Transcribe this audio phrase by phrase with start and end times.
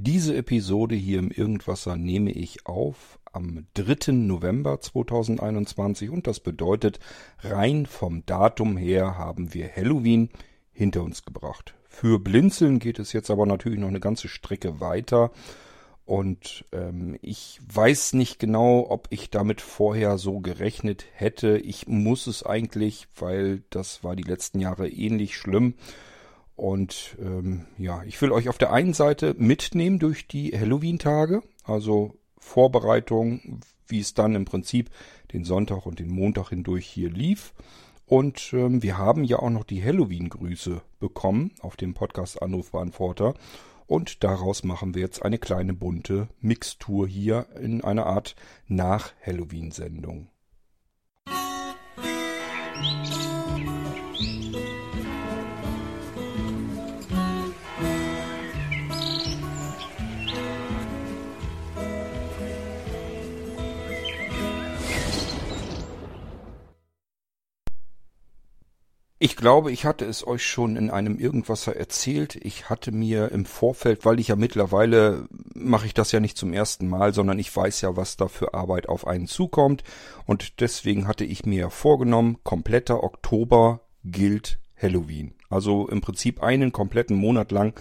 [0.00, 4.12] Diese Episode hier im Irgendwasser nehme ich auf am 3.
[4.12, 7.00] November 2021 und das bedeutet,
[7.40, 10.28] rein vom Datum her haben wir Halloween
[10.70, 11.74] hinter uns gebracht.
[11.88, 15.32] Für Blinzeln geht es jetzt aber natürlich noch eine ganze Strecke weiter
[16.04, 21.58] und ähm, ich weiß nicht genau, ob ich damit vorher so gerechnet hätte.
[21.58, 25.74] Ich muss es eigentlich, weil das war die letzten Jahre ähnlich schlimm.
[26.58, 32.18] Und ähm, ja, ich will euch auf der einen Seite mitnehmen durch die Halloween-Tage, also
[32.36, 34.90] Vorbereitung, wie es dann im Prinzip
[35.32, 37.54] den Sonntag und den Montag hindurch hier lief.
[38.06, 43.34] Und ähm, wir haben ja auch noch die Halloween-Grüße bekommen auf dem Podcast Anrufbeantworter.
[43.86, 48.34] Und daraus machen wir jetzt eine kleine bunte Mixtur hier in einer Art
[48.66, 50.26] Nach-Halloween-Sendung.
[52.80, 53.27] Musik
[69.20, 72.36] Ich glaube, ich hatte es euch schon in einem Irgendwasser erzählt.
[72.36, 76.52] Ich hatte mir im Vorfeld, weil ich ja mittlerweile mache ich das ja nicht zum
[76.52, 79.82] ersten Mal, sondern ich weiß ja, was da für Arbeit auf einen zukommt.
[80.24, 85.34] Und deswegen hatte ich mir vorgenommen, kompletter Oktober gilt Halloween.
[85.50, 87.74] Also im Prinzip einen kompletten Monat lang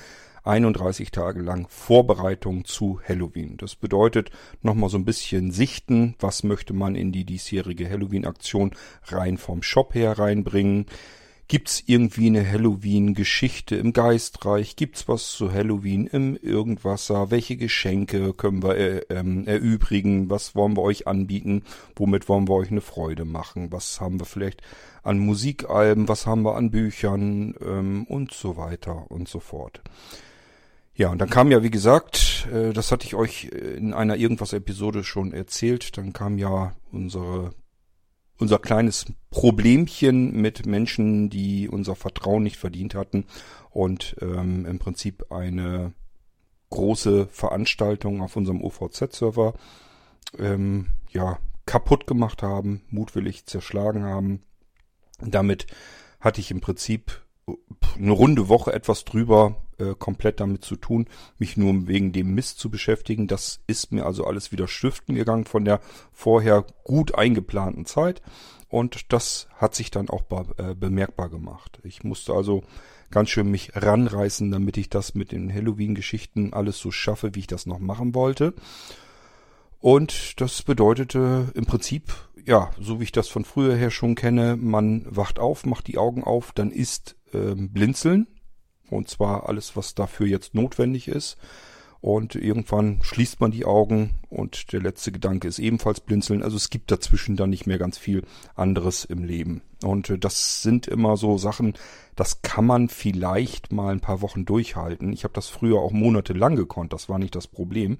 [0.43, 3.57] 31 Tage lang Vorbereitung zu Halloween.
[3.57, 4.31] Das bedeutet
[4.63, 8.71] nochmal so ein bisschen sichten, was möchte man in die diesjährige Halloween-Aktion
[9.03, 10.87] rein vom Shop her reinbringen.
[11.49, 14.75] Gibt's irgendwie eine Halloween-Geschichte im Geistreich?
[14.75, 17.31] Gibt's was zu Halloween im Irgendwasser?
[17.31, 20.29] Welche Geschenke können wir äh, ähm, erübrigen?
[20.29, 21.63] Was wollen wir euch anbieten?
[21.95, 23.71] Womit wollen wir euch eine Freude machen?
[23.71, 24.61] Was haben wir vielleicht
[25.03, 26.09] an Musikalben?
[26.09, 27.55] Was haben wir an Büchern?
[27.65, 29.81] Ähm, und so weiter und so fort.
[30.95, 35.05] Ja, und dann kam ja, wie gesagt, äh, das hatte ich euch in einer Irgendwas-Episode
[35.05, 37.51] schon erzählt, dann kam ja unsere
[38.39, 43.25] unser kleines Problemchen mit Menschen, die unser Vertrauen nicht verdient hatten
[43.71, 45.93] und ähm, im Prinzip eine
[46.69, 49.53] große Veranstaltung auf unserem OVZ-Server
[50.37, 54.41] ähm, ja kaputt gemacht haben, mutwillig zerschlagen haben.
[55.19, 55.67] Damit
[56.19, 57.21] hatte ich im Prinzip
[57.97, 61.07] eine runde Woche etwas drüber äh, komplett damit zu tun,
[61.37, 63.27] mich nur wegen dem Mist zu beschäftigen.
[63.27, 68.21] Das ist mir also alles wieder stiften gegangen von der vorher gut eingeplanten Zeit.
[68.69, 70.23] Und das hat sich dann auch
[70.57, 71.79] äh, bemerkbar gemacht.
[71.83, 72.63] Ich musste also
[73.11, 77.47] ganz schön mich ranreißen, damit ich das mit den Halloween-Geschichten alles so schaffe, wie ich
[77.47, 78.53] das noch machen wollte.
[79.79, 82.13] Und das bedeutete im Prinzip,
[82.45, 85.97] ja, so wie ich das von früher her schon kenne, man wacht auf, macht die
[85.97, 88.27] Augen auf, dann ist ähm, Blinzeln.
[88.89, 91.37] Und zwar alles, was dafür jetzt notwendig ist.
[91.99, 96.43] Und irgendwann schließt man die Augen und der letzte Gedanke ist ebenfalls blinzeln.
[96.43, 98.23] Also es gibt dazwischen dann nicht mehr ganz viel
[98.55, 99.61] anderes im Leben.
[99.83, 101.73] Und äh, das sind immer so Sachen,
[102.15, 105.11] das kann man vielleicht mal ein paar Wochen durchhalten.
[105.11, 107.97] Ich habe das früher auch monatelang gekonnt, das war nicht das Problem.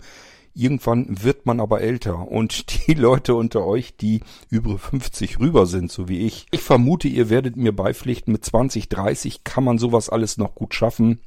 [0.58, 5.92] Irgendwann wird man aber älter und die Leute unter euch, die über 50 rüber sind,
[5.92, 10.10] so wie ich, ich vermute, ihr werdet mir beipflichten, mit 20, 30 kann man sowas
[10.10, 11.20] alles noch gut schaffen.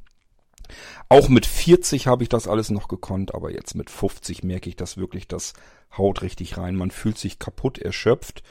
[1.07, 4.75] Auch mit 40 habe ich das alles noch gekonnt, aber jetzt mit 50 merke ich
[4.75, 5.53] das wirklich, das
[5.97, 6.75] haut richtig rein.
[6.75, 8.43] Man fühlt sich kaputt, erschöpft.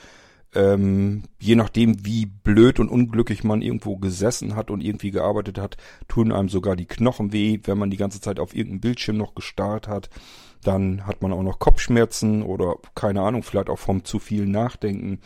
[0.55, 5.77] Ähm, je nachdem, wie blöd und unglücklich man irgendwo gesessen hat und irgendwie gearbeitet hat,
[6.09, 9.35] tun einem sogar die Knochen weh, wenn man die ganze Zeit auf irgendeinem Bildschirm noch
[9.35, 10.11] gestarrt hat.
[10.65, 15.21] Dann hat man auch noch Kopfschmerzen oder keine Ahnung, vielleicht auch vom zu viel Nachdenken.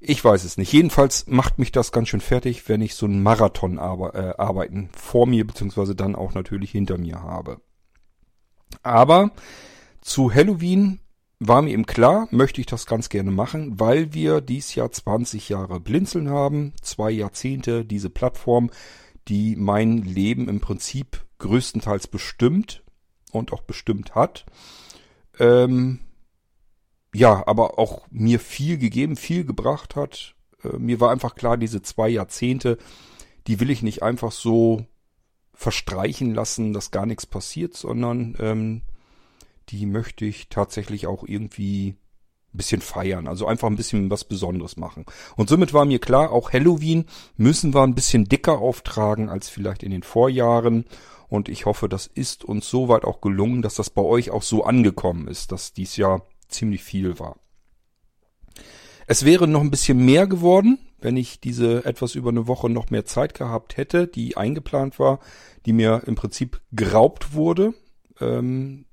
[0.00, 0.72] Ich weiß es nicht.
[0.72, 4.90] Jedenfalls macht mich das ganz schön fertig, wenn ich so einen Marathon arbe äh, arbeiten
[4.96, 7.60] vor mir beziehungsweise dann auch natürlich hinter mir habe.
[8.82, 9.30] Aber
[10.00, 11.00] zu Halloween
[11.40, 15.48] war mir eben klar, möchte ich das ganz gerne machen, weil wir dies Jahr 20
[15.48, 18.70] Jahre Blinzeln haben, zwei Jahrzehnte diese Plattform,
[19.28, 22.83] die mein Leben im Prinzip größtenteils bestimmt
[23.34, 24.46] und auch bestimmt hat.
[25.38, 26.00] Ähm,
[27.14, 30.34] ja, aber auch mir viel gegeben, viel gebracht hat.
[30.62, 32.78] Äh, mir war einfach klar, diese zwei Jahrzehnte,
[33.46, 34.86] die will ich nicht einfach so
[35.52, 38.82] verstreichen lassen, dass gar nichts passiert, sondern ähm,
[39.68, 41.96] die möchte ich tatsächlich auch irgendwie
[42.56, 45.04] bisschen feiern, also einfach ein bisschen was Besonderes machen.
[45.36, 47.06] Und somit war mir klar, auch Halloween
[47.36, 50.84] müssen wir ein bisschen dicker auftragen als vielleicht in den Vorjahren.
[51.28, 54.64] Und ich hoffe, das ist uns soweit auch gelungen, dass das bei euch auch so
[54.64, 57.36] angekommen ist, dass dies Jahr ziemlich viel war.
[59.06, 62.90] Es wäre noch ein bisschen mehr geworden, wenn ich diese etwas über eine Woche noch
[62.90, 65.20] mehr Zeit gehabt hätte, die eingeplant war,
[65.66, 67.74] die mir im Prinzip geraubt wurde.
[68.20, 68.86] Ähm,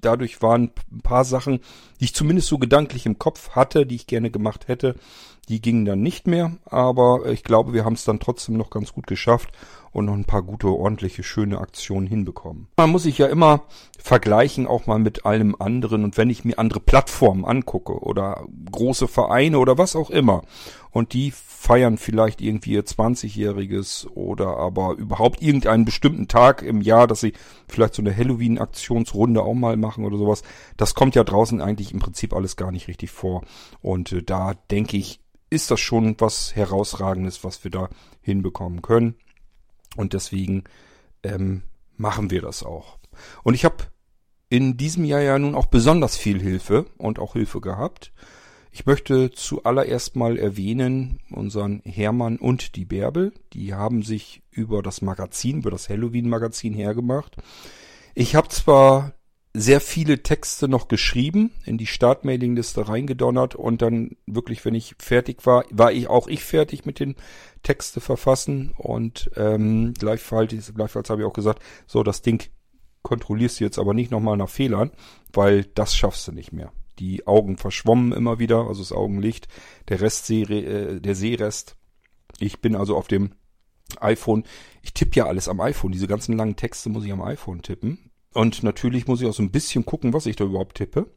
[0.00, 1.60] dadurch waren ein paar Sachen,
[2.00, 4.94] die ich zumindest so gedanklich im Kopf hatte, die ich gerne gemacht hätte,
[5.48, 6.56] die gingen dann nicht mehr.
[6.66, 9.50] Aber ich glaube, wir haben es dann trotzdem noch ganz gut geschafft
[9.98, 12.68] und noch ein paar gute, ordentliche, schöne Aktionen hinbekommen.
[12.76, 13.64] Man muss sich ja immer
[13.98, 16.04] vergleichen, auch mal mit allem anderen.
[16.04, 20.42] Und wenn ich mir andere Plattformen angucke oder große Vereine oder was auch immer,
[20.90, 27.06] und die feiern vielleicht irgendwie ihr 20-jähriges oder aber überhaupt irgendeinen bestimmten Tag im Jahr,
[27.06, 27.34] dass sie
[27.68, 30.42] vielleicht so eine Halloween-Aktionsrunde auch mal machen oder sowas.
[30.76, 33.42] Das kommt ja draußen eigentlich im Prinzip alles gar nicht richtig vor.
[33.80, 37.88] Und äh, da denke ich, ist das schon was herausragendes, was wir da
[38.20, 39.14] hinbekommen können.
[39.96, 40.64] Und deswegen
[41.22, 41.62] ähm,
[41.96, 42.98] machen wir das auch.
[43.42, 43.84] Und ich habe
[44.48, 48.12] in diesem Jahr ja nun auch besonders viel Hilfe und auch Hilfe gehabt.
[48.70, 53.32] Ich möchte zuallererst mal erwähnen unseren Hermann und die Bärbel.
[53.52, 57.36] Die haben sich über das Magazin, über das Halloween-Magazin hergemacht.
[58.14, 59.14] Ich habe zwar
[59.60, 65.44] sehr viele Texte noch geschrieben, in die Startmailingliste reingedonnert und dann wirklich, wenn ich fertig
[65.46, 67.16] war, war ich auch ich fertig mit den
[67.62, 72.48] Texte verfassen und ähm, gleichfalls, gleichfalls habe ich auch gesagt, so das Ding
[73.02, 74.90] kontrollierst du jetzt aber nicht nochmal nach Fehlern,
[75.32, 76.72] weil das schaffst du nicht mehr.
[76.98, 79.48] Die Augen verschwommen immer wieder, also das Augenlicht,
[79.88, 81.76] der Rest, äh, der Sehrest.
[82.38, 83.32] Ich bin also auf dem
[84.00, 84.44] iPhone,
[84.82, 88.10] ich tippe ja alles am iPhone, diese ganzen langen Texte muss ich am iPhone tippen.
[88.38, 91.10] Und natürlich muss ich auch so ein bisschen gucken, was ich da überhaupt tippe.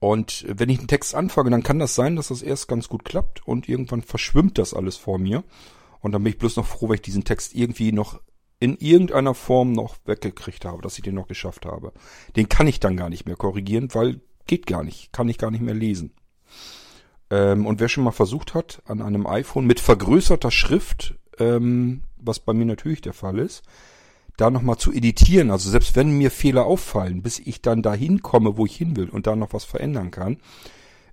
[0.00, 3.04] Und wenn ich einen Text anfange, dann kann das sein, dass das erst ganz gut
[3.04, 5.44] klappt und irgendwann verschwimmt das alles vor mir.
[6.00, 8.20] Und dann bin ich bloß noch froh, wenn ich diesen Text irgendwie noch
[8.58, 11.92] in irgendeiner Form noch weggekriegt habe, dass ich den noch geschafft habe.
[12.34, 15.52] Den kann ich dann gar nicht mehr korrigieren, weil geht gar nicht, kann ich gar
[15.52, 16.14] nicht mehr lesen.
[17.30, 22.40] Ähm, und wer schon mal versucht hat, an einem iPhone mit vergrößerter Schrift, ähm, was
[22.40, 23.62] bei mir natürlich der Fall ist,
[24.36, 28.56] da nochmal zu editieren, also selbst wenn mir Fehler auffallen, bis ich dann dahin komme,
[28.56, 30.38] wo ich hin will und da noch was verändern kann,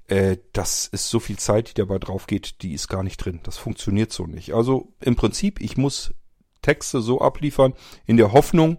[0.08, 3.40] äh, das ist so viel Zeit, die dabei drauf geht, die ist gar nicht drin.
[3.44, 4.54] Das funktioniert so nicht.
[4.54, 6.14] Also im Prinzip, ich muss
[6.62, 7.74] Texte so abliefern,
[8.06, 8.78] in der Hoffnung,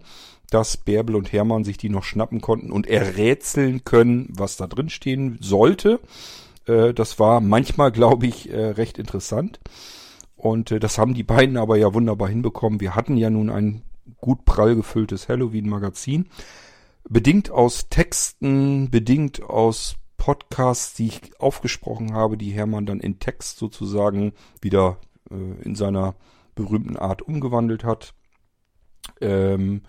[0.51, 4.91] dass Bärbel und Hermann sich die noch schnappen konnten und errätseln können, was da drin
[4.91, 6.01] stehen sollte.
[6.67, 9.61] Äh, das war manchmal, glaube ich, äh, recht interessant.
[10.37, 12.81] Und äh, das haben die beiden aber ja wunderbar hinbekommen.
[12.81, 13.83] Wir hatten ja nun ein
[14.21, 16.29] gut prall gefülltes Halloween-Magazin.
[17.09, 23.59] Bedingt aus Texten, bedingt aus Podcasts, die ich aufgesprochen habe, die Hermann dann in Text
[23.59, 24.99] sozusagen wieder
[25.31, 26.15] äh, in seiner
[26.55, 28.15] berühmten Art umgewandelt hat.
[29.21, 29.83] Ähm,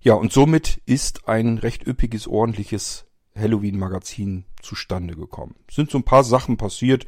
[0.00, 3.06] ja, und somit ist ein recht üppiges, ordentliches
[3.36, 5.54] Halloween-Magazin zustande gekommen.
[5.68, 7.06] Es sind so ein paar Sachen passiert,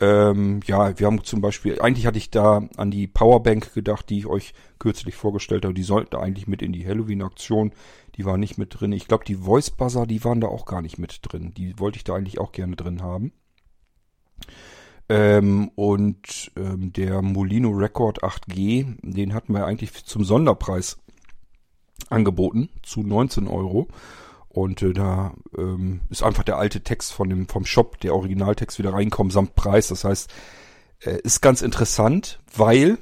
[0.00, 4.18] ähm, ja, wir haben zum Beispiel, eigentlich hatte ich da an die Powerbank gedacht, die
[4.18, 5.74] ich euch kürzlich vorgestellt habe.
[5.74, 7.72] Die sollten eigentlich mit in die Halloween-Aktion.
[8.16, 8.92] Die war nicht mit drin.
[8.92, 11.52] Ich glaube, die Voice Buzzer, die waren da auch gar nicht mit drin.
[11.56, 13.32] Die wollte ich da eigentlich auch gerne drin haben.
[15.08, 20.98] Ähm, und ähm, der Molino Record 8G, den hatten wir eigentlich zum Sonderpreis
[22.08, 23.88] angeboten zu 19 Euro.
[24.54, 28.78] Und äh, da ähm, ist einfach der alte Text von dem, vom Shop, der Originaltext
[28.78, 29.88] wieder reinkommen samt Preis.
[29.88, 30.32] Das heißt,
[31.00, 32.98] äh, ist ganz interessant, weil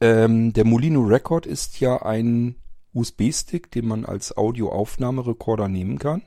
[0.00, 2.54] ähm, der Molino Record ist ja ein
[2.94, 6.22] USB-Stick, den man als Audioaufnahmerekorder nehmen kann.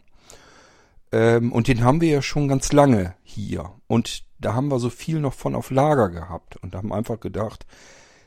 [1.14, 3.72] Ähm, und den haben wir ja schon ganz lange hier.
[3.88, 6.58] Und da haben wir so viel noch von auf Lager gehabt.
[6.58, 7.66] Und haben einfach gedacht,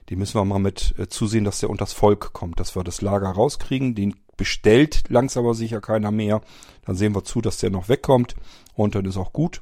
[0.08, 3.02] den müssen wir mal mit äh, zusehen, dass der unters Volk kommt, dass wir das
[3.02, 3.94] Lager rauskriegen.
[3.94, 6.40] Den bestellt langsam aber sicher keiner mehr.
[6.84, 8.34] Dann sehen wir zu, dass der noch wegkommt
[8.74, 9.60] und dann ist auch gut.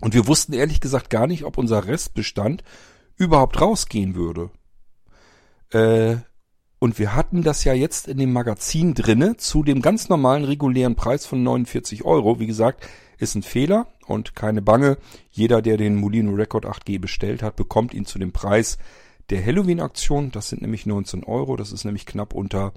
[0.00, 2.64] Und wir wussten ehrlich gesagt gar nicht, ob unser Restbestand
[3.16, 4.50] überhaupt rausgehen würde.
[5.72, 6.16] Äh,
[6.78, 10.96] und wir hatten das ja jetzt in dem Magazin drinne zu dem ganz normalen regulären
[10.96, 12.40] Preis von 49 Euro.
[12.40, 12.88] Wie gesagt,
[13.18, 14.96] ist ein Fehler und keine Bange.
[15.30, 18.78] Jeder, der den Molino Record 8G bestellt hat, bekommt ihn zu dem Preis
[19.28, 20.32] der Halloween-Aktion.
[20.32, 21.56] Das sind nämlich 19 Euro.
[21.56, 22.72] Das ist nämlich knapp unter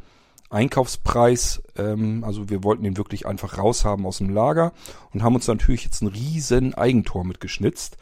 [0.53, 1.61] Einkaufspreis.
[1.77, 4.73] Ähm, also wir wollten den wirklich einfach raushaben aus dem Lager
[5.13, 7.97] und haben uns natürlich jetzt ein riesen Eigentor mitgeschnitzt.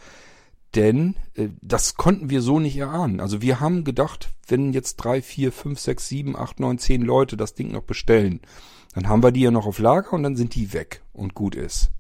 [0.76, 3.20] Denn äh, das konnten wir so nicht erahnen.
[3.20, 7.38] Also wir haben gedacht, wenn jetzt drei, vier, fünf, sechs, sieben, acht, neun, zehn Leute
[7.38, 8.42] das Ding noch bestellen,
[8.94, 11.56] dann haben wir die ja noch auf Lager und dann sind die weg und gut
[11.56, 11.92] ist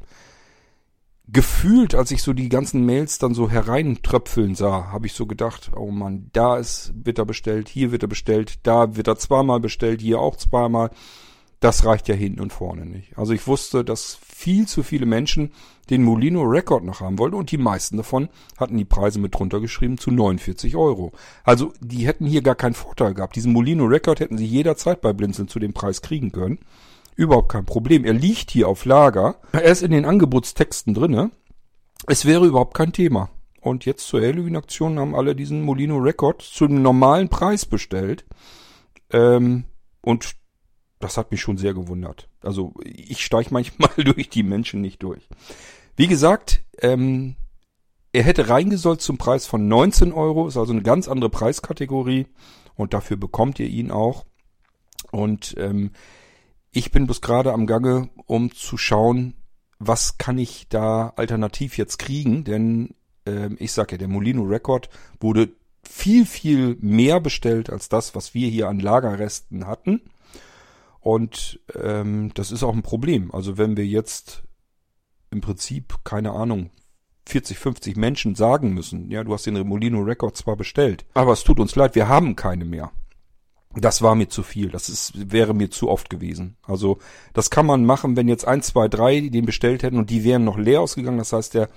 [1.31, 5.71] gefühlt, als ich so die ganzen Mails dann so hereintröpfeln sah, habe ich so gedacht,
[5.75, 9.59] oh man, da ist, wird er bestellt, hier wird er bestellt, da wird er zweimal
[9.59, 10.91] bestellt, hier auch zweimal.
[11.61, 13.17] das reicht ja hinten und vorne nicht.
[13.17, 15.51] Also ich wusste, dass viel zu viele Menschen
[15.91, 19.59] den Molino Record noch haben wollten und die meisten davon hatten die Preise mit drunter
[19.59, 21.11] geschrieben zu 49 Euro.
[21.43, 23.35] Also die hätten hier gar keinen Vorteil gehabt.
[23.35, 26.59] Diesen Molino Record hätten sie jederzeit bei Blinzeln zu dem Preis kriegen können.
[27.15, 28.05] Überhaupt kein Problem.
[28.05, 29.35] Er liegt hier auf Lager.
[29.51, 31.31] Er ist in den Angebotstexten drinne.
[32.07, 33.29] Es wäre überhaupt kein Thema.
[33.59, 38.25] Und jetzt zur Halloween-Aktion haben alle diesen Molino Record zum normalen Preis bestellt.
[39.11, 39.65] Ähm,
[40.01, 40.35] und
[40.99, 42.27] das hat mich schon sehr gewundert.
[42.41, 45.27] Also ich steige manchmal durch die Menschen nicht durch.
[45.95, 47.35] Wie gesagt, ähm,
[48.13, 52.27] er hätte reingesollt zum Preis von 19 Euro, ist also eine ganz andere Preiskategorie
[52.75, 54.25] und dafür bekommt ihr ihn auch.
[55.11, 55.91] Und ähm,
[56.71, 59.35] ich bin bis gerade am Gange, um zu schauen,
[59.79, 64.89] was kann ich da alternativ jetzt kriegen, denn ähm, ich sage ja, der Molino Record
[65.19, 65.49] wurde
[65.83, 70.01] viel, viel mehr bestellt als das, was wir hier an Lagerresten hatten.
[70.99, 73.33] Und ähm, das ist auch ein Problem.
[73.33, 74.43] Also wenn wir jetzt
[75.31, 76.69] im Prinzip, keine Ahnung,
[77.27, 81.43] 40, 50 Menschen sagen müssen, ja, du hast den Remolino Record zwar bestellt, aber es
[81.43, 82.91] tut uns leid, wir haben keine mehr.
[83.75, 84.69] Das war mir zu viel.
[84.69, 86.57] Das ist, wäre mir zu oft gewesen.
[86.63, 86.99] Also,
[87.33, 90.43] das kann man machen, wenn jetzt ein, zwei, drei den bestellt hätten und die wären
[90.43, 91.17] noch leer ausgegangen.
[91.17, 91.69] Das heißt, der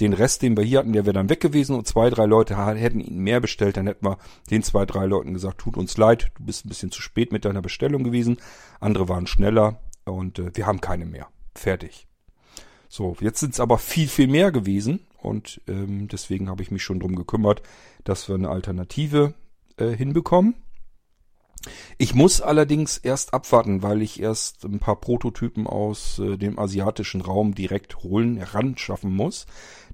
[0.00, 2.56] den Rest, den wir hier hatten, der wäre dann weg gewesen und zwei, drei Leute
[2.76, 4.18] hätten ihn mehr bestellt, dann hätten wir
[4.50, 7.44] den zwei, drei Leuten gesagt, tut uns leid, du bist ein bisschen zu spät mit
[7.44, 8.38] deiner Bestellung gewesen.
[8.80, 11.28] Andere waren schneller und äh, wir haben keine mehr.
[11.54, 12.06] Fertig.
[12.88, 16.82] So, jetzt sind es aber viel, viel mehr gewesen und ähm, deswegen habe ich mich
[16.82, 17.62] schon drum gekümmert,
[18.04, 19.34] dass wir eine Alternative
[19.76, 20.54] äh, hinbekommen.
[21.98, 27.20] Ich muss allerdings erst abwarten, weil ich erst ein paar Prototypen aus äh, dem asiatischen
[27.20, 29.46] Raum direkt holen, heranschaffen muss.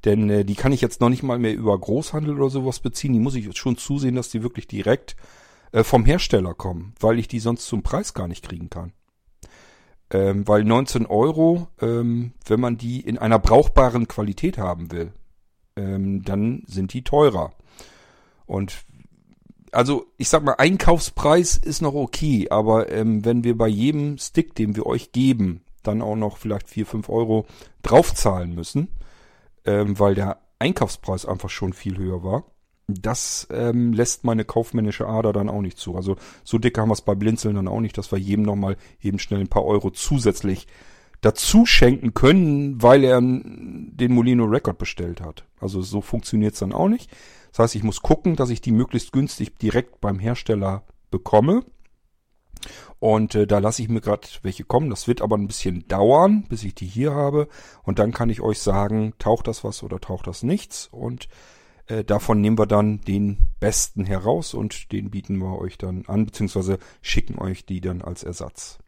[0.04, 3.12] Denn äh, die kann ich jetzt noch nicht mal mehr über Großhandel oder sowas beziehen.
[3.12, 5.16] Die muss ich jetzt schon zusehen, dass die wirklich direkt
[5.72, 8.92] äh, vom Hersteller kommen, weil ich die sonst zum Preis gar nicht kriegen kann.
[10.10, 15.12] Ähm, weil 19 Euro, ähm, wenn man die in einer brauchbaren Qualität haben will,
[15.76, 17.52] ähm, dann sind die teurer.
[18.46, 18.84] Und
[19.74, 24.54] also ich sag mal, Einkaufspreis ist noch okay, aber ähm, wenn wir bei jedem Stick,
[24.54, 27.46] den wir euch geben, dann auch noch vielleicht vier fünf Euro
[27.82, 28.88] draufzahlen müssen,
[29.64, 32.44] ähm, weil der Einkaufspreis einfach schon viel höher war,
[32.86, 35.96] das ähm, lässt meine kaufmännische Ader dann auch nicht zu.
[35.96, 38.76] Also so dick haben wir es bei Blinzeln dann auch nicht, dass wir jedem nochmal
[39.00, 40.66] eben schnell ein paar Euro zusätzlich
[41.20, 45.44] dazu schenken können, weil er den Molino Record bestellt hat.
[45.58, 47.10] Also so funktioniert's dann auch nicht.
[47.54, 50.82] Das heißt, ich muss gucken, dass ich die möglichst günstig direkt beim Hersteller
[51.12, 51.64] bekomme.
[52.98, 54.90] Und äh, da lasse ich mir gerade welche kommen.
[54.90, 57.46] Das wird aber ein bisschen dauern, bis ich die hier habe.
[57.84, 60.88] Und dann kann ich euch sagen, taucht das was oder taucht das nichts.
[60.90, 61.28] Und
[61.86, 66.26] äh, davon nehmen wir dann den besten heraus und den bieten wir euch dann an,
[66.26, 68.80] beziehungsweise schicken euch die dann als Ersatz.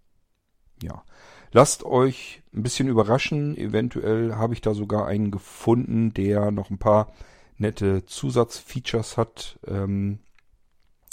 [0.82, 1.04] Ja.
[1.52, 3.56] Lasst euch ein bisschen überraschen.
[3.56, 7.12] Eventuell habe ich da sogar einen gefunden, der noch ein paar
[7.58, 9.58] nette Zusatzfeatures hat.
[9.66, 10.20] Ähm,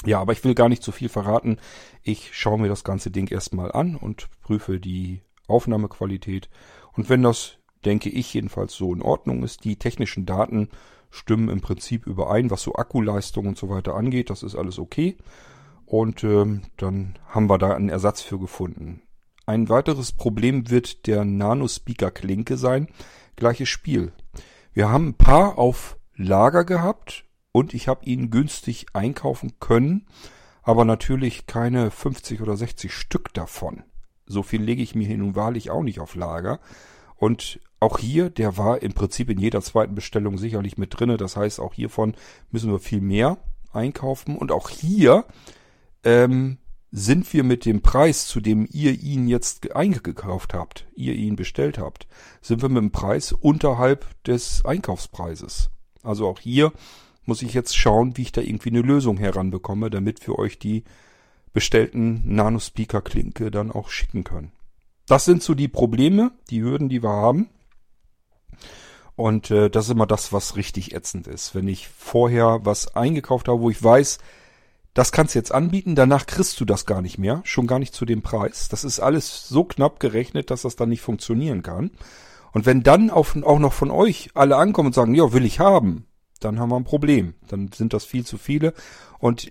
[0.06, 1.58] ja, aber ich will gar nicht zu viel verraten.
[2.02, 6.50] Ich schaue mir das ganze Ding erstmal an und prüfe die Aufnahmequalität.
[6.94, 10.70] Und wenn das, denke ich, jedenfalls so in Ordnung ist, die technischen Daten
[11.10, 15.18] stimmen im Prinzip überein, was so Akkuleistung und so weiter angeht, das ist alles okay.
[15.86, 19.02] Und ähm, dann haben wir da einen Ersatz für gefunden.
[19.46, 22.88] Ein weiteres Problem wird der Nano-Speaker-Klinke sein.
[23.36, 24.14] Gleiches Spiel.
[24.74, 30.08] Wir haben ein paar auf Lager gehabt und ich habe ihn günstig einkaufen können,
[30.64, 33.84] aber natürlich keine 50 oder 60 Stück davon.
[34.26, 36.60] So viel lege ich mir hin und wahrlich auch nicht auf Lager.
[37.16, 41.18] Und auch hier, der war im Prinzip in jeder zweiten Bestellung sicherlich mit drinne.
[41.18, 42.16] Das heißt, auch hiervon
[42.50, 43.38] müssen wir viel mehr
[43.74, 44.38] einkaufen.
[44.38, 45.26] Und auch hier
[46.04, 46.58] ähm,
[46.92, 51.78] sind wir mit dem Preis, zu dem ihr ihn jetzt eingekauft habt, ihr ihn bestellt
[51.78, 52.08] habt,
[52.42, 55.70] sind wir mit dem Preis unterhalb des Einkaufspreises.
[56.04, 56.72] Also auch hier
[57.26, 60.84] muss ich jetzt schauen, wie ich da irgendwie eine Lösung heranbekomme, damit wir euch die
[61.54, 64.52] bestellten Nanospeaker-Klinke dann auch schicken können.
[65.08, 67.50] Das sind so die Probleme, die Hürden, die wir haben.
[69.16, 71.54] Und äh, das ist immer das, was richtig ätzend ist.
[71.54, 74.18] Wenn ich vorher was eingekauft habe, wo ich weiß,
[74.94, 77.94] das kannst du jetzt anbieten, danach kriegst du das gar nicht mehr, schon gar nicht
[77.94, 78.70] zu dem Preis.
[78.70, 81.92] Das ist alles so knapp gerechnet, dass das dann nicht funktionieren kann.
[82.54, 86.06] Und wenn dann auch noch von euch alle ankommen und sagen, ja, will ich haben,
[86.40, 87.34] dann haben wir ein Problem.
[87.48, 88.74] Dann sind das viel zu viele.
[89.20, 89.50] Und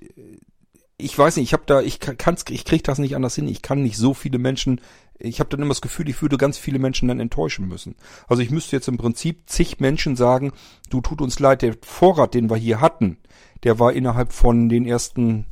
[0.96, 3.48] ich weiß nicht, ich habe da, ich kann's, ich krieg das nicht anders hin.
[3.48, 4.80] Ich kann nicht so viele Menschen.
[5.18, 7.96] Ich habe dann immer das Gefühl, ich würde ganz viele Menschen dann enttäuschen müssen.
[8.28, 10.52] Also ich müsste jetzt im Prinzip zig Menschen sagen,
[10.90, 13.18] du tut uns leid, der Vorrat, den wir hier hatten,
[13.64, 15.46] der war innerhalb von den ersten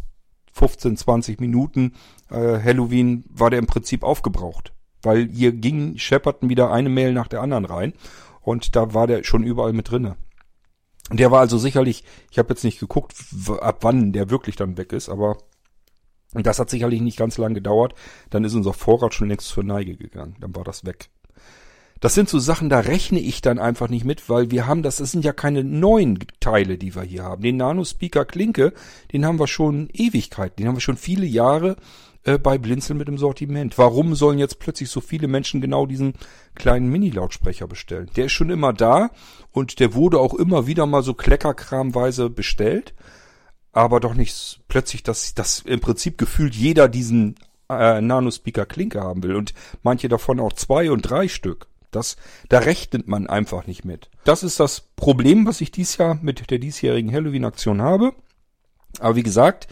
[0.52, 1.95] 15, 20 Minuten
[2.28, 4.73] äh, Halloween war der im Prinzip aufgebraucht.
[5.02, 7.92] Weil hier ging, schepperten wieder eine Mail nach der anderen rein.
[8.40, 10.16] Und da war der schon überall mit drinne.
[11.12, 13.14] Der war also sicherlich, ich habe jetzt nicht geguckt,
[13.61, 15.38] ab wann der wirklich dann weg ist, aber
[16.33, 17.95] das hat sicherlich nicht ganz lang gedauert.
[18.30, 20.37] Dann ist unser Vorrat schon längst zur Neige gegangen.
[20.40, 21.11] Dann war das weg.
[22.00, 24.97] Das sind so Sachen, da rechne ich dann einfach nicht mit, weil wir haben das,
[24.97, 27.42] das sind ja keine neuen Teile, die wir hier haben.
[27.42, 28.73] Den Nano Speaker Klinke,
[29.12, 31.76] den haben wir schon Ewigkeit, den haben wir schon viele Jahre
[32.24, 33.78] äh, bei Blinzeln mit dem Sortiment.
[33.78, 36.14] Warum sollen jetzt plötzlich so viele Menschen genau diesen
[36.54, 38.10] kleinen Mini-Lautsprecher bestellen?
[38.16, 39.10] Der ist schon immer da
[39.52, 42.94] und der wurde auch immer wieder mal so kleckerkramweise bestellt,
[43.72, 47.36] aber doch nicht plötzlich, dass, dass im Prinzip gefühlt jeder diesen
[47.70, 51.68] äh, Nano Speaker Klinke haben will und manche davon auch zwei und drei Stück.
[51.90, 52.16] Das,
[52.48, 54.10] da rechnet man einfach nicht mit.
[54.24, 58.12] Das ist das Problem, was ich dies Jahr mit der diesjährigen Halloween-Aktion habe.
[59.00, 59.66] Aber wie gesagt,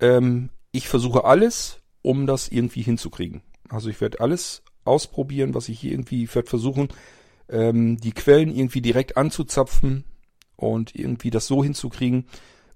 [0.00, 3.42] ähm, ich versuche alles, um das irgendwie hinzukriegen.
[3.68, 6.88] Also ich werde alles ausprobieren, was ich hier irgendwie, ich werde versuchen,
[7.48, 10.04] ähm, die Quellen irgendwie direkt anzuzapfen
[10.56, 12.26] und irgendwie das so hinzukriegen,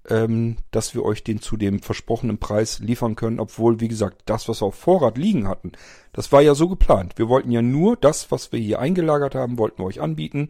[0.09, 4.47] ähm, dass wir euch den zu dem versprochenen Preis liefern können, obwohl, wie gesagt, das,
[4.47, 5.73] was wir auf Vorrat liegen hatten,
[6.13, 7.17] das war ja so geplant.
[7.17, 10.49] Wir wollten ja nur das, was wir hier eingelagert haben, wollten wir euch anbieten.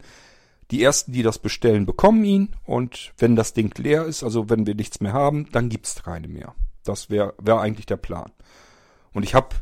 [0.70, 4.66] Die ersten, die das bestellen, bekommen ihn und wenn das Ding leer ist, also wenn
[4.66, 6.54] wir nichts mehr haben, dann gibt's keine mehr.
[6.84, 8.32] Das wäre wär eigentlich der Plan.
[9.12, 9.56] Und ich habe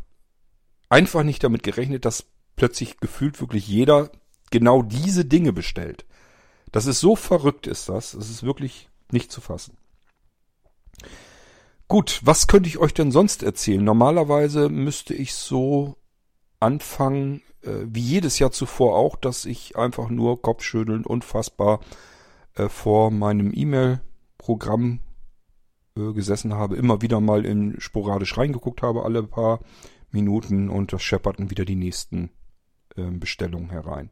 [0.88, 4.10] einfach nicht damit gerechnet, dass plötzlich gefühlt wirklich jeder
[4.50, 6.06] genau diese Dinge bestellt.
[6.72, 9.76] Das ist so verrückt ist das, es ist wirklich nicht zu fassen.
[11.88, 13.84] Gut, was könnte ich euch denn sonst erzählen?
[13.84, 15.96] Normalerweise müsste ich so
[16.58, 21.80] anfangen, äh, wie jedes Jahr zuvor auch, dass ich einfach nur kopfschüttelnd unfassbar
[22.54, 25.00] äh, vor meinem E-Mail-Programm
[25.96, 29.60] äh, gesessen habe, immer wieder mal in sporadisch reingeguckt habe, alle paar
[30.10, 32.30] Minuten und das schepperten wieder die nächsten
[32.96, 34.10] ähm, Bestellungen herein.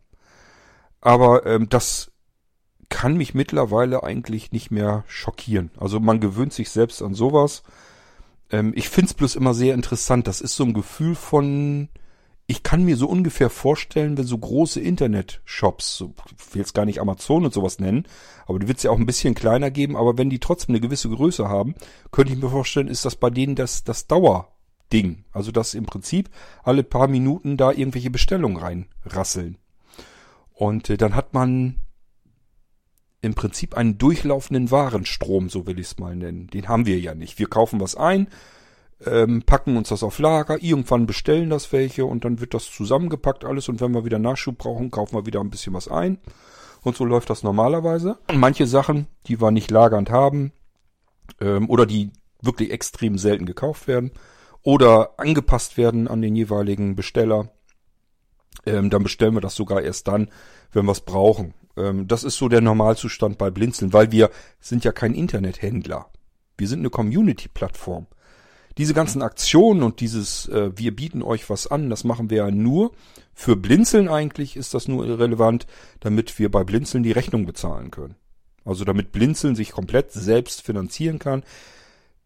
[1.00, 2.12] Aber ähm, das
[2.88, 5.70] kann mich mittlerweile eigentlich nicht mehr schockieren.
[5.76, 7.62] Also man gewöhnt sich selbst an sowas.
[8.50, 10.26] Ähm, ich find's bloß immer sehr interessant.
[10.26, 11.88] Das ist so ein Gefühl von,
[12.46, 16.84] ich kann mir so ungefähr vorstellen, wenn so große Internet-Shops, so, ich will jetzt gar
[16.84, 18.06] nicht Amazon und sowas nennen,
[18.46, 21.08] aber die wird's ja auch ein bisschen kleiner geben, aber wenn die trotzdem eine gewisse
[21.08, 21.74] Größe haben,
[22.10, 25.24] könnte ich mir vorstellen, ist das bei denen das, das Dauerding.
[25.32, 26.28] Also dass im Prinzip
[26.62, 29.56] alle paar Minuten da irgendwelche Bestellungen reinrasseln.
[30.52, 31.76] Und äh, dann hat man
[33.22, 36.48] im Prinzip einen durchlaufenden Warenstrom, so will ich es mal nennen.
[36.48, 37.38] Den haben wir ja nicht.
[37.38, 38.28] Wir kaufen was ein,
[39.06, 43.44] ähm, packen uns das auf Lager, irgendwann bestellen das welche und dann wird das zusammengepackt
[43.44, 46.18] alles und wenn wir wieder Nachschub brauchen, kaufen wir wieder ein bisschen was ein.
[46.82, 48.18] Und so läuft das normalerweise.
[48.28, 50.52] Und manche Sachen, die wir nicht lagernd haben
[51.40, 52.10] ähm, oder die
[52.42, 54.12] wirklich extrem selten gekauft werden
[54.62, 57.50] oder angepasst werden an den jeweiligen Besteller,
[58.66, 60.30] ähm, dann bestellen wir das sogar erst dann,
[60.72, 61.54] wenn wir es brauchen.
[61.76, 66.10] Ähm, das ist so der Normalzustand bei Blinzeln, weil wir sind ja kein Internethändler.
[66.56, 68.06] Wir sind eine Community-Plattform.
[68.76, 72.50] Diese ganzen Aktionen und dieses äh, wir bieten euch was an, das machen wir ja
[72.50, 72.92] nur
[73.34, 75.66] für Blinzeln eigentlich ist das nur irrelevant,
[76.00, 78.14] damit wir bei Blinzeln die Rechnung bezahlen können.
[78.64, 81.42] Also damit Blinzeln sich komplett selbst finanzieren kann,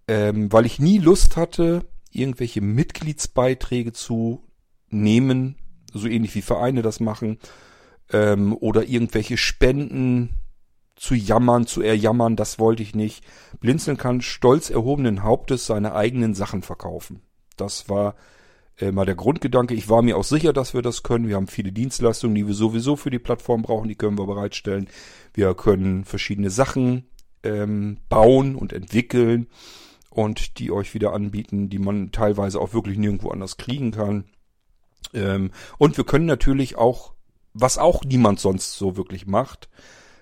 [0.06, 4.44] ähm, weil ich nie Lust hatte, irgendwelche Mitgliedsbeiträge zu
[4.90, 5.56] nehmen,
[5.92, 7.38] so ähnlich wie Vereine das machen,
[8.12, 10.34] ähm, oder irgendwelche Spenden
[10.98, 13.24] zu jammern, zu erjammern, das wollte ich nicht.
[13.60, 17.22] Blinzeln kann stolz erhobenen Hauptes seine eigenen Sachen verkaufen.
[17.56, 18.14] Das war
[18.78, 19.74] äh, mal der Grundgedanke.
[19.74, 21.28] Ich war mir auch sicher, dass wir das können.
[21.28, 24.88] Wir haben viele Dienstleistungen, die wir sowieso für die Plattform brauchen, die können wir bereitstellen.
[25.34, 27.08] Wir können verschiedene Sachen
[27.42, 29.46] ähm, bauen und entwickeln
[30.10, 34.24] und die euch wieder anbieten, die man teilweise auch wirklich nirgendwo anders kriegen kann.
[35.14, 37.12] Ähm, und wir können natürlich auch
[37.54, 39.68] was auch niemand sonst so wirklich macht.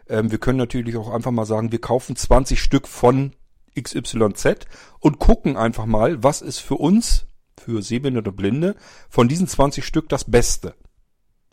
[0.08, 3.32] Ähm, wir können natürlich auch einfach mal sagen, wir kaufen 20 Stück von
[3.80, 4.66] XYZ
[5.00, 7.26] und gucken einfach mal, was ist für uns,
[7.58, 8.76] für Sehbehinderte Blinde,
[9.08, 10.74] von diesen 20 Stück das Beste.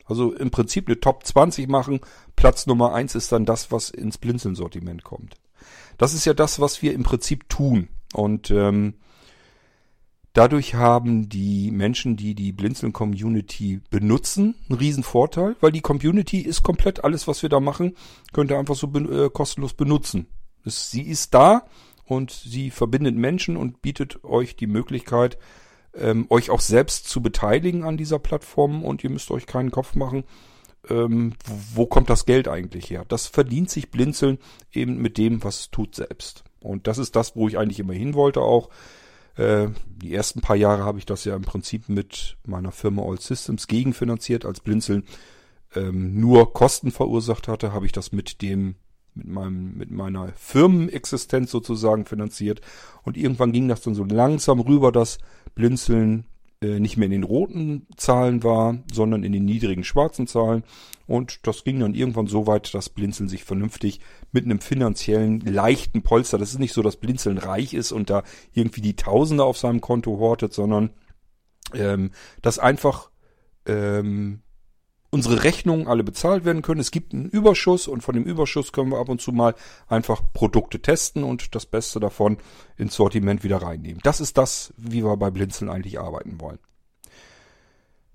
[0.06, 2.02] Also im Prinzip eine Top 20 machen.
[2.36, 5.36] Platz Nummer 1 ist dann das, was ins Blinzeln-Sortiment kommt.
[5.98, 7.88] Das ist ja das, was wir im Prinzip tun.
[8.13, 8.96] Und ähm,
[10.34, 16.63] Dadurch haben die Menschen, die die Blinzeln-Community benutzen, einen riesen Vorteil, weil die Community ist
[16.63, 17.96] komplett alles, was wir da machen,
[18.34, 20.26] könnt ihr einfach so äh, kostenlos benutzen.
[20.65, 21.67] Es, sie ist da
[22.06, 25.38] und sie verbindet Menschen und bietet euch die Möglichkeit,
[25.93, 29.93] ähm, euch auch selbst zu beteiligen an dieser Plattform und ihr müsst euch keinen Kopf
[29.93, 30.24] machen,
[30.89, 31.34] ähm,
[31.76, 33.06] wo kommt das Geld eigentlich her?
[33.08, 34.39] Das verdient sich Blinzeln
[34.72, 36.43] eben mit dem, was es tut selbst.
[36.60, 38.69] Und das ist das, wo ich eigentlich immer hin wollte auch
[39.38, 43.67] die ersten paar Jahre habe ich das ja im Prinzip mit meiner Firma All Systems
[43.67, 45.06] gegenfinanziert, als Blinzeln
[45.76, 48.76] ähm, nur Kosten verursacht hatte, habe ich das mit dem
[49.15, 52.62] mit meinem mit meiner Firmenexistenz sozusagen finanziert.
[53.04, 55.19] Und irgendwann ging das dann so langsam rüber, dass
[55.56, 56.33] Blinzeln äh,
[56.63, 60.63] nicht mehr in den roten Zahlen war, sondern in den niedrigen schwarzen Zahlen.
[61.06, 63.99] Und das ging dann irgendwann so weit, dass Blinzeln sich vernünftig
[64.32, 68.23] mit einem finanziellen leichten Polster, das ist nicht so, dass Blinzeln reich ist und da
[68.54, 70.91] irgendwie die Tausende auf seinem Konto hortet, sondern
[71.73, 73.10] ähm, dass einfach
[73.65, 74.41] ähm,
[75.13, 76.82] unsere Rechnungen alle bezahlt werden können.
[76.82, 79.54] Es gibt einen Überschuss und von dem Überschuss können wir ab und zu mal
[79.88, 82.38] einfach Produkte testen und das Beste davon
[82.78, 84.02] ins Sortiment wieder reinnehmen.
[84.04, 86.58] Das ist das, wie wir bei Blinzeln eigentlich arbeiten wollen.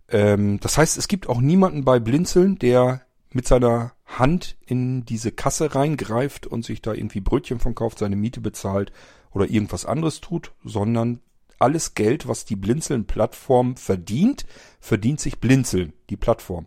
[0.09, 5.31] Ähm, das heißt, es gibt auch niemanden bei Blinzeln, der mit seiner Hand in diese
[5.31, 8.91] Kasse reingreift und sich da irgendwie Brötchen von kauft, seine Miete bezahlt
[9.31, 11.21] oder irgendwas anderes tut, sondern
[11.61, 14.47] alles Geld, was die Blinzeln-Plattform verdient,
[14.81, 16.67] verdient sich Blinzeln, die Plattform.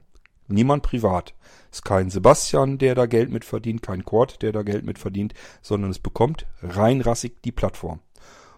[0.52, 1.34] Niemand privat.
[1.72, 5.00] Es ist kein Sebastian, der da Geld mit verdient, kein Cord, der da Geld mit
[5.00, 8.00] verdient, sondern es bekommt reinrassig die Plattform.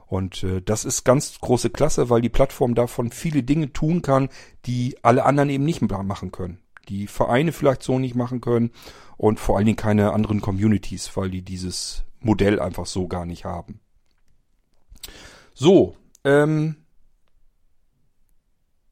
[0.08, 4.30] Und äh, das ist ganz große Klasse, weil die Plattform davon viele Dinge tun kann,
[4.66, 6.60] die alle anderen eben nicht machen können.
[6.90, 8.72] Die Vereine vielleicht so nicht machen können
[9.18, 13.46] und vor allen Dingen keine anderen Communities, weil die dieses Modell einfach so gar nicht
[13.46, 13.80] haben.
[15.54, 16.76] So, ähm,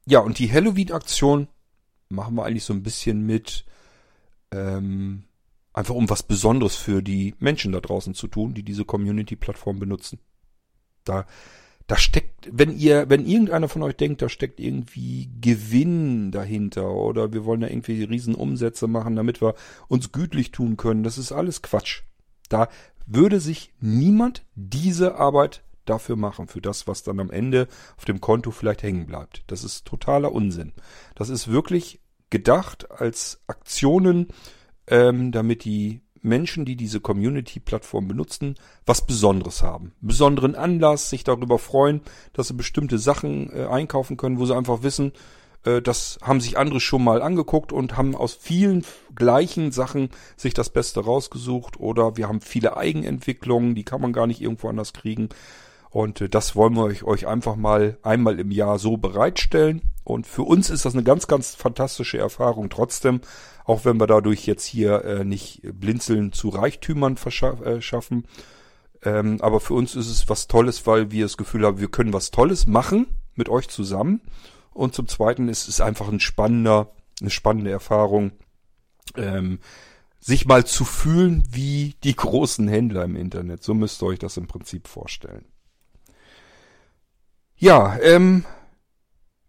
[0.06, 1.48] ja, und die Halloween-Aktion
[2.12, 3.64] machen wir eigentlich so ein bisschen mit,
[4.52, 5.24] ähm,
[5.72, 10.18] einfach um was Besonderes für die Menschen da draußen zu tun, die diese Community-Plattform benutzen.
[11.04, 11.26] Da,
[11.86, 17.32] da steckt, wenn ihr, wenn irgendeiner von euch denkt, da steckt irgendwie Gewinn dahinter oder
[17.32, 19.54] wir wollen da irgendwie riesen Umsätze machen, damit wir
[19.88, 22.02] uns gütlich tun können, das ist alles Quatsch.
[22.48, 22.68] Da
[23.06, 28.20] würde sich niemand diese Arbeit dafür machen, für das, was dann am Ende auf dem
[28.20, 29.42] Konto vielleicht hängen bleibt.
[29.48, 30.72] Das ist totaler Unsinn.
[31.14, 32.00] Das ist wirklich
[32.32, 34.28] gedacht als Aktionen,
[34.88, 39.92] ähm, damit die Menschen, die diese Community-Plattform benutzen, was Besonderes haben.
[40.00, 42.00] Besonderen Anlass, sich darüber freuen,
[42.32, 45.12] dass sie bestimmte Sachen äh, einkaufen können, wo sie einfach wissen,
[45.64, 50.54] äh, das haben sich andere schon mal angeguckt und haben aus vielen gleichen Sachen sich
[50.54, 54.92] das Beste rausgesucht oder wir haben viele Eigenentwicklungen, die kann man gar nicht irgendwo anders
[54.92, 55.28] kriegen.
[55.92, 59.82] Und äh, das wollen wir euch, euch einfach mal einmal im Jahr so bereitstellen.
[60.04, 63.20] Und für uns ist das eine ganz, ganz fantastische Erfahrung trotzdem,
[63.64, 68.24] auch wenn wir dadurch jetzt hier äh, nicht Blinzeln zu Reichtümern verschaffen.
[69.02, 71.90] Äh, ähm, aber für uns ist es was Tolles, weil wir das Gefühl haben, wir
[71.90, 74.22] können was Tolles machen mit euch zusammen.
[74.72, 78.32] Und zum Zweiten ist es einfach ein spannender, eine spannende Erfahrung,
[79.16, 79.58] ähm,
[80.20, 83.62] sich mal zu fühlen wie die großen Händler im Internet.
[83.62, 85.51] So müsst ihr euch das im Prinzip vorstellen.
[87.62, 88.44] Ja, ähm,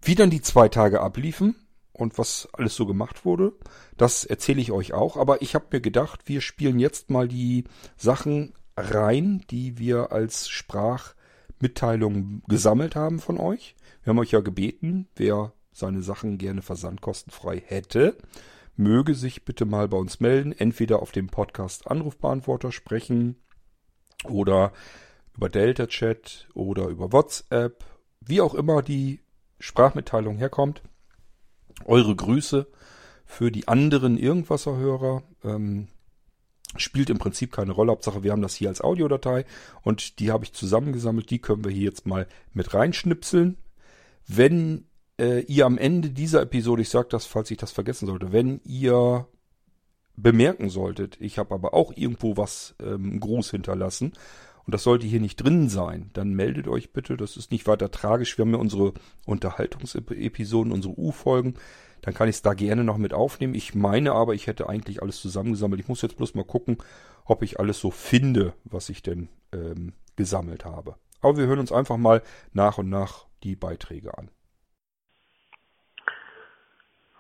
[0.03, 1.55] wie dann die zwei Tage abliefen
[1.93, 3.53] und was alles so gemacht wurde,
[3.97, 5.17] das erzähle ich euch auch.
[5.17, 7.63] Aber ich habe mir gedacht, wir spielen jetzt mal die
[7.97, 13.75] Sachen rein, die wir als Sprachmitteilung gesammelt haben von euch.
[14.03, 18.15] Wir haben euch ja gebeten, wer seine Sachen gerne versandkostenfrei hätte,
[18.75, 23.37] möge sich bitte mal bei uns melden, entweder auf dem Podcast Anrufbeantworter sprechen
[24.25, 24.71] oder
[25.35, 27.83] über Delta Chat oder über WhatsApp
[28.25, 29.19] wie auch immer die
[29.59, 30.81] Sprachmitteilung herkommt,
[31.85, 32.67] eure Grüße
[33.25, 35.23] für die anderen Irgendwasserhörer.
[35.43, 35.87] Ähm,
[36.75, 37.91] spielt im Prinzip keine Rolle.
[37.91, 39.45] Hauptsache, wir haben das hier als Audiodatei
[39.83, 41.29] und die habe ich zusammengesammelt.
[41.29, 43.57] Die können wir hier jetzt mal mit reinschnipseln.
[44.27, 44.85] Wenn
[45.19, 48.61] äh, ihr am Ende dieser Episode, ich sage das, falls ich das vergessen sollte, wenn
[48.63, 49.27] ihr
[50.15, 54.13] bemerken solltet, ich habe aber auch irgendwo was ähm, Gruß hinterlassen
[54.65, 57.17] und das sollte hier nicht drin sein, dann meldet euch bitte.
[57.17, 58.37] Das ist nicht weiter tragisch.
[58.37, 58.93] Wir haben ja unsere
[59.25, 61.55] Unterhaltungsepisoden, unsere U-Folgen.
[62.01, 63.55] Dann kann ich es da gerne noch mit aufnehmen.
[63.55, 65.81] Ich meine aber, ich hätte eigentlich alles zusammengesammelt.
[65.81, 66.77] Ich muss jetzt bloß mal gucken,
[67.25, 70.95] ob ich alles so finde, was ich denn ähm, gesammelt habe.
[71.21, 72.21] Aber wir hören uns einfach mal
[72.51, 74.29] nach und nach die Beiträge an.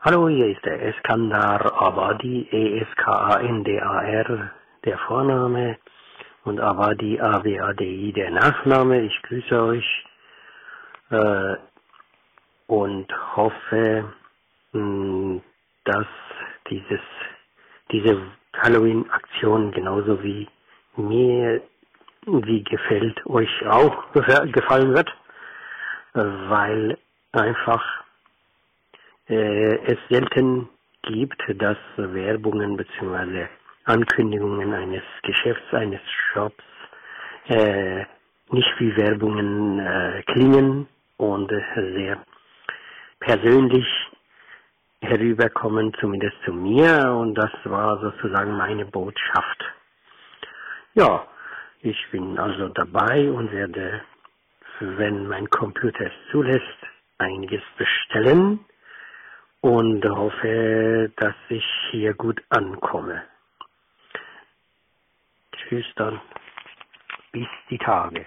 [0.01, 4.51] Hallo, hier ist der Eskandar Abadi, E-S-K-A-N-D-A-R,
[4.83, 5.77] der Vorname
[6.43, 9.01] und Awadi AWADI der Nachname.
[9.01, 10.05] Ich grüße euch
[11.09, 11.55] äh,
[12.67, 14.13] und hoffe,
[14.73, 15.41] mh,
[15.85, 16.07] dass
[16.69, 17.01] dieses,
[17.91, 18.21] diese
[18.57, 20.47] Halloween-Aktion genauso wie
[20.95, 21.61] mir
[22.25, 25.13] wie gefällt euch auch gefallen wird,
[26.13, 26.97] weil
[27.33, 27.83] einfach
[29.27, 30.69] äh, es selten
[31.03, 33.47] gibt, dass Werbungen bzw.
[33.85, 36.63] Ankündigungen eines Geschäfts, eines Shops
[37.47, 38.05] äh,
[38.51, 42.23] nicht wie Werbungen äh, klingen und äh, sehr
[43.19, 43.87] persönlich
[45.01, 47.11] herüberkommen, zumindest zu mir.
[47.11, 49.63] Und das war sozusagen meine Botschaft.
[50.93, 51.27] Ja,
[51.81, 54.01] ich bin also dabei und werde,
[54.79, 56.63] wenn mein Computer es zulässt,
[57.17, 58.59] einiges bestellen
[59.61, 63.23] und hoffe, dass ich hier gut ankomme.
[65.95, 66.21] Dann.
[67.31, 68.25] Bis die Tage.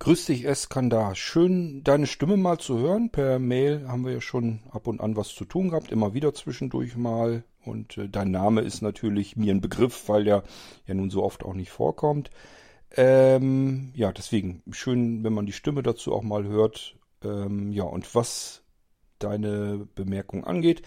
[0.00, 1.14] Grüß dich, Eskandar.
[1.14, 3.10] Schön, deine Stimme mal zu hören.
[3.10, 6.34] Per Mail haben wir ja schon ab und an was zu tun gehabt, immer wieder
[6.34, 7.44] zwischendurch mal.
[7.64, 10.42] Und äh, dein Name ist natürlich mir ein Begriff, weil der
[10.86, 12.30] ja nun so oft auch nicht vorkommt.
[12.96, 16.96] Ähm, ja, deswegen schön, wenn man die Stimme dazu auch mal hört.
[17.22, 18.64] Ähm, ja, und was
[19.18, 20.82] deine Bemerkung angeht,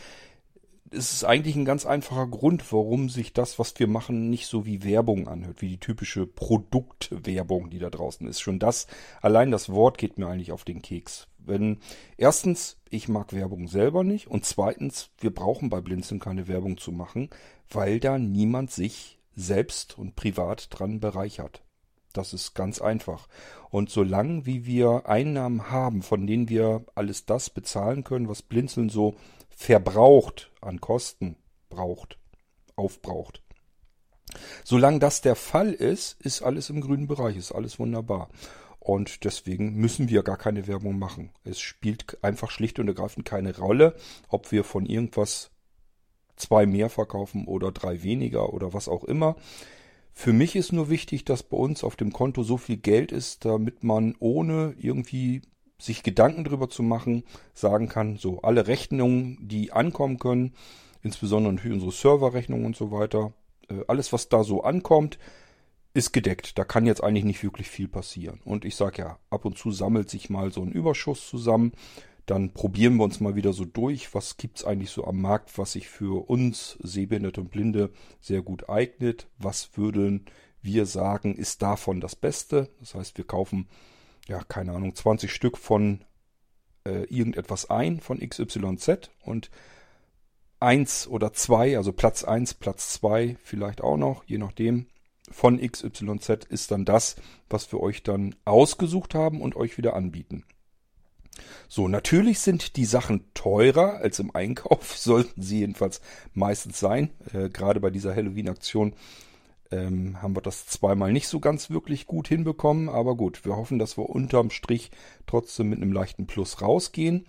[0.91, 4.65] es ist eigentlich ein ganz einfacher Grund, warum sich das, was wir machen, nicht so
[4.65, 8.39] wie Werbung anhört, wie die typische Produktwerbung, die da draußen ist.
[8.39, 8.87] Schon das,
[9.21, 11.27] allein das Wort geht mir eigentlich auf den Keks.
[11.37, 11.79] Wenn,
[12.17, 16.91] erstens, ich mag Werbung selber nicht und zweitens, wir brauchen bei Blinzeln keine Werbung zu
[16.91, 17.29] machen,
[17.69, 21.63] weil da niemand sich selbst und privat dran bereichert.
[22.13, 23.27] Das ist ganz einfach.
[23.69, 28.89] Und solange wie wir Einnahmen haben, von denen wir alles das bezahlen können, was Blinzeln
[28.89, 29.15] so
[29.57, 31.35] verbraucht an Kosten
[31.67, 32.19] braucht,
[32.75, 33.41] aufbraucht.
[34.63, 38.29] Solange das der Fall ist, ist alles im grünen Bereich, ist alles wunderbar.
[38.79, 41.31] Und deswegen müssen wir gar keine Werbung machen.
[41.43, 43.95] Es spielt einfach schlicht und ergreifend keine Rolle,
[44.29, 45.49] ob wir von irgendwas
[46.35, 49.35] zwei mehr verkaufen oder drei weniger oder was auch immer.
[50.13, 53.43] Für mich ist nur wichtig, dass bei uns auf dem Konto so viel Geld ist,
[53.43, 55.41] damit man ohne irgendwie
[55.79, 60.53] sich Gedanken darüber zu machen, sagen kann, so alle Rechnungen, die ankommen können,
[61.03, 63.33] insbesondere natürlich unsere Serverrechnungen und so weiter,
[63.69, 65.19] äh, alles, was da so ankommt,
[65.93, 66.57] ist gedeckt.
[66.57, 68.39] Da kann jetzt eigentlich nicht wirklich viel passieren.
[68.45, 71.71] Und ich sage ja, ab und zu sammelt sich mal so ein Überschuss zusammen.
[72.25, 75.71] Dann probieren wir uns mal wieder so durch, was gibt's eigentlich so am Markt, was
[75.71, 79.27] sich für uns Sehbehinderte und Blinde sehr gut eignet.
[79.39, 80.25] Was würden
[80.61, 82.69] wir sagen, ist davon das Beste?
[82.79, 83.67] Das heißt, wir kaufen
[84.27, 86.03] ja, keine Ahnung, 20 Stück von
[86.85, 89.49] äh, irgendetwas ein, von XYZ und
[90.59, 94.87] eins oder zwei, also Platz eins, Platz zwei vielleicht auch noch, je nachdem,
[95.29, 97.17] von XYZ ist dann das,
[97.49, 100.45] was wir euch dann ausgesucht haben und euch wieder anbieten.
[101.67, 106.01] So, natürlich sind die Sachen teurer als im Einkauf, sollten sie jedenfalls
[106.33, 107.11] meistens sein.
[107.33, 108.93] Äh, gerade bei dieser Halloween-Aktion
[109.71, 113.79] ähm, haben wir das zweimal nicht so ganz wirklich gut hinbekommen, aber gut, wir hoffen,
[113.79, 114.91] dass wir unterm Strich
[115.25, 117.25] trotzdem mit einem leichten Plus rausgehen.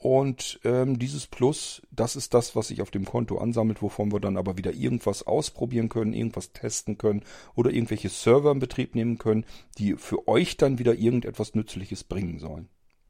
[0.00, 4.20] Und ähm, dieses Plus, das ist das, was sich auf dem Konto ansammelt, wovon wir
[4.20, 7.24] dann aber wieder irgendwas ausprobieren können, irgendwas testen können
[7.56, 9.44] oder irgendwelche Server in Betrieb nehmen können,
[9.76, 12.68] die für euch dann wieder irgendetwas Nützliches bringen sollen.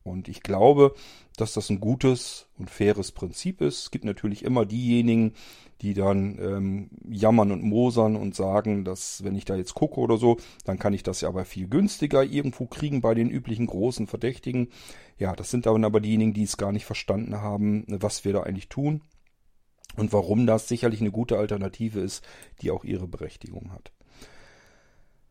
[0.08, 0.94] Und ich glaube,
[1.36, 3.82] dass das ein gutes und faires Prinzip ist.
[3.84, 5.34] Es gibt natürlich immer diejenigen,
[5.80, 10.16] die dann ähm, jammern und mosern und sagen, dass wenn ich da jetzt gucke oder
[10.16, 14.06] so, dann kann ich das ja aber viel günstiger irgendwo kriegen bei den üblichen großen
[14.06, 14.70] Verdächtigen.
[15.18, 18.42] Ja, das sind dann aber diejenigen, die es gar nicht verstanden haben, was wir da
[18.42, 19.02] eigentlich tun
[19.96, 22.24] und warum das sicherlich eine gute Alternative ist,
[22.60, 23.92] die auch ihre Berechtigung hat.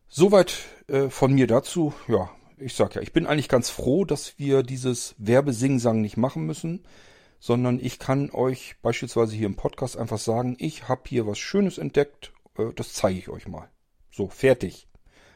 [0.08, 1.92] Soweit äh, von mir dazu.
[2.06, 6.46] Ja, ich sag ja, ich bin eigentlich ganz froh, dass wir dieses Werbesingsang nicht machen
[6.46, 6.84] müssen
[7.40, 11.78] sondern ich kann euch beispielsweise hier im Podcast einfach sagen, ich habe hier was Schönes
[11.78, 13.68] entdeckt, äh, das zeige ich euch mal.
[14.10, 14.86] So, fertig.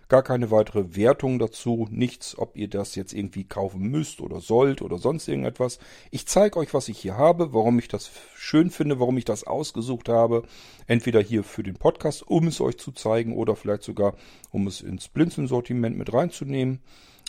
[0.09, 4.83] Gar keine weitere Wertung dazu, nichts, ob ihr das jetzt irgendwie kaufen müsst oder sollt
[4.83, 5.79] oder sonst irgendetwas.
[6.11, 9.45] Ich zeige euch, was ich hier habe, warum ich das schön finde, warum ich das
[9.45, 10.43] ausgesucht habe.
[10.87, 14.15] Entweder hier für den Podcast, um es euch zu zeigen oder vielleicht sogar,
[14.51, 16.83] um es ins Blinzeln-Sortiment mit reinzunehmen.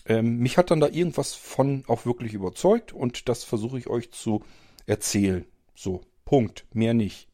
[0.06, 4.12] Ähm, mich hat dann da irgendwas von auch wirklich überzeugt und das versuche ich euch
[4.12, 4.44] zu
[4.86, 5.46] erzählen.
[5.76, 7.30] So, Punkt, mehr nicht.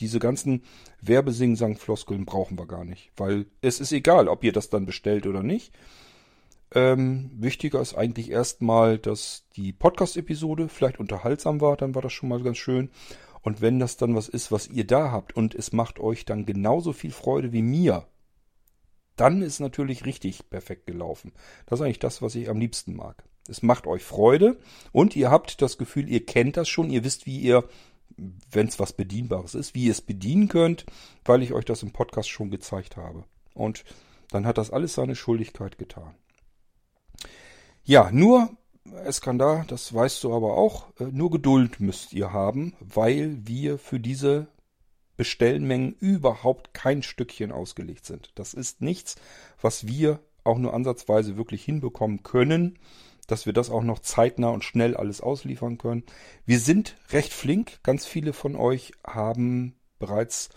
[0.00, 0.62] Diese ganzen
[1.00, 5.42] Werbesingsang-Floskeln brauchen wir gar nicht, weil es ist egal, ob ihr das dann bestellt oder
[5.42, 5.72] nicht.
[6.74, 12.28] Ähm, wichtiger ist eigentlich erstmal, dass die Podcast-Episode vielleicht unterhaltsam war, dann war das schon
[12.28, 12.90] mal ganz schön.
[13.40, 16.44] Und wenn das dann was ist, was ihr da habt und es macht euch dann
[16.44, 18.06] genauso viel Freude wie mir,
[19.16, 21.32] dann ist natürlich richtig perfekt gelaufen.
[21.66, 23.24] Das ist eigentlich das, was ich am liebsten mag.
[23.48, 24.58] Es macht euch Freude
[24.92, 27.64] und ihr habt das Gefühl, ihr kennt das schon, ihr wisst, wie ihr,
[28.50, 30.86] wenn es was Bedienbares ist, wie ihr es bedienen könnt,
[31.24, 33.24] weil ich euch das im Podcast schon gezeigt habe.
[33.54, 33.84] Und
[34.30, 36.14] dann hat das alles seine Schuldigkeit getan.
[37.84, 38.50] Ja, nur,
[39.04, 44.00] Eskandar, das weißt du aber auch, äh, nur Geduld müsst ihr haben, weil wir für
[44.00, 44.48] diese
[45.16, 48.30] Bestellmengen überhaupt kein Stückchen ausgelegt sind.
[48.34, 49.16] Das ist nichts,
[49.60, 52.78] was wir auch nur ansatzweise wirklich hinbekommen können,
[53.26, 56.04] dass wir das auch noch zeitnah und schnell alles ausliefern können.
[56.44, 57.80] Wir sind recht flink.
[57.82, 60.50] Ganz viele von euch haben bereits,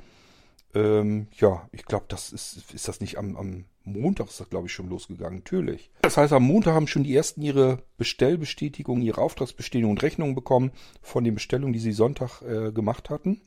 [0.76, 4.68] ähm, ja, ich glaube, das ist, ist das nicht am, am Montag ist das, glaube
[4.68, 5.40] ich, schon losgegangen.
[5.40, 5.90] Natürlich.
[6.02, 10.72] Das heißt, am Montag haben schon die ersten ihre Bestellbestätigung, ihre Auftragsbestätigung und Rechnung bekommen
[11.02, 13.42] von den Bestellungen, die sie Sonntag äh, gemacht hatten.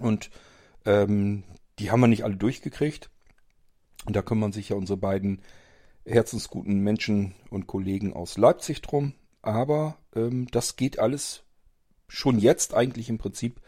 [0.00, 0.30] Und
[0.84, 1.44] ähm,
[1.78, 3.10] die haben wir nicht alle durchgekriegt.
[4.06, 5.40] Und da kümmern sich ja unsere beiden
[6.04, 9.14] herzensguten Menschen und Kollegen aus Leipzig drum.
[9.42, 11.44] Aber ähm, das geht alles
[12.08, 13.60] schon jetzt eigentlich im Prinzip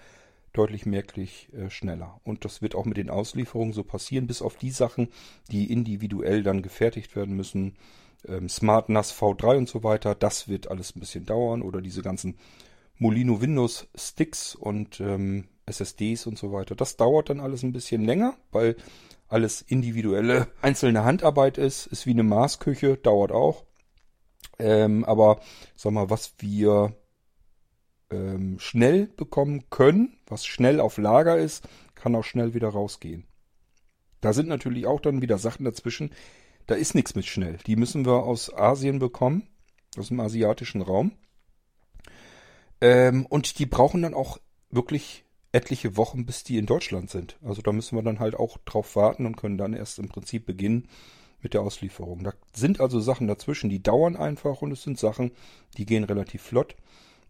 [0.53, 2.21] deutlich merklich äh, schneller.
[2.25, 5.09] Und das wird auch mit den Auslieferungen so passieren, bis auf die Sachen,
[5.51, 7.77] die individuell dann gefertigt werden müssen.
[8.27, 11.63] Ähm, Smart NAS V3 und so weiter, das wird alles ein bisschen dauern.
[11.63, 12.39] Oder diese ganzen
[12.99, 16.75] Molino Windows Sticks und ähm, SSDs und so weiter.
[16.75, 18.77] Das dauert dann alles ein bisschen länger, weil
[19.29, 21.87] alles individuelle einzelne Handarbeit ist.
[21.87, 23.65] Ist wie eine Maßküche, dauert auch.
[24.59, 25.41] Ähm, aber
[25.75, 26.95] sag mal, was wir
[28.11, 33.27] ähm, schnell bekommen können, was schnell auf Lager ist, kann auch schnell wieder rausgehen.
[34.21, 36.11] Da sind natürlich auch dann wieder Sachen dazwischen.
[36.67, 37.59] Da ist nichts mit schnell.
[37.67, 39.49] Die müssen wir aus Asien bekommen,
[39.99, 41.13] aus dem asiatischen Raum.
[42.81, 44.39] Ähm, und die brauchen dann auch
[44.71, 45.26] wirklich
[45.57, 47.39] etliche Wochen, bis die in Deutschland sind.
[47.43, 50.45] Also da müssen wir dann halt auch drauf warten und können dann erst im Prinzip
[50.45, 50.89] beginnen
[51.41, 52.23] mit der Auslieferung.
[52.23, 55.33] Da sind also Sachen dazwischen, die dauern einfach und es sind Sachen,
[55.79, 56.77] die gehen relativ flott.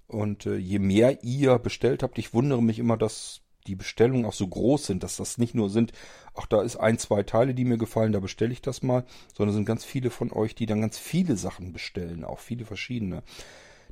[0.08, 4.32] Und äh, je mehr ihr bestellt habt, ich wundere mich immer, dass die Bestellungen auch
[4.32, 5.92] so groß sind, dass das nicht nur sind,
[6.34, 9.54] ach, da ist ein, zwei Teile, die mir gefallen, da bestelle ich das mal, sondern
[9.54, 13.22] sind ganz viele von euch, die dann ganz viele Sachen bestellen, auch viele verschiedene.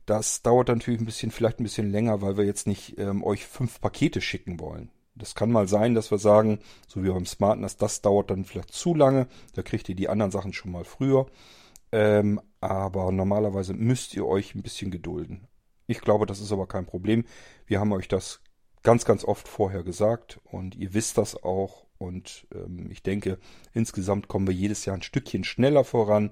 [0.06, 3.46] Das dauert natürlich ein bisschen, vielleicht ein bisschen länger, weil wir jetzt nicht ähm, euch
[3.46, 4.90] fünf Pakete schicken wollen.
[5.14, 8.72] Das kann mal sein, dass wir sagen, so wie beim Smartness, das dauert dann vielleicht
[8.72, 9.28] zu lange.
[9.54, 11.26] Da kriegt ihr die anderen Sachen schon mal früher.
[11.92, 15.46] Ähm, aber normalerweise müsst ihr euch ein bisschen gedulden.
[15.86, 17.24] Ich glaube, das ist aber kein Problem.
[17.66, 18.40] Wir haben euch das
[18.82, 21.86] ganz, ganz oft vorher gesagt und ihr wisst das auch.
[21.98, 23.38] Und ähm, ich denke,
[23.72, 26.30] insgesamt kommen wir jedes Jahr ein Stückchen schneller voran.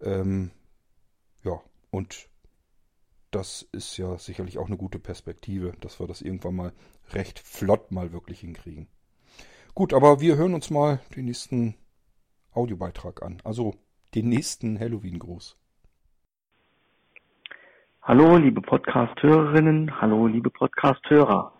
[0.00, 0.50] Ähm,
[1.44, 1.60] ja,
[1.90, 2.29] und
[3.30, 6.72] das ist ja sicherlich auch eine gute Perspektive, dass wir das irgendwann mal
[7.12, 8.88] recht flott mal wirklich hinkriegen.
[9.74, 11.74] Gut, aber wir hören uns mal den nächsten
[12.52, 13.40] Audiobeitrag an.
[13.44, 13.74] Also
[14.14, 15.56] den nächsten Halloween-Gruß.
[18.02, 21.52] Hallo, liebe Podcast-Hörerinnen, hallo, liebe Podcast-Hörer.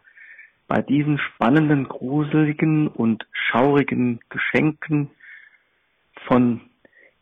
[0.66, 5.10] Bei diesen spannenden, gruseligen und schaurigen Geschenken
[6.26, 6.62] von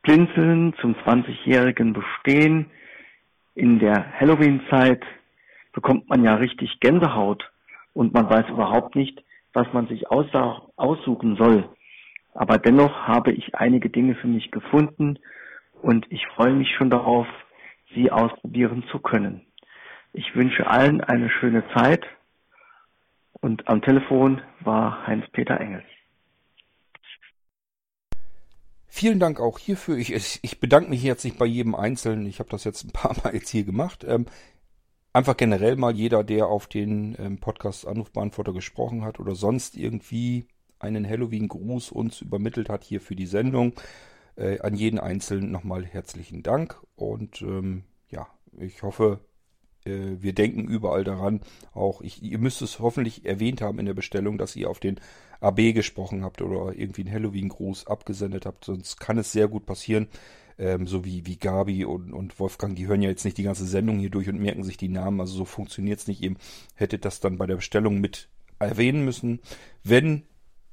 [0.03, 2.71] Blinzeln zum 20-jährigen Bestehen
[3.59, 5.05] in der Halloween-Zeit
[5.73, 7.51] bekommt man ja richtig Gänsehaut
[7.93, 11.69] und man weiß überhaupt nicht, was man sich aussuchen soll.
[12.35, 15.19] Aber dennoch habe ich einige Dinge für mich gefunden
[15.83, 17.27] und ich freue mich schon darauf,
[17.95, 19.45] sie ausprobieren zu können.
[20.13, 22.07] Ich wünsche allen eine schöne Zeit
[23.33, 25.98] und am Telefon war Heinz-Peter Engels.
[28.89, 29.99] Vielen Dank auch hierfür.
[29.99, 32.27] Ich, ich bedanke mich jetzt nicht bei jedem Einzelnen.
[32.27, 34.05] Ich habe das jetzt ein paar Mal jetzt hier gemacht.
[34.09, 34.27] Ähm,
[35.13, 40.47] einfach generell mal jeder, der auf den ähm, Podcast Anrufbeantworter gesprochen hat oder sonst irgendwie
[40.79, 43.75] einen Halloween-Gruß uns übermittelt hat hier für die Sendung.
[44.37, 49.21] Äh, an jeden Einzelnen nochmal herzlichen Dank und ähm, ja, ich hoffe,
[49.89, 51.41] äh, wir denken überall daran.
[51.73, 55.01] Auch ich, ihr müsst es hoffentlich erwähnt haben in der Bestellung, dass ihr auf den
[55.41, 58.65] AB gesprochen habt oder irgendwie einen Halloween-Gruß abgesendet habt.
[58.65, 60.09] Sonst kann es sehr gut passieren,
[60.59, 63.65] ähm, so wie, wie Gabi und, und Wolfgang, die hören ja jetzt nicht die ganze
[63.65, 65.21] Sendung hier durch und merken sich die Namen.
[65.21, 66.23] Also so funktioniert es nicht.
[66.23, 66.35] Ihr
[66.75, 69.41] hättet das dann bei der Bestellung mit erwähnen müssen.
[69.85, 70.25] Wenn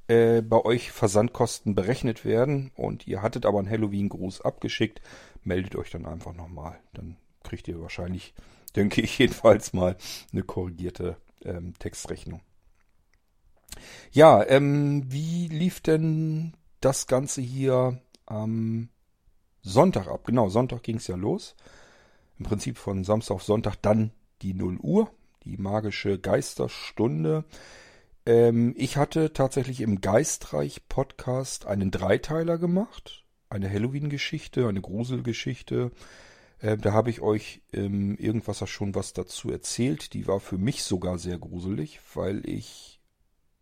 [0.08, 5.00] äh, bei euch Versandkosten berechnet werden und ihr hattet aber einen Halloween-Gruß abgeschickt,
[5.44, 6.78] meldet euch dann einfach nochmal.
[6.94, 8.34] Dann kriegt ihr wahrscheinlich,
[8.76, 9.96] denke ich jedenfalls mal,
[10.32, 12.40] eine korrigierte ähm, Textrechnung.
[14.12, 18.88] Ja, ähm, wie lief denn das Ganze hier am
[19.62, 20.24] Sonntag ab?
[20.24, 21.56] Genau, Sonntag ging es ja los.
[22.38, 24.12] Im Prinzip von Samstag auf Sonntag dann
[24.42, 25.10] die 0 Uhr,
[25.44, 27.44] die magische Geisterstunde.
[28.26, 33.24] Ähm, ich hatte tatsächlich im Geistreich-Podcast einen Dreiteiler gemacht.
[33.48, 35.92] Eine Halloween-Geschichte, eine Gruselgeschichte.
[36.60, 40.14] Äh, da habe ich euch im Irgendwasser schon was dazu erzählt.
[40.14, 43.00] Die war für mich sogar sehr gruselig, weil ich,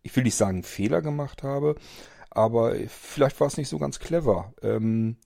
[0.01, 1.75] ich will nicht sagen Fehler gemacht habe,
[2.29, 4.53] aber vielleicht war es nicht so ganz clever.
[4.61, 5.17] Ähm,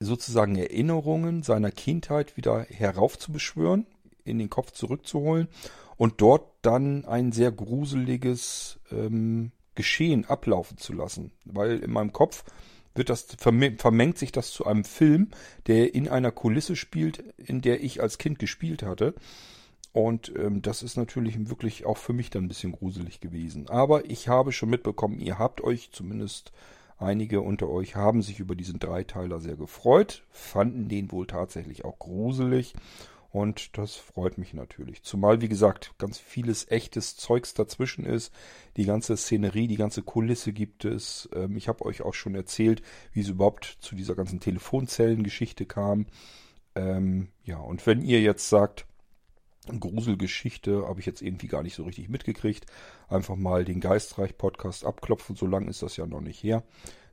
[0.00, 3.86] sozusagen Erinnerungen seiner Kindheit wieder heraufzubeschwören,
[4.24, 5.48] in den Kopf zurückzuholen
[5.96, 11.32] und dort dann ein sehr gruseliges ähm, Geschehen ablaufen zu lassen.
[11.44, 12.44] Weil in meinem Kopf
[12.94, 15.28] wird das, vermengt sich das zu einem Film,
[15.66, 19.14] der in einer Kulisse spielt, in der ich als Kind gespielt hatte.
[19.92, 23.68] Und ähm, das ist natürlich wirklich auch für mich dann ein bisschen gruselig gewesen.
[23.68, 26.52] Aber ich habe schon mitbekommen, ihr habt euch, zumindest
[26.98, 31.98] einige unter euch, haben sich über diesen Dreiteiler sehr gefreut, fanden den wohl tatsächlich auch
[31.98, 32.74] gruselig.
[33.32, 35.02] Und das freut mich natürlich.
[35.02, 38.30] Zumal, wie gesagt, ganz vieles echtes Zeugs dazwischen ist.
[38.76, 41.30] Die ganze Szenerie, die ganze Kulisse gibt es.
[41.34, 42.82] Ähm, ich habe euch auch schon erzählt,
[43.14, 46.06] wie es überhaupt zu dieser ganzen Telefonzellengeschichte kam.
[46.74, 48.86] Ähm, ja, und wenn ihr jetzt sagt,
[49.66, 52.66] Gruselgeschichte habe ich jetzt irgendwie gar nicht so richtig mitgekriegt.
[53.08, 56.64] Einfach mal den Geistreich-Podcast abklopfen, so lang ist das ja noch nicht her.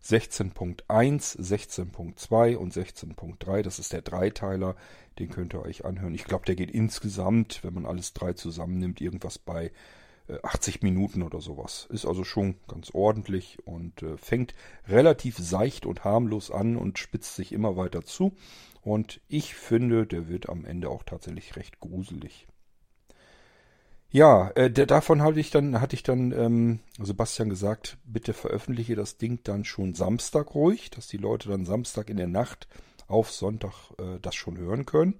[0.03, 4.75] 16.1, 16.2 und 16.3, das ist der Dreiteiler,
[5.19, 6.15] den könnt ihr euch anhören.
[6.15, 9.71] Ich glaube, der geht insgesamt, wenn man alles drei zusammennimmt, irgendwas bei
[10.43, 11.87] 80 äh, Minuten oder sowas.
[11.91, 14.53] Ist also schon ganz ordentlich und äh, fängt
[14.87, 18.33] relativ seicht und harmlos an und spitzt sich immer weiter zu.
[18.81, 22.47] Und ich finde, der wird am Ende auch tatsächlich recht gruselig.
[24.11, 29.17] Ja, äh, davon hatte ich dann, hatte ich dann ähm, Sebastian gesagt, bitte veröffentliche das
[29.17, 32.67] Ding dann schon Samstag ruhig, dass die Leute dann Samstag in der Nacht
[33.07, 35.13] auf Sonntag äh, das schon hören können.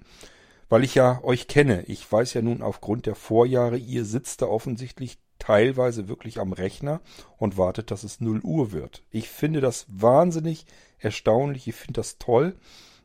[0.70, 1.84] Weil ich ja euch kenne.
[1.84, 7.02] Ich weiß ja nun aufgrund der Vorjahre, ihr sitzt da offensichtlich teilweise wirklich am Rechner
[7.38, 9.04] und wartet, dass es 0 Uhr wird.
[9.12, 10.66] Ich finde das wahnsinnig
[10.98, 11.68] erstaunlich.
[11.68, 12.56] Ich finde das toll.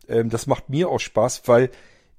[0.08, 1.70] Ähm, das macht mir auch Spaß, weil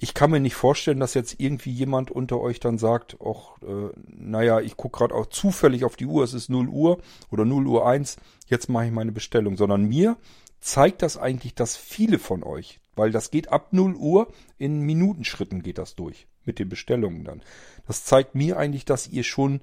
[0.05, 3.89] ich kann mir nicht vorstellen, dass jetzt irgendwie jemand unter euch dann sagt, ach, äh,
[4.05, 6.99] naja, ich gucke gerade auch zufällig auf die Uhr, es ist 0 Uhr
[7.31, 10.15] oder 0 Uhr 1, jetzt mache ich meine Bestellung, sondern mir
[10.59, 15.63] zeigt das eigentlich, dass viele von euch, weil das geht ab 0 Uhr, in Minutenschritten
[15.63, 17.41] geht das durch, mit den Bestellungen dann.
[17.87, 19.61] Das zeigt mir eigentlich, dass ihr schon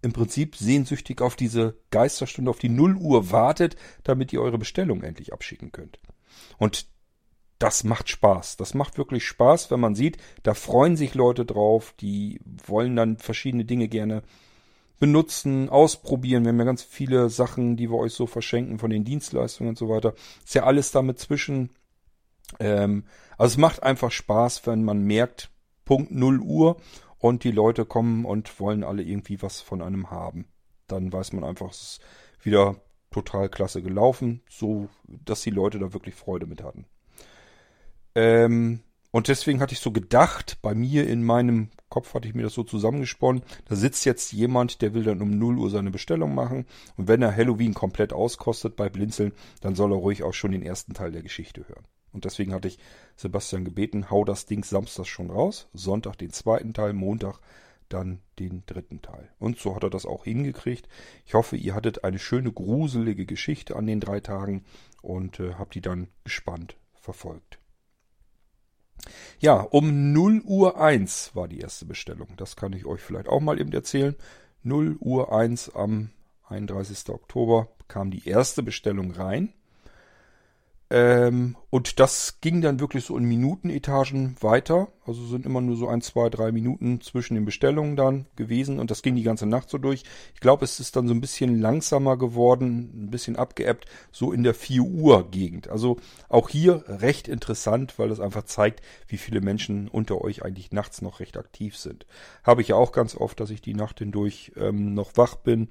[0.00, 3.74] im Prinzip sehnsüchtig auf diese Geisterstunde, auf die 0 Uhr wartet,
[4.04, 5.98] damit ihr eure Bestellung endlich abschicken könnt.
[6.58, 6.86] Und
[7.62, 8.56] das macht Spaß.
[8.56, 13.18] Das macht wirklich Spaß, wenn man sieht, da freuen sich Leute drauf, die wollen dann
[13.18, 14.24] verschiedene Dinge gerne
[14.98, 16.44] benutzen, ausprobieren.
[16.44, 19.78] Wir haben ja ganz viele Sachen, die wir euch so verschenken von den Dienstleistungen und
[19.78, 20.14] so weiter.
[20.44, 21.70] Ist ja alles damit zwischen.
[22.58, 23.04] Ähm,
[23.38, 25.48] also es macht einfach Spaß, wenn man merkt,
[25.84, 26.76] Punkt 0 Uhr
[27.18, 30.46] und die Leute kommen und wollen alle irgendwie was von einem haben.
[30.88, 32.00] Dann weiß man einfach, es ist
[32.44, 32.74] wieder
[33.12, 36.86] total klasse gelaufen, so dass die Leute da wirklich Freude mit hatten.
[38.14, 42.44] Ähm, und deswegen hatte ich so gedacht, bei mir in meinem Kopf hatte ich mir
[42.44, 46.34] das so zusammengesponnen, da sitzt jetzt jemand, der will dann um 0 Uhr seine Bestellung
[46.34, 46.64] machen.
[46.96, 50.62] Und wenn er Halloween komplett auskostet bei Blinzeln, dann soll er ruhig auch schon den
[50.62, 51.84] ersten Teil der Geschichte hören.
[52.12, 52.78] Und deswegen hatte ich
[53.16, 57.38] Sebastian gebeten, hau das Ding Samstag schon raus, Sonntag den zweiten Teil, Montag
[57.90, 59.28] dann den dritten Teil.
[59.38, 60.88] Und so hat er das auch hingekriegt.
[61.26, 64.64] Ich hoffe, ihr hattet eine schöne, gruselige Geschichte an den drei Tagen
[65.02, 67.61] und äh, habt die dann gespannt verfolgt.
[69.40, 72.28] Ja, um 0 Uhr 1 war die erste Bestellung.
[72.36, 74.14] Das kann ich euch vielleicht auch mal eben erzählen.
[74.62, 76.10] 0 Uhr 1 am
[76.48, 77.08] 31.
[77.08, 79.52] Oktober kam die erste Bestellung rein.
[80.94, 84.88] Ähm, und das ging dann wirklich so in Minutenetagen weiter.
[85.06, 88.78] Also sind immer nur so ein, zwei, drei Minuten zwischen den Bestellungen dann gewesen.
[88.78, 90.02] Und das ging die ganze Nacht so durch.
[90.34, 94.42] Ich glaube, es ist dann so ein bisschen langsamer geworden, ein bisschen abgeebbt, so in
[94.42, 95.68] der 4 Uhr Gegend.
[95.68, 95.96] Also
[96.28, 101.00] auch hier recht interessant, weil das einfach zeigt, wie viele Menschen unter euch eigentlich nachts
[101.00, 102.04] noch recht aktiv sind.
[102.44, 105.68] Habe ich ja auch ganz oft, dass ich die Nacht hindurch ähm, noch wach bin.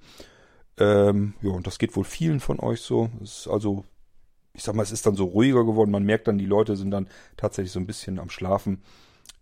[0.80, 3.12] Ähm, ja, und das geht wohl vielen von euch so.
[3.22, 3.86] Es ist also
[4.54, 5.92] ich sag mal, es ist dann so ruhiger geworden.
[5.92, 8.82] Man merkt dann, die Leute sind dann tatsächlich so ein bisschen am Schlafen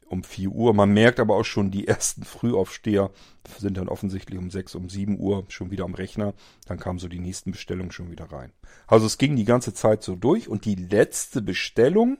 [0.10, 0.74] um 4 Uhr.
[0.74, 3.12] Man merkt aber auch schon, die ersten Frühaufsteher
[3.58, 6.34] sind dann offensichtlich um 6, um 7 Uhr schon wieder am Rechner.
[6.68, 8.52] Dann kamen so die nächsten Bestellungen schon wieder rein.
[8.88, 12.18] Also es ging die ganze Zeit so durch und die letzte Bestellung,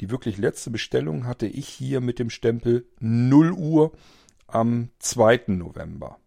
[0.00, 3.92] die wirklich letzte Bestellung hatte ich hier mit dem Stempel 0 Uhr
[4.46, 5.44] am 2.
[5.48, 6.18] November.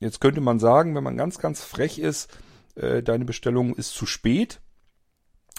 [0.00, 2.30] Jetzt könnte man sagen, wenn man ganz, ganz frech ist,
[2.74, 4.60] äh, deine Bestellung ist zu spät.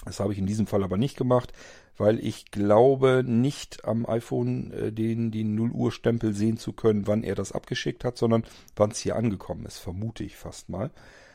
[0.04, 1.52] Das habe ich in diesem Fall aber nicht gemacht,
[1.96, 7.06] weil ich glaube nicht am iPhone äh, den, den 0 Uhr Stempel sehen zu können,
[7.06, 8.44] wann er das abgeschickt hat, sondern
[8.76, 10.90] wann es hier angekommen ist, vermute ich fast mal.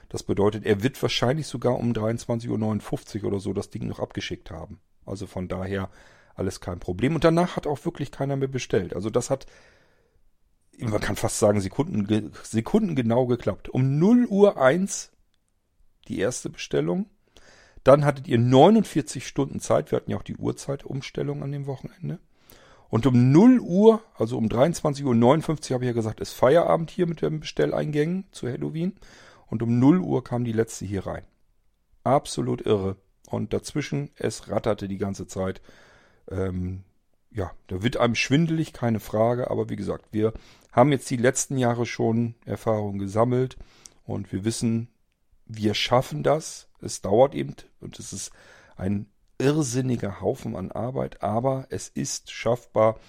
[0.09, 4.51] Das bedeutet, er wird wahrscheinlich sogar um 23.59 Uhr oder so das Ding noch abgeschickt
[4.51, 4.79] haben.
[5.05, 5.89] Also von daher
[6.35, 7.15] alles kein Problem.
[7.15, 8.95] Und danach hat auch wirklich keiner mehr bestellt.
[8.95, 9.45] Also das hat,
[10.77, 13.69] man kann fast sagen, Sekunden, Sekunden genau geklappt.
[13.69, 15.11] Um 0 Uhr 1
[16.07, 17.07] die erste Bestellung
[17.83, 19.91] dann hattet ihr 49 Stunden Zeit.
[19.91, 22.19] Wir hatten ja auch die Uhrzeitumstellung an dem Wochenende.
[22.89, 27.07] Und um 0 Uhr, also um 23.59 Uhr habe ich ja gesagt, ist Feierabend hier
[27.07, 28.93] mit den Bestelleingängen zu Halloween.
[29.47, 31.23] Und um 0 Uhr kam die letzte hier rein.
[32.03, 32.97] Absolut irre.
[33.29, 35.61] Und dazwischen, es ratterte die ganze Zeit.
[36.29, 36.83] Ähm,
[37.31, 39.49] ja, da wird einem schwindelig, keine Frage.
[39.49, 40.33] Aber wie gesagt, wir
[40.71, 43.57] haben jetzt die letzten Jahre schon Erfahrungen gesammelt.
[44.05, 44.87] Und wir wissen,
[45.45, 46.67] wir schaffen das.
[46.83, 48.31] Es dauert eben und es ist
[48.75, 49.07] ein
[49.37, 52.99] irrsinniger Haufen an Arbeit, aber es ist schaffbar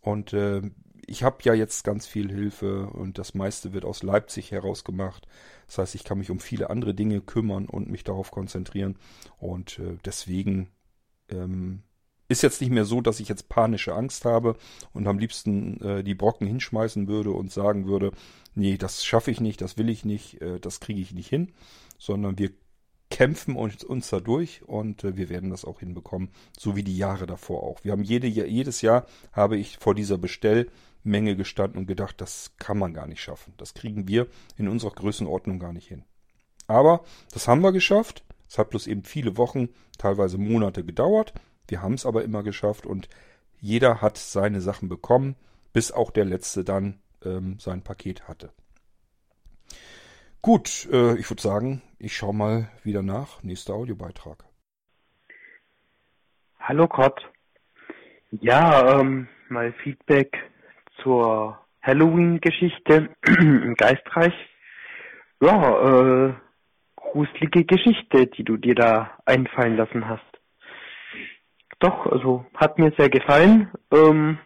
[0.00, 0.62] und äh,
[1.06, 5.26] ich habe ja jetzt ganz viel Hilfe und das meiste wird aus Leipzig heraus gemacht.
[5.66, 8.96] Das heißt, ich kann mich um viele andere Dinge kümmern und mich darauf konzentrieren
[9.38, 10.68] und äh, deswegen
[11.30, 11.82] ähm,
[12.28, 14.56] ist jetzt nicht mehr so, dass ich jetzt panische Angst habe
[14.92, 18.12] und am liebsten äh, die Brocken hinschmeißen würde und sagen würde,
[18.54, 21.52] nee, das schaffe ich nicht, das will ich nicht, äh, das kriege ich nicht hin,
[21.98, 22.50] sondern wir
[23.10, 26.96] kämpfen uns, uns da durch und äh, wir werden das auch hinbekommen, so wie die
[26.96, 27.84] Jahre davor auch.
[27.84, 32.78] Wir haben jede, jedes Jahr habe ich vor dieser Bestellmenge gestanden und gedacht, das kann
[32.78, 33.54] man gar nicht schaffen.
[33.56, 36.04] Das kriegen wir in unserer Größenordnung gar nicht hin.
[36.66, 37.02] Aber
[37.32, 38.24] das haben wir geschafft.
[38.48, 41.32] Es hat bloß eben viele Wochen, teilweise Monate gedauert.
[41.66, 43.08] Wir haben es aber immer geschafft und
[43.60, 45.36] jeder hat seine Sachen bekommen,
[45.72, 48.52] bis auch der letzte dann ähm, sein Paket hatte.
[50.40, 53.42] Gut, äh, ich würde sagen, ich schaue mal wieder nach.
[53.42, 54.44] Nächster Audiobeitrag.
[56.60, 57.28] Hallo Gott.
[58.30, 60.38] Ja, ähm, mal Feedback
[61.02, 64.34] zur Halloween-Geschichte im Geistreich.
[65.40, 66.34] Ja, äh,
[66.94, 70.22] gruselige Geschichte, die du dir da einfallen lassen hast.
[71.80, 73.72] Doch, also hat mir sehr gefallen.
[73.92, 74.38] Ähm,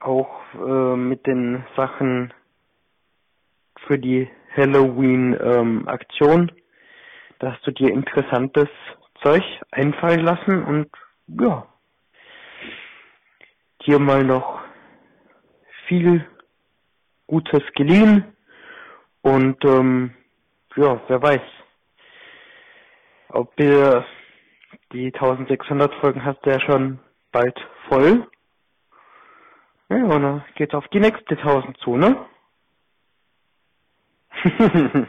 [0.00, 2.32] auch äh, mit den Sachen
[3.86, 6.40] für die Halloween-Aktion.
[6.40, 6.56] Ähm,
[7.38, 8.68] da hast du dir interessantes
[9.22, 10.88] Zeug einfallen lassen und
[11.26, 11.66] ja,
[13.86, 14.60] dir mal noch
[15.86, 16.26] viel
[17.26, 18.24] Gutes geliehen
[19.22, 20.14] und ähm,
[20.76, 21.42] ja, wer weiß,
[23.30, 24.04] ob wir
[24.92, 26.98] die 1600 Folgen hast du ja schon
[27.32, 28.26] bald voll.
[29.90, 32.26] Ja, und dann geht's auf die nächste 1000 zu, ne?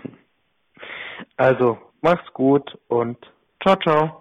[1.38, 3.17] also, mach's gut und
[3.63, 4.18] ciao, ciao.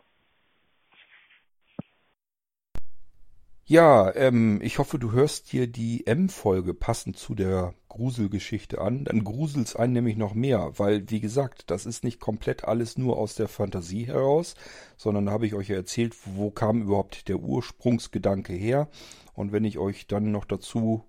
[3.71, 9.05] Ja, ähm, ich hoffe, du hörst dir die M-Folge passend zu der Gruselgeschichte an.
[9.05, 13.19] Dann gruselt's einen nämlich noch mehr, weil, wie gesagt, das ist nicht komplett alles nur
[13.19, 14.55] aus der Fantasie heraus,
[14.97, 18.89] sondern da habe ich euch ja erzählt, wo kam überhaupt der Ursprungsgedanke her.
[19.35, 21.05] Und wenn ich euch dann noch dazu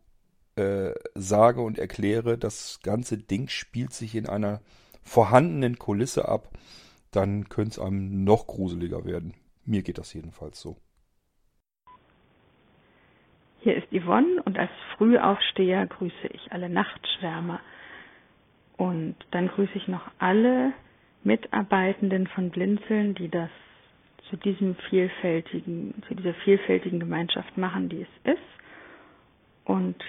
[0.58, 4.60] äh, sage und erkläre, das ganze Ding spielt sich in einer
[5.02, 6.50] vorhandenen Kulisse ab,
[7.12, 9.34] dann könnte es einem noch gruseliger werden.
[9.64, 10.76] Mir geht das jedenfalls so.
[13.62, 17.60] Hier ist Yvonne und als Frühaufsteher grüße ich alle Nachtschwärmer.
[18.78, 20.72] Und dann grüße ich noch alle
[21.24, 23.50] Mitarbeitenden von Blinzeln, die das
[24.30, 28.42] zu diesem vielfältigen, zu dieser vielfältigen Gemeinschaft machen, die es ist.
[29.66, 30.02] Und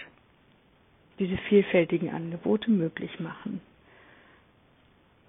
[1.19, 3.61] diese vielfältigen Angebote möglich machen.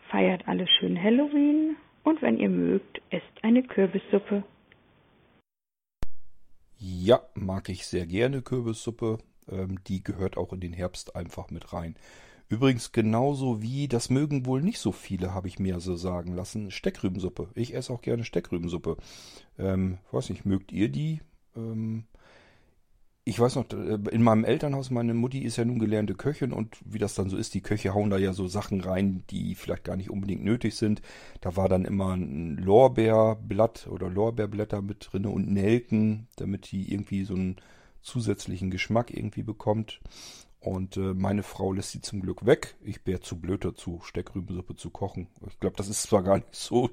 [0.09, 4.43] Feiert alle schön Halloween und wenn ihr mögt, esst eine Kürbissuppe.
[6.83, 9.19] Ja, mag ich sehr gerne Kürbissuppe.
[9.47, 11.95] Ähm, die gehört auch in den Herbst einfach mit rein.
[12.49, 16.71] Übrigens genauso wie, das mögen wohl nicht so viele, habe ich mir so sagen lassen,
[16.71, 17.49] Steckrübensuppe.
[17.53, 18.97] Ich esse auch gerne Steckrübensuppe.
[19.59, 21.21] Ähm, weiß nicht, mögt ihr die?
[21.55, 22.05] Ähm,
[23.23, 26.77] ich weiß noch, äh, in meinem Elternhaus, meine Mutti ist ja nun gelernte Köchin und
[26.85, 29.83] wie das dann so ist, die Köche hauen da ja so Sachen rein, die vielleicht
[29.83, 31.01] gar nicht unbedingt nötig sind.
[31.39, 37.23] Da war dann immer ein Lorbeerblatt oder Lorbeerblätter mit drin und Nelken, damit die irgendwie
[37.23, 37.57] so einen
[38.01, 40.01] zusätzlichen Geschmack irgendwie bekommt.
[40.59, 42.75] Und äh, meine Frau lässt sie zum Glück weg.
[42.81, 45.27] Ich wäre zu blöd dazu, Steckrübensuppe zu kochen.
[45.47, 46.89] Ich glaube, das ist zwar gar nicht so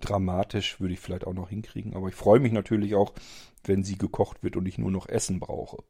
[0.00, 3.12] dramatisch, würde ich vielleicht auch noch hinkriegen, aber ich freue mich natürlich auch,
[3.64, 5.82] wenn sie gekocht wird und ich nur noch Essen brauche.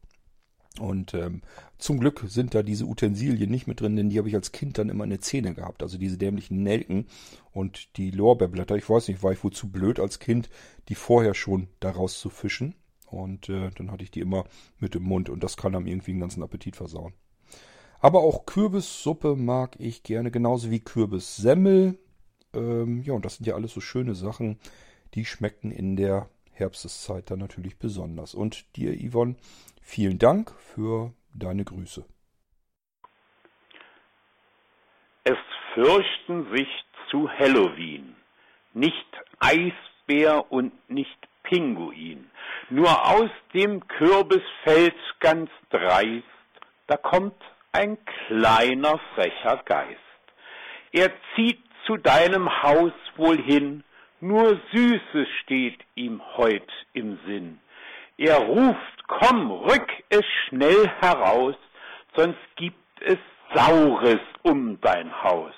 [0.79, 1.41] Und ähm,
[1.77, 4.77] zum Glück sind da diese Utensilien nicht mit drin, denn die habe ich als Kind
[4.77, 5.83] dann immer in der Zähne gehabt.
[5.83, 7.07] Also diese dämlichen Nelken
[7.51, 8.75] und die Lorbeerblätter.
[8.75, 10.49] Ich weiß nicht, war ich wohl zu blöd als Kind,
[10.87, 12.75] die vorher schon daraus zu fischen.
[13.07, 14.45] Und äh, dann hatte ich die immer
[14.77, 17.13] mit im Mund und das kann einem irgendwie den ganzen Appetit versauen.
[17.99, 21.97] Aber auch Kürbissuppe mag ich gerne, genauso wie Kürbissemmel.
[22.53, 24.59] Ähm, ja, und das sind ja alles so schöne Sachen,
[25.13, 28.35] die schmecken in der Herbsteszeit dann natürlich besonders.
[28.35, 29.35] Und dir, Yvonne,
[29.81, 32.05] vielen Dank für deine Grüße.
[35.23, 35.37] Es
[35.73, 36.67] fürchten sich
[37.09, 38.15] zu Halloween
[38.73, 39.07] nicht
[39.39, 42.29] Eisbär und nicht Pinguin.
[42.69, 46.23] Nur aus dem Kürbisfeld ganz dreist,
[46.87, 47.35] da kommt
[47.71, 47.97] ein
[48.27, 49.99] kleiner frecher Geist.
[50.91, 53.83] Er zieht zu deinem Haus wohl hin,
[54.19, 57.59] nur Süßes steht ihm heut im Sinn.
[58.17, 61.55] Er ruft, komm, rück es schnell heraus,
[62.15, 63.17] sonst gibt es
[63.55, 65.55] Saures um dein Haus.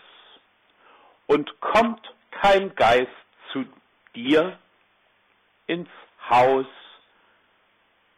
[1.27, 3.09] Und kommt kein Geist
[3.51, 3.65] zu
[4.15, 4.57] dir
[5.67, 5.89] ins
[6.29, 6.67] Haus,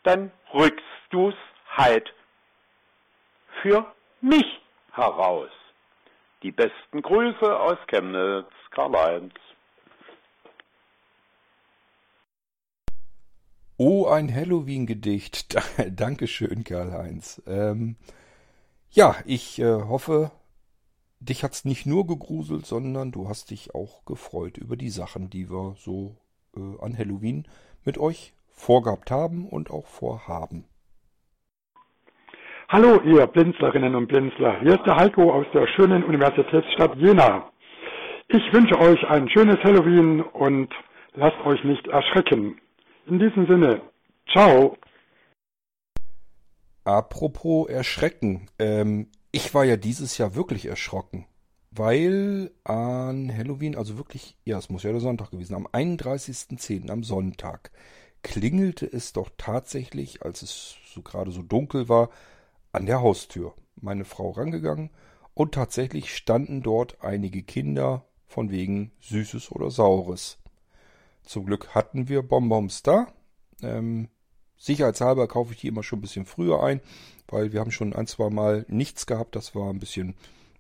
[0.03, 1.36] dann rückst du's
[1.76, 2.14] halt
[3.64, 3.91] für
[4.22, 4.61] mich
[4.91, 5.49] heraus.
[6.43, 9.33] Die besten Grüße aus Chemnitz, Karl-Heinz.
[13.77, 15.55] Oh, ein Halloween-Gedicht.
[15.89, 17.41] Dankeschön, Karl-Heinz.
[17.47, 17.95] Ähm,
[18.91, 20.31] ja, ich äh, hoffe,
[21.21, 25.49] dich hat's nicht nur gegruselt, sondern du hast dich auch gefreut über die Sachen, die
[25.49, 26.17] wir so
[26.57, 27.47] äh, an Halloween
[27.85, 30.65] mit euch vorgehabt haben und auch vorhaben.
[32.74, 34.59] Hallo, ihr Blinzlerinnen und Blinzler.
[34.61, 37.51] Hier ist der Heiko aus der schönen Universitätsstadt Jena.
[38.30, 40.74] Ich wünsche euch ein schönes Halloween und
[41.13, 42.59] lasst euch nicht erschrecken.
[43.05, 43.80] In diesem Sinne,
[44.32, 44.76] ciao.
[46.84, 48.47] Apropos Erschrecken.
[48.57, 51.28] Ähm, ich war ja dieses Jahr wirklich erschrocken,
[51.69, 57.03] weil an Halloween, also wirklich, ja, es muss ja der Sonntag gewesen, am 31.10., am
[57.03, 57.69] Sonntag,
[58.24, 62.09] klingelte es doch tatsächlich, als es so gerade so dunkel war,
[62.74, 63.53] an der Haustür.
[63.80, 64.89] Meine Frau rangegangen
[65.34, 70.39] und tatsächlich standen dort einige Kinder von wegen Süßes oder Saures.
[71.24, 73.07] Zum Glück hatten wir Bonbons da.
[73.61, 74.09] Ähm,
[74.57, 76.82] sicherheitshalber kaufe ich die immer schon ein bisschen früher ein,
[77.28, 79.36] weil wir haben schon ein, zwei Mal nichts gehabt.
[79.36, 80.15] Das war ein bisschen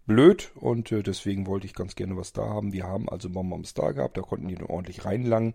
[0.05, 2.73] blöd und äh, deswegen wollte ich ganz gerne was da haben.
[2.73, 5.53] Wir haben also Bonbons da gehabt, da konnten die ordentlich reinlangen.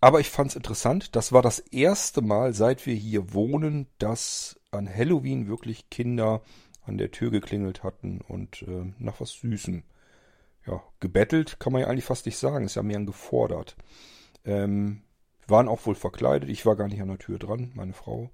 [0.00, 1.16] Aber ich fand es interessant.
[1.16, 6.42] Das war das erste Mal, seit wir hier wohnen, dass an Halloween wirklich Kinder
[6.84, 9.82] an der Tür geklingelt hatten und äh, nach was Süßem
[10.66, 13.76] ja, gebettelt kann man ja eigentlich fast nicht sagen, ist ja mehr gefordert.
[14.44, 15.02] Ähm,
[15.46, 18.30] waren auch wohl verkleidet, ich war gar nicht an der Tür dran, meine Frau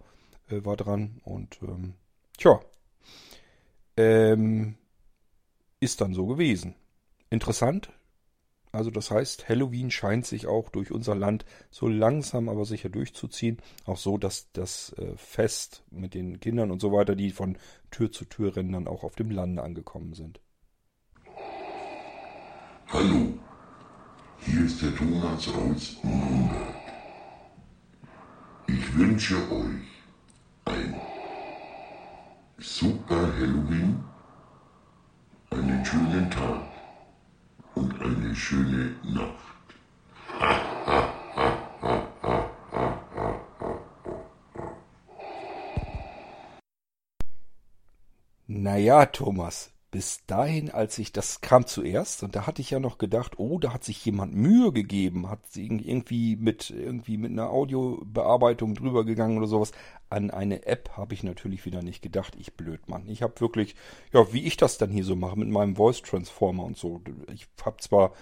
[0.48, 1.94] äh, war dran und ähm,
[2.38, 2.60] tja,
[3.96, 4.76] ähm,
[5.80, 6.74] ist dann so gewesen.
[7.30, 7.90] Interessant.
[8.72, 13.58] Also das heißt, Halloween scheint sich auch durch unser Land so langsam aber sicher durchzuziehen.
[13.84, 17.58] Auch so, dass das äh, Fest mit den Kindern und so weiter, die von
[17.90, 20.40] Tür zu Tür rennen, dann auch auf dem Lande angekommen sind.
[22.88, 23.34] Hallo,
[24.38, 26.76] hier ist der Thomas aus Nürnberg.
[28.68, 29.84] Ich wünsche euch
[30.64, 30.94] ein
[32.56, 34.02] super Halloween,
[35.50, 36.71] einen schönen Tag
[37.74, 39.52] und eine schöne Nacht.
[48.46, 52.96] Naja, Thomas, bis dahin, als ich, das kam zuerst, und da hatte ich ja noch
[52.96, 58.74] gedacht, oh, da hat sich jemand Mühe gegeben, hat irgendwie mit, irgendwie mit einer Audiobearbeitung
[58.74, 59.72] drüber gegangen oder sowas.
[60.08, 63.06] An eine App habe ich natürlich wieder nicht gedacht, ich blöd Mann.
[63.06, 63.76] Ich habe wirklich,
[64.14, 67.02] ja, wie ich das dann hier so mache, mit meinem Voice Transformer und so.
[67.30, 68.12] Ich habe zwar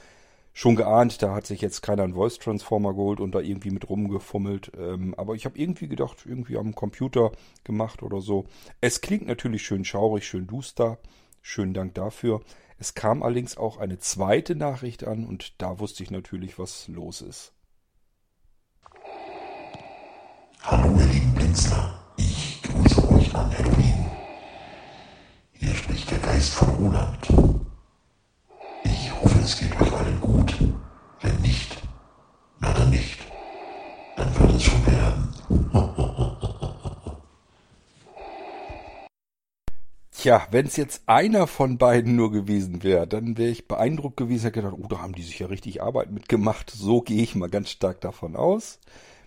[0.52, 3.88] schon geahnt, da hat sich jetzt keiner einen Voice Transformer geholt und da irgendwie mit
[3.88, 4.72] rumgefummelt.
[4.76, 7.30] Ähm, aber ich habe irgendwie gedacht, irgendwie am Computer
[7.62, 8.46] gemacht oder so.
[8.80, 10.98] Es klingt natürlich schön schaurig, schön duster.
[11.42, 12.40] Schönen Dank dafür.
[12.78, 17.20] Es kam allerdings auch eine zweite Nachricht an und da wusste ich natürlich, was los
[17.20, 17.52] ist.
[20.62, 24.10] Hallo ihr lieben Blinzler, ich grüße euch an Halloween.
[25.52, 27.28] Hier spricht der Geist von Roland.
[28.84, 30.54] Ich hoffe, es geht euch allen gut.
[31.20, 31.82] Wenn nicht,
[32.60, 33.18] na dann nicht.
[34.16, 35.34] Dann wird es schon werden.
[40.20, 44.42] Tja, wenn es jetzt einer von beiden nur gewesen wäre, dann wäre ich beeindruckt gewesen,
[44.42, 46.68] hätte gedacht, oh, da haben die sich ja richtig Arbeit mitgemacht.
[46.68, 48.80] So gehe ich mal ganz stark davon aus.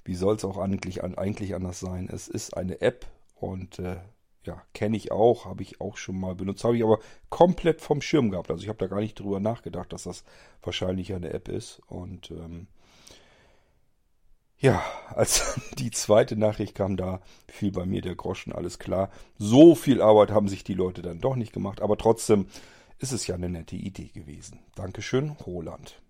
[0.06, 2.10] Wie soll es auch eigentlich, eigentlich anders sein?
[2.14, 3.96] Es ist eine App und äh,
[4.44, 7.00] ja, kenne ich auch, habe ich auch schon mal benutzt, habe ich aber
[7.32, 8.52] komplett vom Schirm gehabt.
[8.52, 10.24] Also ich habe da gar nicht drüber nachgedacht, dass das
[10.62, 11.82] wahrscheinlich eine App ist.
[11.88, 12.68] Und ähm,
[14.64, 14.82] ja,
[15.14, 19.10] als die zweite Nachricht kam, da fiel bei mir der Groschen, alles klar.
[19.38, 22.48] So viel Arbeit haben sich die Leute dann doch nicht gemacht, aber trotzdem
[22.98, 24.60] ist es ja eine nette Idee gewesen.
[24.76, 26.02] Dankeschön, Roland.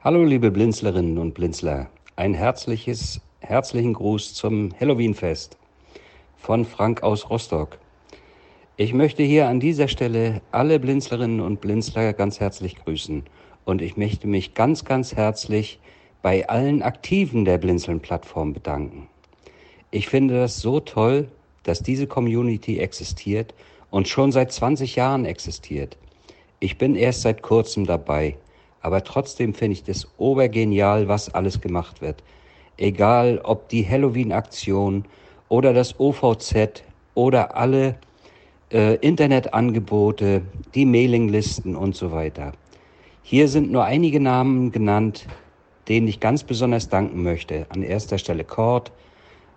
[0.00, 5.58] Hallo liebe Blinzlerinnen und Blinzler, ein herzliches, herzlichen Gruß zum Halloweenfest
[6.38, 7.78] von Frank aus Rostock.
[8.76, 13.24] Ich möchte hier an dieser Stelle alle Blinzlerinnen und Blinzler ganz herzlich grüßen
[13.66, 15.78] und ich möchte mich ganz, ganz herzlich
[16.22, 19.08] bei allen Aktiven der Blinzeln-Plattform bedanken.
[19.90, 21.28] Ich finde das so toll,
[21.64, 23.54] dass diese Community existiert
[23.90, 25.98] und schon seit 20 Jahren existiert.
[26.60, 28.36] Ich bin erst seit kurzem dabei,
[28.80, 32.22] aber trotzdem finde ich das obergenial, was alles gemacht wird.
[32.78, 35.04] Egal ob die Halloween-Aktion
[35.48, 36.82] oder das OVZ
[37.14, 37.96] oder alle
[38.72, 40.42] äh, Internetangebote,
[40.74, 42.52] die Mailinglisten und so weiter.
[43.22, 45.26] Hier sind nur einige Namen genannt,
[45.92, 47.66] denen ich ganz besonders danken möchte.
[47.68, 48.92] An erster Stelle Kort,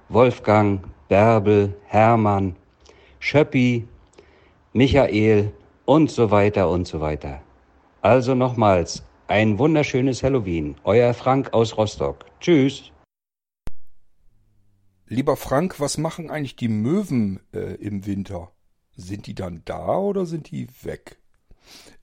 [0.10, 2.58] Wolfgang, Bärbel, Hermann,
[3.20, 3.88] Schöppi,
[4.74, 5.54] Michael
[5.86, 7.42] und so weiter und so weiter.
[8.02, 10.76] Also nochmals ein wunderschönes Halloween.
[10.84, 12.26] Euer Frank aus Rostock.
[12.42, 12.92] Tschüss.
[15.08, 18.52] Lieber Frank, was machen eigentlich die Möwen äh, im Winter?
[18.98, 21.18] Sind die dann da oder sind die weg?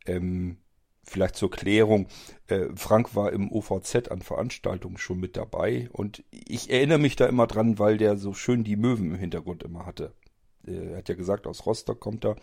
[0.06, 0.56] Ähm,
[1.04, 2.08] vielleicht zur Klärung.
[2.46, 7.26] Äh, Frank war im OVZ an Veranstaltungen schon mit dabei und ich erinnere mich da
[7.26, 10.14] immer dran, weil der so schön die Möwen im Hintergrund immer hatte.
[10.64, 12.36] Er hat ja gesagt, aus Rostock kommt er.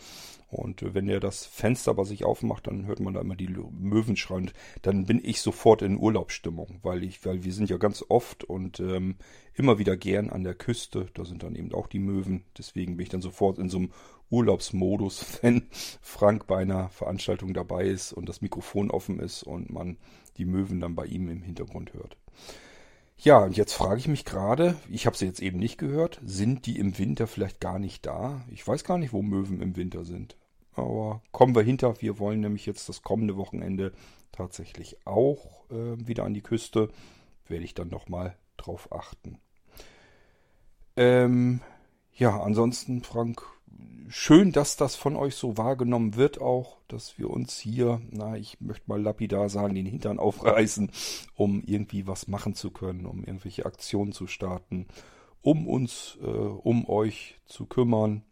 [0.49, 4.18] Und wenn er das Fenster bei sich aufmacht, dann hört man da immer die Möwen
[4.18, 4.51] schreien.
[4.82, 8.80] Dann bin ich sofort in Urlaubsstimmung, weil ich, weil wir sind ja ganz oft und
[8.80, 9.16] ähm,
[9.53, 11.07] immer wieder gern an der Küste.
[11.14, 12.43] Da sind dann eben auch die Möwen.
[12.57, 13.91] Deswegen bin ich dann sofort in so einem
[14.30, 15.68] Urlaubsmodus, wenn
[16.02, 19.98] Frank bei einer Veranstaltung dabei ist und das Mikrofon offen ist und man
[20.38, 22.18] die Möwen dann bei ihm im Hintergrund hört.
[23.18, 26.66] Ja, und jetzt frage ich mich gerade, ich habe sie jetzt eben nicht gehört, sind
[26.66, 28.46] die im Winter vielleicht gar nicht da?
[28.50, 30.38] Ich weiß gar nicht, wo Möwen im Winter sind.
[30.74, 33.92] Aber kommen wir hinter, wir wollen nämlich jetzt das kommende Wochenende
[34.32, 36.90] tatsächlich auch äh, wieder an die Küste.
[37.46, 39.40] Werde ich dann nochmal drauf achten.
[40.96, 41.60] Ähm,
[42.14, 43.44] ja, ansonsten, Frank,
[44.10, 48.60] schön, dass das von euch so wahrgenommen wird auch, dass wir uns hier, na, ich
[48.60, 50.92] möchte mal lapidar sagen, den Hintern aufreißen,
[51.36, 54.88] um irgendwie was machen zu können, um irgendwelche Aktionen zu starten,
[55.42, 58.24] um uns, äh, um euch zu kümmern,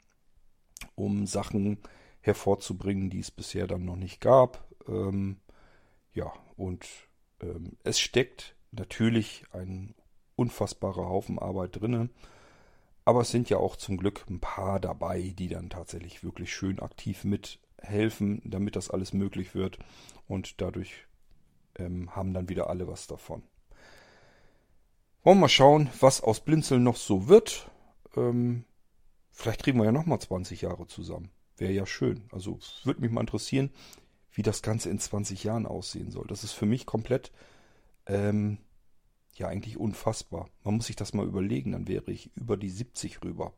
[0.96, 1.80] um Sachen
[2.22, 4.68] hervorzubringen, die es bisher dann noch nicht gab.
[4.88, 5.38] Ähm,
[6.14, 6.88] ja, und
[7.42, 9.96] ähm, es steckt natürlich ein
[10.36, 12.10] unfassbarer Haufen Arbeit drinnen.
[13.08, 16.82] Aber es sind ja auch zum Glück ein paar dabei, die dann tatsächlich wirklich schön
[16.82, 19.80] aktiv mithelfen, damit das alles möglich wird.
[20.28, 21.06] Und dadurch
[21.78, 23.44] ähm, haben dann wieder alle was davon.
[25.24, 27.72] Wollen wir mal schauen, was aus Blinzeln noch so wird.
[28.18, 28.66] Ähm,
[29.32, 31.32] vielleicht kriegen wir ja nochmal 20 Jahre zusammen.
[31.56, 32.26] Wäre ja schön.
[32.34, 33.72] Also würde mich mal interessieren,
[34.34, 36.28] wie das Ganze in 20 Jahren aussehen soll.
[36.28, 37.32] Das ist für mich komplett
[38.06, 38.58] ähm,
[39.40, 40.50] ja eigentlich unfassbar.
[40.64, 43.54] Man muss sich das mal überlegen, dann wäre ich über die 70 rüber.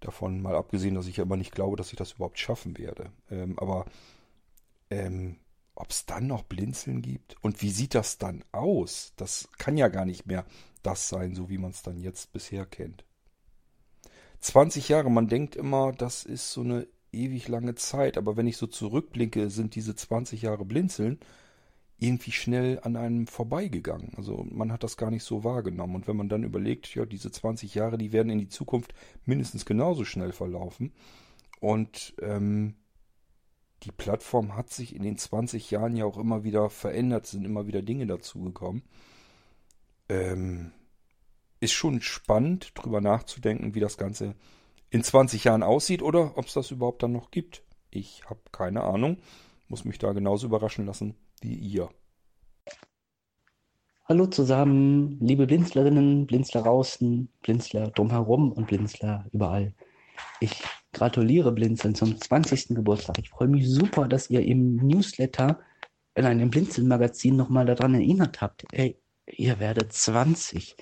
[0.00, 3.12] Davon mal abgesehen, dass ich aber nicht glaube, dass ich das überhaupt schaffen werde.
[3.30, 3.86] Ähm, aber
[4.90, 5.36] ähm,
[5.74, 9.12] ob es dann noch Blinzeln gibt und wie sieht das dann aus?
[9.16, 10.44] Das kann ja gar nicht mehr
[10.82, 13.04] das sein, so wie man es dann jetzt bisher kennt.
[14.40, 18.56] 20 Jahre, man denkt immer, das ist so eine ewig lange Zeit, aber wenn ich
[18.56, 21.20] so zurückblicke, sind diese 20 Jahre Blinzeln
[22.02, 24.12] irgendwie schnell an einem vorbeigegangen.
[24.16, 25.94] Also man hat das gar nicht so wahrgenommen.
[25.94, 28.92] Und wenn man dann überlegt, ja, diese 20 Jahre, die werden in die Zukunft
[29.24, 30.92] mindestens genauso schnell verlaufen.
[31.60, 32.74] Und ähm,
[33.84, 37.68] die Plattform hat sich in den 20 Jahren ja auch immer wieder verändert, sind immer
[37.68, 38.82] wieder Dinge dazugekommen.
[40.08, 40.72] Ähm,
[41.60, 44.34] ist schon spannend, drüber nachzudenken, wie das Ganze
[44.90, 47.62] in 20 Jahren aussieht oder ob es das überhaupt dann noch gibt.
[47.90, 49.18] Ich habe keine Ahnung,
[49.68, 51.90] muss mich da genauso überraschen lassen wie ihr.
[54.06, 59.74] Hallo zusammen, liebe Blinzlerinnen, Blinzler draußen, Blinzler drumherum und Blinzler überall.
[60.40, 60.62] Ich
[60.92, 62.68] gratuliere Blinzeln zum 20.
[62.68, 63.18] Geburtstag.
[63.18, 65.60] Ich freue mich super, dass ihr im Newsletter,
[66.14, 68.64] in einem Blinzeln-Magazin nochmal daran erinnert habt.
[68.72, 70.76] Ey, ihr werdet 20.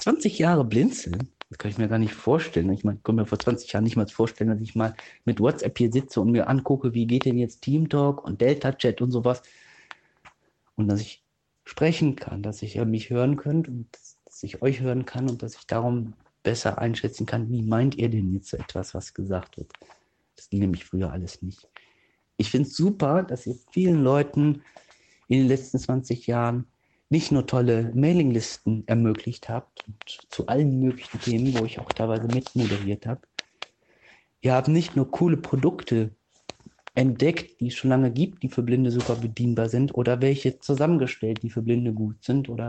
[0.00, 1.28] 20 Jahre Blinzeln?
[1.48, 2.72] Das kann ich mir gar nicht vorstellen.
[2.72, 4.94] Ich meine, ich konnte mir vor 20 Jahren nicht mal vorstellen, dass ich mal
[5.24, 8.72] mit WhatsApp hier sitze und mir angucke, wie geht denn jetzt Team Talk und Delta
[8.72, 9.42] Chat und sowas
[10.76, 11.24] und dass ich
[11.64, 13.88] sprechen kann, dass ich mich hören könnt und
[14.24, 18.08] dass ich euch hören kann und dass ich darum besser einschätzen kann, wie meint ihr
[18.08, 19.72] denn jetzt so etwas, was gesagt wird.
[20.36, 21.68] Das ging nämlich früher alles nicht.
[22.36, 24.62] Ich finde es super, dass ihr vielen Leuten
[25.28, 26.66] in den letzten 20 Jahren
[27.10, 29.84] nicht nur tolle Mailinglisten ermöglicht habt
[30.30, 33.20] zu allen möglichen Themen, wo ich auch teilweise mitmoderiert habe.
[34.40, 36.16] Ihr habt nicht nur coole Produkte
[36.94, 41.42] entdeckt, die es schon lange gibt, die für Blinde super bedienbar sind oder welche zusammengestellt,
[41.42, 42.68] die für Blinde gut sind oder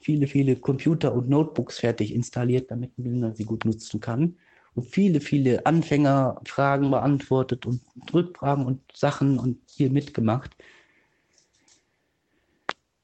[0.00, 4.36] viele, viele Computer und Notebooks fertig installiert, damit ein Blinder sie gut nutzen kann
[4.74, 10.56] und viele, viele Anfängerfragen beantwortet und Rückfragen und Sachen und hier mitgemacht.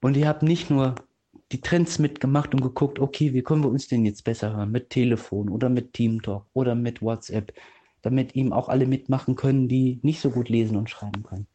[0.00, 0.94] Und ihr habt nicht nur
[1.52, 4.72] die Trends mitgemacht und geguckt, okay, wie können wir uns denn jetzt besser hören?
[4.72, 7.52] Mit Telefon oder mit Teamtalk oder mit WhatsApp,
[8.03, 11.47] damit eben auch alle mitmachen können, die nicht so gut lesen und schreiben können.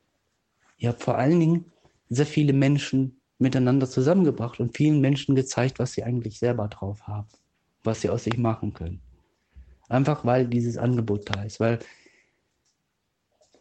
[0.78, 1.66] Ihr habt vor allen Dingen
[2.10, 7.28] sehr viele Menschen miteinander zusammengebracht und vielen Menschen gezeigt, was sie eigentlich selber drauf haben,
[7.84, 9.02] was sie aus sich machen können.
[9.90, 11.80] Einfach weil dieses Angebot da ist, weil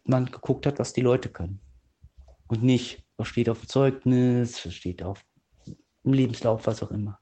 [0.03, 1.59] man geguckt hat, was die Leute können.
[2.47, 5.23] Und nicht, was steht auf dem Zeugnis, was steht auf
[6.03, 7.19] im Lebenslauf, was auch immer.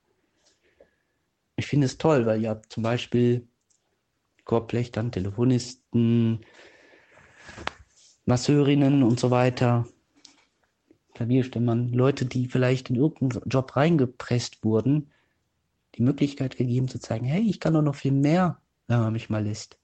[1.55, 3.48] Ich finde es toll, weil ihr habt zum Beispiel
[4.49, 6.39] Korblechtern, Telefonisten,
[8.25, 9.85] Masseurinnen und so weiter,
[11.13, 15.11] Klavierstimmern, Leute, die vielleicht in irgendeinen Job reingepresst wurden,
[15.93, 19.29] die Möglichkeit gegeben zu zeigen, hey, ich kann doch noch viel mehr, wenn man mich
[19.29, 19.77] mal lässt.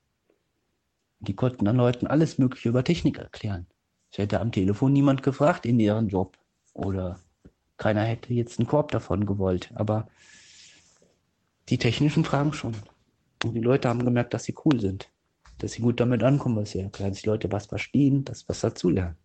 [1.20, 3.68] Die konnten dann Leuten alles Mögliche über Technik erklären.
[4.12, 6.40] Es hätte am Telefon niemand gefragt in ihren Job.
[6.74, 7.20] Oder
[7.78, 9.70] keiner hätte jetzt einen Korb davon gewollt.
[9.76, 10.08] Aber
[11.70, 12.74] die technischen Fragen schon.
[13.44, 15.12] Und die Leute haben gemerkt, dass sie cool sind.
[15.60, 17.12] Dass sie gut damit ankommen, was sie erklären.
[17.12, 19.18] Dass die Leute was verstehen, dass was dazulernen.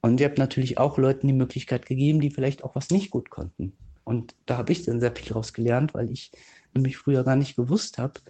[0.00, 3.30] Und ihr habt natürlich auch Leuten die Möglichkeit gegeben, die vielleicht auch was nicht gut
[3.30, 3.72] konnten.
[4.04, 6.30] Und da habe ich dann sehr viel daraus gelernt, weil ich
[6.74, 8.20] nämlich früher gar nicht gewusst habe,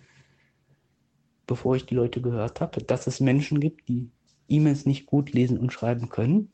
[1.48, 4.08] bevor ich die Leute gehört habe, dass es Menschen gibt, die
[4.48, 6.52] E-Mails nicht gut lesen und schreiben können.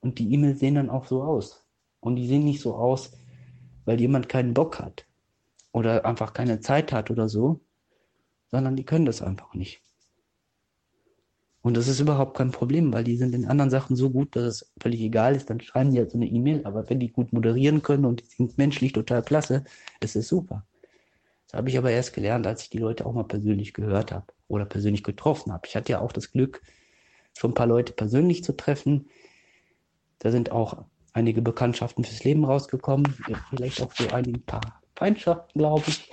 [0.00, 1.64] Und die E-Mails sehen dann auch so aus.
[2.00, 3.12] Und die sehen nicht so aus,
[3.84, 5.06] weil jemand keinen Bock hat
[5.74, 7.60] oder einfach keine Zeit hat oder so,
[8.46, 9.82] sondern die können das einfach nicht.
[11.62, 14.44] Und das ist überhaupt kein Problem, weil die sind in anderen Sachen so gut, dass
[14.44, 15.50] es völlig egal ist.
[15.50, 18.26] Dann schreiben die halt so eine E-Mail, aber wenn die gut moderieren können und die
[18.26, 19.64] sind menschlich total klasse,
[20.00, 20.64] ist es super.
[21.46, 24.26] Das habe ich aber erst gelernt, als ich die Leute auch mal persönlich gehört habe
[24.46, 25.66] oder persönlich getroffen habe.
[25.66, 26.62] Ich hatte ja auch das Glück,
[27.36, 29.08] schon ein paar Leute persönlich zu treffen.
[30.20, 33.12] Da sind auch einige Bekanntschaften fürs Leben rausgekommen.
[33.50, 36.10] Vielleicht auch so ein paar Feindschaften, glaube ich.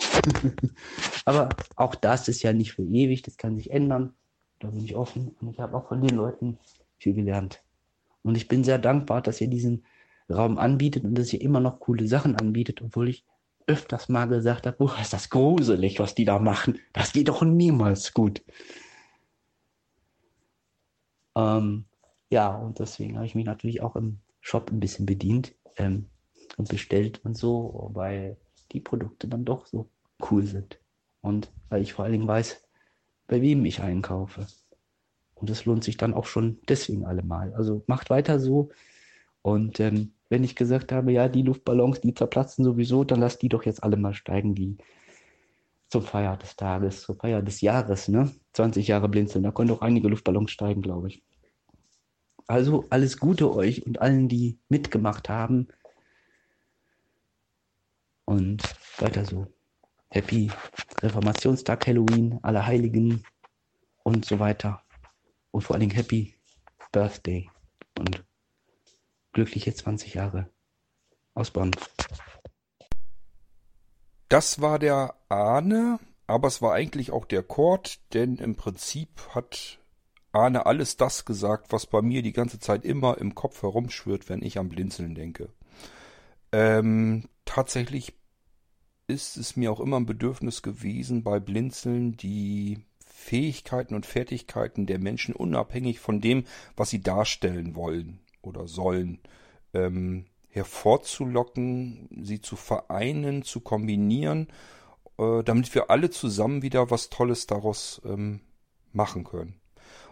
[1.25, 4.13] aber auch das ist ja nicht für ewig, das kann sich ändern.
[4.59, 6.57] Da bin ich offen und ich habe auch von den Leuten
[6.97, 7.63] viel gelernt.
[8.23, 9.85] Und ich bin sehr dankbar, dass ihr diesen
[10.29, 13.25] Raum anbietet und dass ihr immer noch coole Sachen anbietet, obwohl ich
[13.67, 16.79] öfters mal gesagt habe, boah, ist das gruselig, was die da machen.
[16.93, 18.43] Das geht doch niemals gut.
[21.35, 21.85] Ähm,
[22.29, 26.07] ja, und deswegen habe ich mich natürlich auch im Shop ein bisschen bedient ähm,
[26.57, 28.37] und bestellt und so, weil
[28.71, 29.89] die Produkte dann doch so
[30.29, 30.79] cool sind.
[31.21, 32.67] Und weil ich vor allen Dingen weiß,
[33.27, 34.47] bei wem ich einkaufe.
[35.35, 37.53] Und das lohnt sich dann auch schon deswegen allemal.
[37.53, 38.69] Also macht weiter so.
[39.41, 43.49] Und ähm, wenn ich gesagt habe, ja, die Luftballons, die zerplatzen sowieso, dann lasst die
[43.49, 44.77] doch jetzt alle mal steigen, die
[45.89, 48.31] zum Feier des Tages, zur Feier des Jahres, ne?
[48.53, 51.23] 20 Jahre blinzeln, da können doch einige Luftballons steigen, glaube ich.
[52.47, 55.67] Also alles Gute euch und allen, die mitgemacht haben.
[58.31, 58.63] Und
[58.97, 59.45] weiter so.
[60.09, 60.49] Happy
[61.01, 63.25] Reformationstag, Halloween, alle Heiligen
[64.03, 64.81] und so weiter.
[65.51, 66.33] Und vor allen Dingen Happy
[66.93, 67.49] Birthday
[67.99, 68.23] und
[69.33, 70.49] glückliche 20 Jahre
[71.33, 71.71] aus Bonn.
[74.29, 79.77] Das war der Ahne, aber es war eigentlich auch der Kord, denn im Prinzip hat
[80.31, 84.41] Ahne alles das gesagt, was bei mir die ganze Zeit immer im Kopf herumschwirrt, wenn
[84.41, 85.49] ich am Blinzeln denke.
[86.53, 88.13] Ähm, tatsächlich
[89.11, 94.97] ist es mir auch immer ein Bedürfnis gewesen, bei Blinzeln die Fähigkeiten und Fertigkeiten der
[94.97, 96.45] Menschen unabhängig von dem,
[96.75, 99.19] was sie darstellen wollen oder sollen,
[99.73, 104.47] ähm, hervorzulocken, sie zu vereinen, zu kombinieren,
[105.17, 108.41] äh, damit wir alle zusammen wieder was Tolles daraus ähm,
[108.91, 109.59] machen können.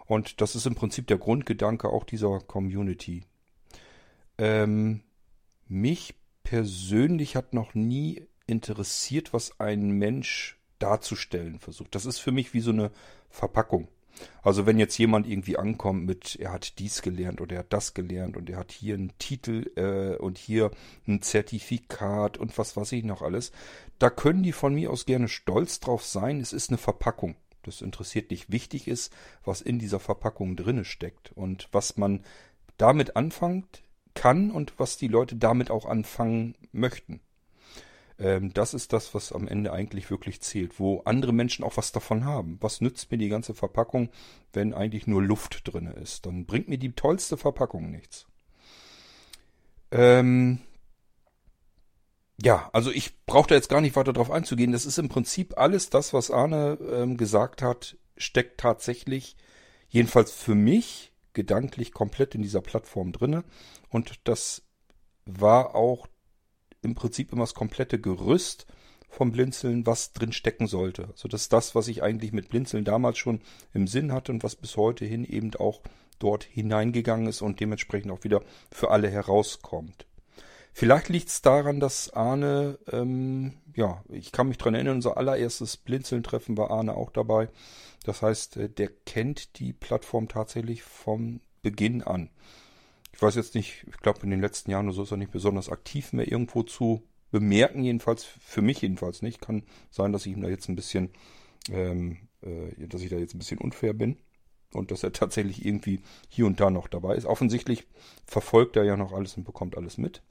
[0.06, 3.24] Und das ist im Prinzip der Grundgedanke auch dieser Community.
[4.38, 5.02] Ähm,
[5.68, 11.94] mich persönlich hat noch nie interessiert, was ein Mensch darzustellen versucht.
[11.94, 12.90] Das ist für mich wie so eine
[13.28, 13.88] Verpackung.
[14.42, 17.94] Also wenn jetzt jemand irgendwie ankommt mit, er hat dies gelernt oder er hat das
[17.94, 20.70] gelernt und er hat hier einen Titel äh, und hier
[21.06, 23.52] ein Zertifikat und was weiß ich noch alles,
[23.98, 26.40] da können die von mir aus gerne stolz drauf sein.
[26.40, 27.36] Es ist eine Verpackung.
[27.62, 28.50] Das interessiert nicht.
[28.50, 29.12] Wichtig ist,
[29.44, 32.24] was in dieser Verpackung drinne steckt und was man
[32.78, 33.82] damit anfangt
[34.14, 37.20] kann und was die Leute damit auch anfangen möchten.
[38.20, 41.90] Ähm, das ist das, was am Ende eigentlich wirklich zählt, wo andere Menschen auch was
[41.90, 42.58] davon haben.
[42.60, 44.10] Was nützt mir die ganze Verpackung,
[44.52, 46.26] wenn eigentlich nur Luft drin ist?
[46.26, 48.26] Dann bringt mir die tollste Verpackung nichts.
[49.90, 50.60] Ähm,
[52.42, 54.72] ja, also ich brauche da jetzt gar nicht weiter drauf einzugehen.
[54.72, 59.36] Das ist im Prinzip alles das, was Arne ähm, gesagt hat, steckt tatsächlich,
[59.88, 63.44] jedenfalls für mich, gedanklich komplett in dieser Plattform drinne.
[63.88, 64.62] Und das
[65.24, 66.06] war auch
[66.82, 68.66] im Prinzip immer das komplette Gerüst
[69.08, 71.08] vom Blinzeln, was drin stecken sollte.
[71.08, 73.40] Also das das, was ich eigentlich mit Blinzeln damals schon
[73.74, 75.80] im Sinn hatte und was bis heute hin eben auch
[76.18, 80.06] dort hineingegangen ist und dementsprechend auch wieder für alle herauskommt.
[80.72, 85.76] Vielleicht liegt es daran, dass Arne, ähm, ja, ich kann mich dran erinnern, unser allererstes
[85.76, 87.48] Blinzeln-Treffen war Arne auch dabei.
[88.04, 92.30] Das heißt, äh, der kennt die Plattform tatsächlich vom Beginn an.
[93.20, 95.30] Ich weiß jetzt nicht, ich glaube in den letzten Jahren oder so ist er nicht
[95.30, 99.42] besonders aktiv mehr irgendwo zu bemerken, jedenfalls für mich jedenfalls nicht.
[99.42, 101.10] Kann sein, dass ich ihm da jetzt ein bisschen,
[101.70, 104.16] ähm, äh, dass ich da jetzt ein bisschen unfair bin
[104.72, 106.00] und dass er tatsächlich irgendwie
[106.30, 107.26] hier und da noch dabei ist.
[107.26, 107.86] Offensichtlich
[108.24, 110.22] verfolgt er ja noch alles und bekommt alles mit.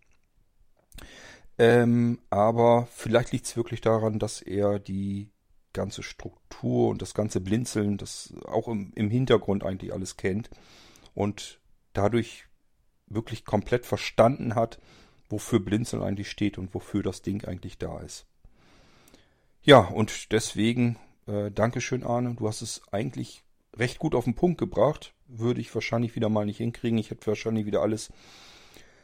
[1.60, 5.30] Ähm, aber vielleicht liegt es wirklich daran, dass er die
[5.74, 10.50] ganze Struktur und das ganze Blinzeln, das auch im, im Hintergrund eigentlich alles kennt
[11.14, 11.62] und
[11.94, 12.49] dadurch
[13.10, 14.80] wirklich komplett verstanden hat,
[15.30, 18.26] wofür Blinzeln eigentlich steht und wofür das Ding eigentlich da ist.
[19.62, 20.98] Ja, und deswegen,
[21.28, 22.36] äh, Dankeschön, Arne.
[22.36, 23.44] Du hast es eigentlich
[23.76, 25.14] recht gut auf den Punkt gebracht.
[25.28, 26.98] Würde ich wahrscheinlich wieder mal nicht hinkriegen.
[26.98, 28.12] Ich hätte wahrscheinlich wieder alles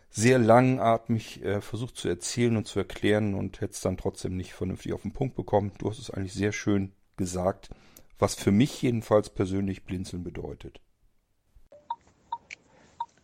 [0.10, 4.54] sehr langatmig äh, versucht zu erzählen und zu erklären und hätte es dann trotzdem nicht
[4.54, 5.74] vernünftig auf den Punkt bekommen.
[5.78, 7.70] Du hast es eigentlich sehr schön gesagt,
[8.18, 10.80] was für mich jedenfalls persönlich Blinzeln bedeutet.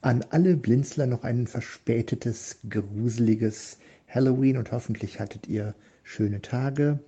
[0.04, 3.78] An alle Blinzler noch ein verspätetes, gruseliges
[4.08, 7.00] Halloween und hoffentlich hattet ihr schöne Tage.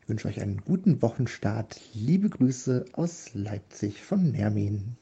[0.00, 1.78] Ich wünsche euch einen guten Wochenstart.
[1.92, 4.96] Liebe Grüße aus Leipzig von Nermin.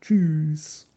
[0.00, 0.88] Tschüss.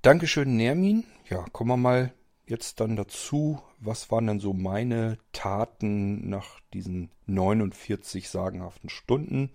[0.00, 1.04] Dankeschön, Nermin.
[1.28, 2.14] Ja, kommen wir mal
[2.46, 3.60] jetzt dann dazu.
[3.78, 9.50] Was waren denn so meine Taten nach diesen 49 sagenhaften Stunden?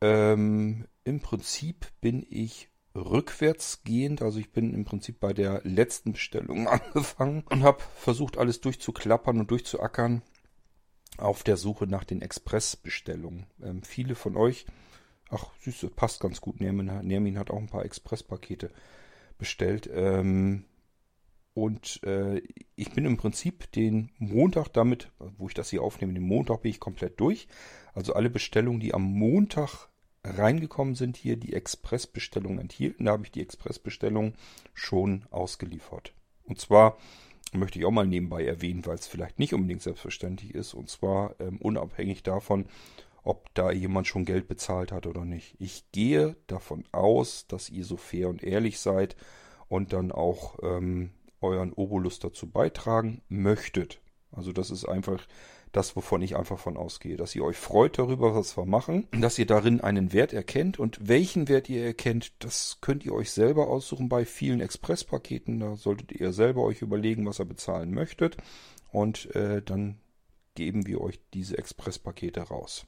[0.00, 4.22] Ähm, Im Prinzip bin ich rückwärtsgehend.
[4.22, 9.40] Also ich bin im Prinzip bei der letzten Bestellung angefangen und habe versucht, alles durchzuklappern
[9.40, 10.22] und durchzuackern
[11.16, 13.46] auf der Suche nach den Expressbestellungen.
[13.62, 14.66] Ähm, viele von euch,
[15.30, 16.60] ach süß, passt ganz gut.
[16.60, 18.70] Nermin, Nermin hat auch ein paar Expresspakete
[19.36, 19.88] bestellt.
[19.92, 20.64] Ähm,
[21.54, 22.40] und äh,
[22.76, 26.70] ich bin im Prinzip den Montag damit, wo ich das hier aufnehme, den Montag bin
[26.70, 27.48] ich komplett durch.
[27.94, 29.88] Also alle Bestellungen, die am Montag
[30.36, 33.06] reingekommen sind, hier die Expressbestellung enthielten.
[33.06, 34.34] Da habe ich die Expressbestellung
[34.74, 36.12] schon ausgeliefert.
[36.44, 36.98] Und zwar
[37.52, 40.74] möchte ich auch mal nebenbei erwähnen, weil es vielleicht nicht unbedingt selbstverständlich ist.
[40.74, 42.66] Und zwar ähm, unabhängig davon,
[43.22, 45.54] ob da jemand schon Geld bezahlt hat oder nicht.
[45.58, 49.16] Ich gehe davon aus, dass ihr so fair und ehrlich seid
[49.68, 51.10] und dann auch ähm,
[51.40, 54.00] euren Obolus dazu beitragen möchtet.
[54.32, 55.26] Also das ist einfach
[55.72, 57.16] das, wovon ich einfach von ausgehe.
[57.16, 60.98] Dass ihr euch freut darüber, was wir machen, dass ihr darin einen Wert erkennt und
[61.06, 65.60] welchen Wert ihr erkennt, das könnt ihr euch selber aussuchen bei vielen Expresspaketen.
[65.60, 68.36] Da solltet ihr selber euch überlegen, was ihr bezahlen möchtet
[68.90, 69.98] und äh, dann
[70.54, 72.86] geben wir euch diese Expresspakete raus.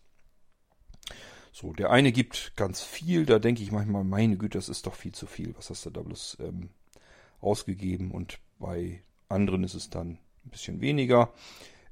[1.53, 4.95] So, der eine gibt ganz viel, da denke ich manchmal, meine Güte, das ist doch
[4.95, 5.55] viel zu viel.
[5.57, 6.71] Was hast du da bloß ähm,
[7.41, 8.13] ausgegeben?
[8.13, 11.33] Und bei anderen ist es dann ein bisschen weniger.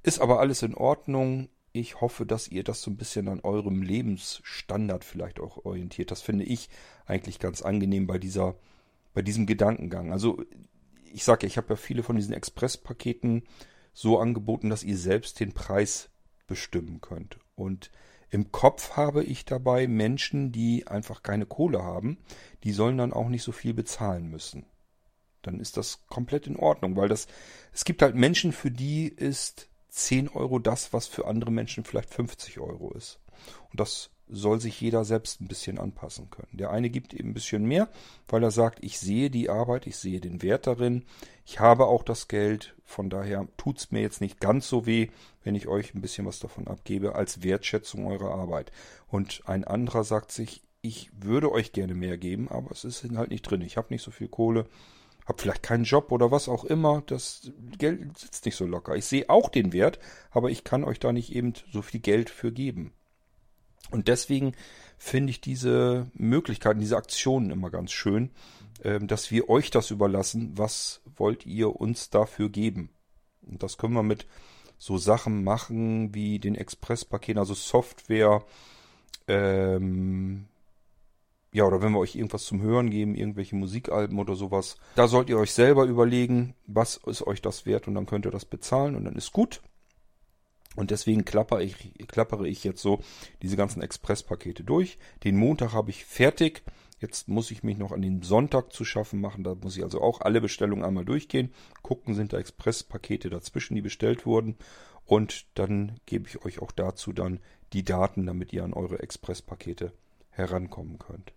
[0.09, 1.51] Ist aber alles in Ordnung.
[1.73, 6.11] Ich hoffe, dass ihr das so ein bisschen an eurem Lebensstandard vielleicht auch orientiert.
[6.11, 6.71] Das finde ich
[7.05, 8.55] eigentlich ganz angenehm bei dieser,
[9.13, 10.11] bei diesem Gedankengang.
[10.11, 10.43] Also
[11.13, 13.43] ich sage ich habe ja viele von diesen Expresspaketen
[13.93, 16.09] so angeboten, dass ihr selbst den Preis
[16.47, 17.39] bestimmen könnt.
[17.55, 17.91] Und
[18.31, 22.17] im Kopf habe ich dabei Menschen, die einfach keine Kohle haben,
[22.65, 24.65] die sollen dann auch nicht so viel bezahlen müssen.
[25.43, 27.27] Dann ist das komplett in Ordnung, weil das,
[27.75, 32.13] es gibt halt Menschen, für die ist 10 Euro das, was für andere Menschen vielleicht
[32.13, 33.19] 50 Euro ist.
[33.71, 36.49] Und das soll sich jeder selbst ein bisschen anpassen können.
[36.53, 37.89] Der eine gibt eben ein bisschen mehr,
[38.29, 41.05] weil er sagt, ich sehe die Arbeit, ich sehe den Wert darin,
[41.47, 45.09] ich habe auch das Geld, von daher tut es mir jetzt nicht ganz so weh,
[45.45, 48.71] wenn ich euch ein bisschen was davon abgebe, als Wertschätzung eurer Arbeit.
[49.09, 53.31] Und ein anderer sagt sich, ich würde euch gerne mehr geben, aber es ist halt
[53.31, 53.63] nicht drin.
[53.63, 54.67] Ich habe nicht so viel Kohle,
[55.29, 57.03] habe vielleicht keinen Job oder was auch immer.
[57.07, 58.97] Das Geld sitzt nicht so locker.
[58.97, 59.99] Ich sehe auch den Wert,
[60.31, 62.93] aber ich kann euch da nicht eben so viel Geld für geben.
[63.91, 64.55] Und deswegen
[64.97, 68.31] finde ich diese Möglichkeiten, diese Aktionen immer ganz schön,
[68.83, 70.53] ähm, dass wir euch das überlassen.
[70.57, 72.91] Was wollt ihr uns dafür geben?
[73.43, 74.27] Und das können wir mit
[74.79, 78.45] so Sachen machen wie den Express-Paketen, also Software,
[79.27, 80.47] ähm,
[81.59, 85.29] ja, oder wenn wir euch irgendwas zum Hören geben, irgendwelche Musikalben oder sowas, da sollt
[85.29, 88.95] ihr euch selber überlegen, was ist euch das wert und dann könnt ihr das bezahlen
[88.95, 89.61] und dann ist gut.
[90.77, 93.01] Und deswegen klappere ich, klappere ich jetzt so
[93.43, 94.99] diese ganzen Expresspakete durch.
[95.25, 96.63] Den Montag habe ich fertig.
[97.01, 99.43] Jetzt muss ich mich noch an den Sonntag zu schaffen machen.
[99.43, 101.53] Da muss ich also auch alle Bestellungen einmal durchgehen.
[101.83, 104.55] Gucken, sind da Expresspakete dazwischen, die bestellt wurden.
[105.07, 107.41] Und dann gebe ich euch auch dazu dann
[107.73, 109.93] die Daten, damit ihr an eure Expresspakete
[110.31, 111.33] herankommen könnt.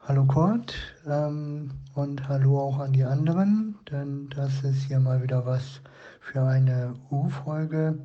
[0.00, 0.74] Hallo Kurt
[1.06, 5.82] ähm, und hallo auch an die anderen, denn das ist hier mal wieder was
[6.20, 7.98] für eine U-Folge.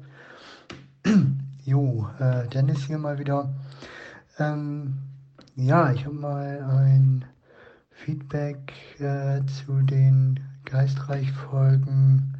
[1.63, 3.53] jo, äh, Dennis hier mal wieder.
[4.37, 4.97] Ähm,
[5.55, 7.25] ja, ich habe mal ein
[7.91, 12.33] Feedback äh, zu den Geistreich-Folgen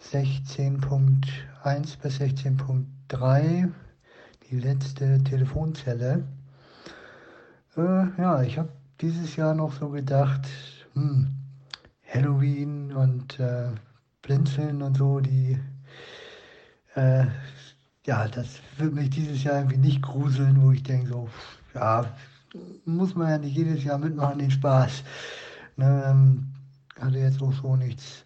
[0.00, 3.72] 16.1 bis 16.3,
[4.50, 6.22] die letzte Telefonzelle.
[7.78, 8.70] Äh, ja, ich habe
[9.00, 10.48] dieses Jahr noch so gedacht,
[10.94, 11.28] hm,
[12.12, 13.68] Halloween und äh,
[14.20, 15.58] Blinzeln und so, die,
[16.96, 17.26] äh,
[18.04, 21.28] ja, das wird mich dieses Jahr irgendwie nicht gruseln, wo ich denke so,
[21.72, 22.04] ja,
[22.84, 25.04] muss man ja nicht jedes Jahr mitmachen, den Spaß.
[25.76, 26.48] Ne, ähm,
[26.98, 28.24] hatte jetzt auch so nichts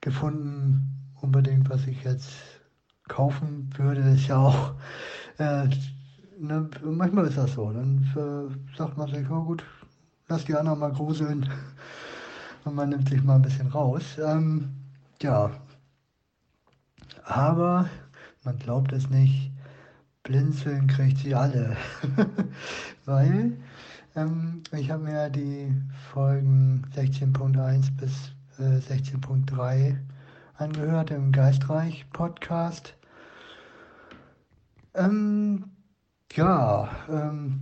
[0.00, 2.30] gefunden, unbedingt, was ich jetzt
[3.08, 4.02] kaufen würde.
[4.10, 4.74] Ist ja auch,
[5.38, 5.68] äh,
[6.42, 7.72] ne, manchmal ist das so.
[7.72, 9.64] Dann äh, sagt man sich, oh gut,
[10.28, 11.48] lass die anderen mal gruseln.
[12.64, 14.18] Und man nimmt sich mal ein bisschen raus.
[14.18, 14.70] Ähm,
[15.20, 15.50] ja.
[17.24, 17.88] Aber
[18.44, 19.52] man glaubt es nicht,
[20.22, 21.76] blinzeln kriegt sie alle.
[23.04, 23.56] Weil
[24.14, 25.74] ähm, ich habe mir die
[26.12, 29.96] Folgen 16.1 bis äh, 16.3
[30.54, 32.94] angehört im Geistreich Podcast.
[34.94, 35.64] Ähm,
[36.34, 37.60] ja, ähm,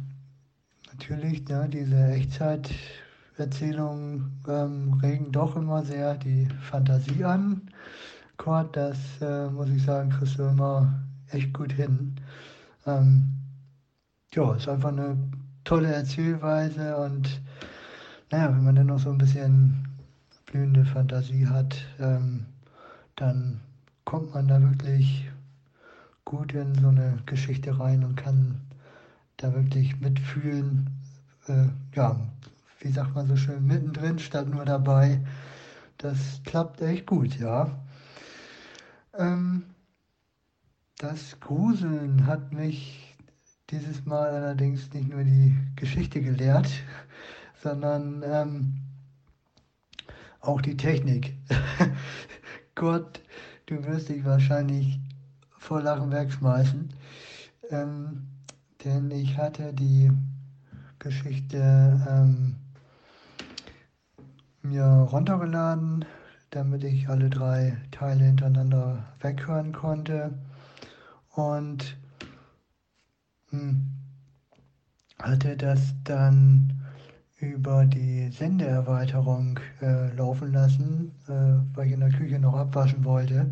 [0.86, 7.62] natürlich, ne, diese Echtzeiterzählungen ähm, regen doch immer sehr die Fantasie an.
[8.36, 12.14] Quad, das äh, muss ich sagen, kriegst du immer echt gut hin.
[12.86, 13.32] Ähm,
[14.32, 15.16] ja, ist einfach eine
[15.64, 17.40] tolle Erzählweise und
[18.30, 19.88] naja, wenn man dann noch so ein bisschen
[20.46, 22.46] blühende Fantasie hat, ähm,
[23.16, 23.60] dann
[24.04, 25.29] kommt man da wirklich
[26.30, 28.60] gut in so eine Geschichte rein und kann
[29.36, 30.88] da wirklich mitfühlen.
[31.48, 31.66] Äh,
[31.96, 32.20] ja,
[32.78, 35.20] wie sagt man so schön, mittendrin statt nur dabei.
[35.98, 37.68] Das klappt echt gut, ja.
[39.18, 39.64] Ähm,
[40.98, 43.16] das Gruseln hat mich
[43.70, 46.70] dieses Mal allerdings nicht nur die Geschichte gelehrt,
[47.60, 48.74] sondern ähm,
[50.40, 51.34] auch die Technik.
[52.76, 53.20] Gott,
[53.66, 55.00] du wirst dich wahrscheinlich
[55.60, 56.88] vor Lachen wegschmeißen.
[57.70, 58.26] Ähm,
[58.84, 60.10] denn ich hatte die
[60.98, 62.56] Geschichte ähm,
[64.62, 66.04] mir runtergeladen,
[66.50, 70.32] damit ich alle drei Teile hintereinander weghören konnte.
[71.34, 71.96] Und
[73.50, 73.86] hm,
[75.18, 76.72] hatte das dann
[77.38, 83.46] über die Sendeerweiterung äh, laufen lassen, äh, weil ich in der Küche noch abwaschen wollte.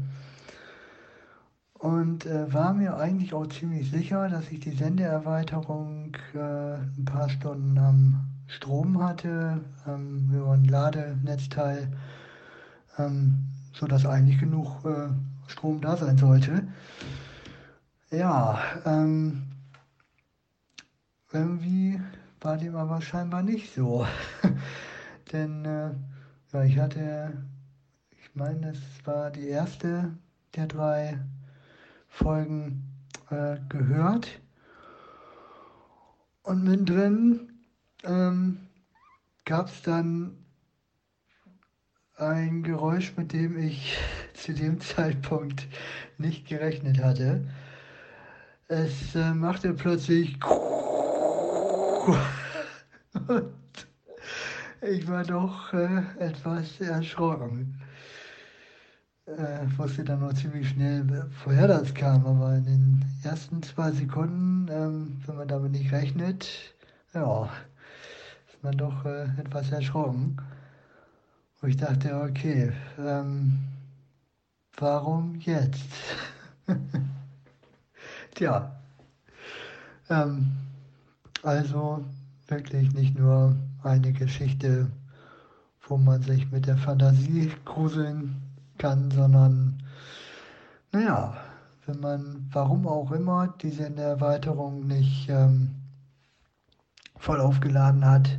[1.79, 7.29] Und äh, war mir eigentlich auch ziemlich sicher, dass ich die Sendeerweiterung äh, ein paar
[7.29, 11.93] Stunden am Strom hatte, ähm, über ein Ladenetzteil,
[12.99, 15.09] ähm, sodass eigentlich genug äh,
[15.47, 16.67] Strom da sein sollte.
[18.11, 19.45] Ja, ähm,
[21.33, 22.01] irgendwie
[22.41, 24.05] war dem aber scheinbar nicht so.
[25.33, 25.91] Denn äh,
[26.53, 27.45] ja, ich hatte,
[28.11, 30.11] ich meine, es war die erste
[30.57, 31.19] der drei
[32.09, 32.83] Folgen
[33.31, 34.41] äh, gehört.
[36.43, 37.53] Und mittendrin
[38.05, 38.69] ähm,
[39.45, 40.37] gab es dann
[42.17, 43.97] ein Geräusch, mit dem ich
[44.35, 45.67] zu dem Zeitpunkt
[46.19, 47.45] nicht gerechnet hatte.
[48.69, 50.39] Es äh, machte plötzlich
[53.29, 53.53] und
[54.83, 57.81] ich war doch äh, etwas erschrocken.
[59.37, 61.05] Äh, wusste dann noch ziemlich schnell,
[61.45, 66.49] woher das kam, aber in den ersten zwei Sekunden, ähm, wenn man damit nicht rechnet,
[67.13, 67.51] ja,
[68.49, 70.39] ist man doch äh, etwas erschrocken.
[71.61, 73.59] Und ich dachte, okay, ähm,
[74.79, 75.85] warum jetzt?
[78.35, 78.81] Tja,
[80.09, 80.53] ähm,
[81.43, 82.03] also
[82.47, 84.91] wirklich nicht nur eine Geschichte,
[85.83, 88.48] wo man sich mit der Fantasie gruseln
[88.79, 89.83] kann, sondern
[90.93, 91.37] naja,
[91.87, 95.71] wenn man, warum auch immer, diese Erweiterung nicht ähm,
[97.17, 98.39] voll aufgeladen hat,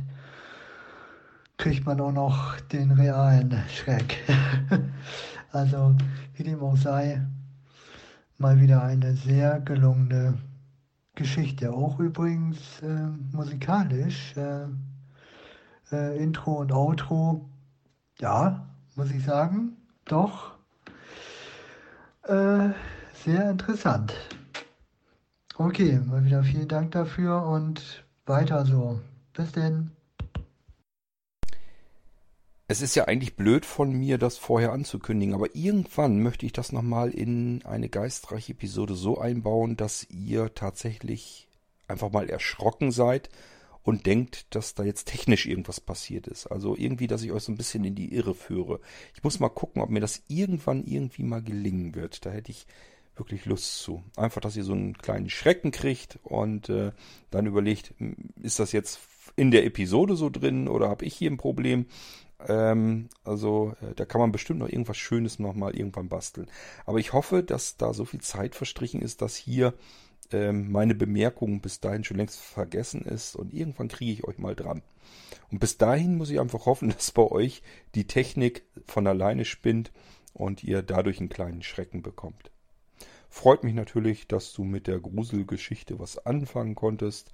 [1.56, 4.18] kriegt man auch noch den realen Schreck.
[5.52, 5.94] also,
[6.34, 7.20] wie dem auch sei,
[8.38, 10.38] mal wieder eine sehr gelungene
[11.14, 11.72] Geschichte.
[11.72, 14.34] Auch übrigens äh, musikalisch.
[14.36, 14.66] Äh,
[15.92, 17.48] äh, Intro und Outro.
[18.20, 19.76] Ja, muss ich sagen.
[20.04, 20.52] Doch.
[22.24, 22.70] Äh,
[23.24, 24.14] sehr interessant.
[25.56, 29.00] Okay, mal wieder vielen Dank dafür und weiter so.
[29.34, 29.90] Bis denn.
[32.66, 36.70] Es ist ja eigentlich blöd von mir, das vorher anzukündigen, aber irgendwann möchte ich das
[36.70, 41.48] nochmal in eine geistreiche Episode so einbauen, dass ihr tatsächlich
[41.88, 43.28] einfach mal erschrocken seid
[43.90, 46.46] und denkt, dass da jetzt technisch irgendwas passiert ist.
[46.46, 48.80] Also irgendwie, dass ich euch so ein bisschen in die Irre führe.
[49.14, 52.24] Ich muss mal gucken, ob mir das irgendwann irgendwie mal gelingen wird.
[52.24, 52.68] Da hätte ich
[53.16, 54.04] wirklich Lust zu.
[54.16, 56.92] Einfach, dass ihr so einen kleinen Schrecken kriegt und äh,
[57.32, 57.92] dann überlegt,
[58.40, 59.00] ist das jetzt
[59.34, 61.86] in der Episode so drin oder habe ich hier ein Problem?
[62.46, 66.48] Ähm, also äh, da kann man bestimmt noch irgendwas Schönes nochmal irgendwann basteln.
[66.86, 69.74] Aber ich hoffe, dass da so viel Zeit verstrichen ist, dass hier
[70.34, 74.54] ähm, meine Bemerkung bis dahin schon längst vergessen ist und irgendwann kriege ich euch mal
[74.54, 74.82] dran.
[75.50, 77.62] Und bis dahin muss ich einfach hoffen, dass bei euch
[77.94, 79.92] die Technik von alleine spinnt
[80.32, 82.50] und ihr dadurch einen kleinen Schrecken bekommt.
[83.28, 87.30] Freut mich natürlich, dass du mit der Gruselgeschichte was anfangen konntest.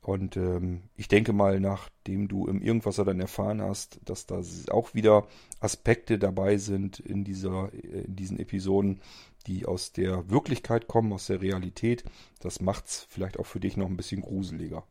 [0.00, 4.40] Und ähm, ich denke mal, nachdem du im Irgendwasser dann erfahren hast, dass da
[4.70, 5.26] auch wieder
[5.60, 9.00] Aspekte dabei sind in, dieser, in diesen Episoden,
[9.48, 12.04] die aus der Wirklichkeit kommen, aus der Realität,
[12.40, 14.84] das macht es vielleicht auch für dich noch ein bisschen gruseliger.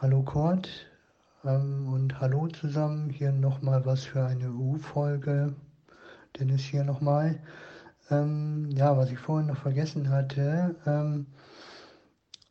[0.00, 0.68] Hallo Kurt
[1.44, 3.08] ähm, und hallo zusammen.
[3.08, 5.54] Hier nochmal was für eine U-Folge.
[6.38, 7.40] Dennis hier nochmal.
[8.10, 10.74] Ähm, ja, was ich vorhin noch vergessen hatte.
[10.86, 11.26] Ähm,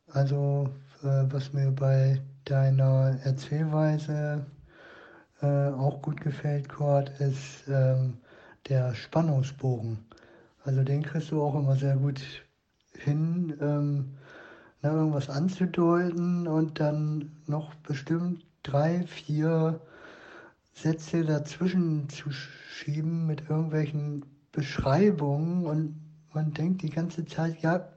[0.08, 0.68] also
[1.02, 4.46] äh, was mir bei deiner Erzählweise
[5.42, 8.18] äh, auch gut gefällt, Kurt, ist ähm,
[8.68, 10.09] der Spannungsbogen.
[10.64, 12.20] Also den kriegst du auch immer sehr gut
[12.98, 14.16] hin, ähm,
[14.82, 19.80] na, irgendwas anzudeuten und dann noch bestimmt drei, vier
[20.74, 26.00] Sätze dazwischen zu schieben mit irgendwelchen Beschreibungen und
[26.32, 27.88] man denkt die ganze Zeit, ja,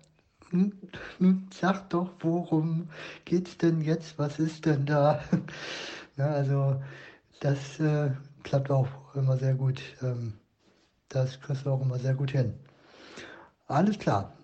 [1.20, 2.90] nun sag doch, worum
[3.26, 4.20] geht's denn jetzt?
[4.20, 5.22] Was ist denn da?
[6.18, 6.82] ja, also
[7.40, 8.12] das äh,
[8.44, 9.82] klappt auch immer sehr gut.
[10.02, 10.34] Ähm,
[11.16, 12.54] das kriegst du auch immer sehr gut hin.
[13.68, 14.38] Alles klar.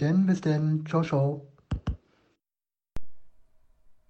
[0.00, 0.84] Denn bis denn.
[0.86, 1.46] Ciao, ciao.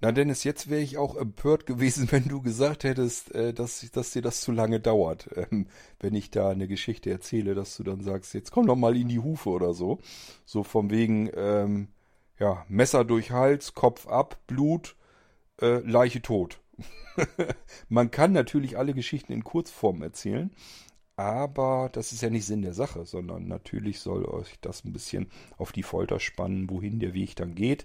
[0.01, 4.11] Na Dennis, jetzt wäre ich auch empört gewesen, wenn du gesagt hättest, äh, dass, dass
[4.11, 5.31] dir das zu lange dauert.
[5.35, 5.66] Ähm,
[6.01, 9.09] wenn ich da eine Geschichte erzähle, dass du dann sagst, jetzt komm doch mal in
[9.09, 10.01] die Hufe oder so.
[10.44, 11.89] So von wegen, ähm,
[12.39, 14.97] ja, Messer durch Hals, Kopf ab, Blut,
[15.61, 16.61] äh, Leiche tot.
[17.89, 20.51] Man kann natürlich alle Geschichten in Kurzform erzählen,
[21.16, 25.28] aber das ist ja nicht Sinn der Sache, sondern natürlich soll euch das ein bisschen
[25.57, 27.85] auf die Folter spannen, wohin der Weg dann geht.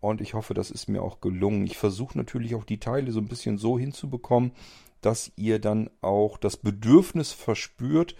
[0.00, 1.66] Und ich hoffe, das ist mir auch gelungen.
[1.66, 4.52] Ich versuche natürlich auch die Teile so ein bisschen so hinzubekommen,
[5.00, 8.14] dass ihr dann auch das Bedürfnis verspürt,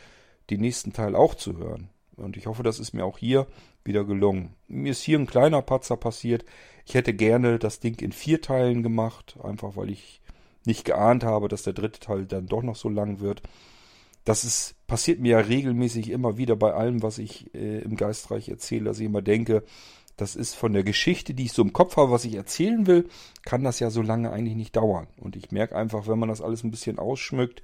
[0.50, 1.88] den nächsten Teil auch zu hören.
[2.16, 3.46] Und ich hoffe, das ist mir auch hier
[3.84, 4.54] wieder gelungen.
[4.68, 6.44] Mir ist hier ein kleiner Patzer passiert.
[6.84, 10.20] Ich hätte gerne das Ding in vier Teilen gemacht, einfach weil ich
[10.64, 13.42] nicht geahnt habe, dass der dritte Teil dann doch noch so lang wird.
[14.26, 18.48] Das ist, passiert mir ja regelmäßig immer wieder bei allem, was ich äh, im Geistreich
[18.48, 19.62] erzähle, dass ich immer denke,
[20.16, 23.08] das ist von der Geschichte, die ich so im Kopf habe, was ich erzählen will,
[23.44, 25.06] kann das ja so lange eigentlich nicht dauern.
[25.18, 27.62] Und ich merke einfach, wenn man das alles ein bisschen ausschmückt,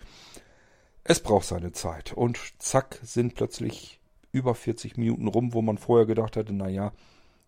[1.03, 2.13] es braucht seine Zeit.
[2.13, 3.99] Und zack, sind plötzlich
[4.31, 6.93] über 40 Minuten rum, wo man vorher gedacht hatte, naja,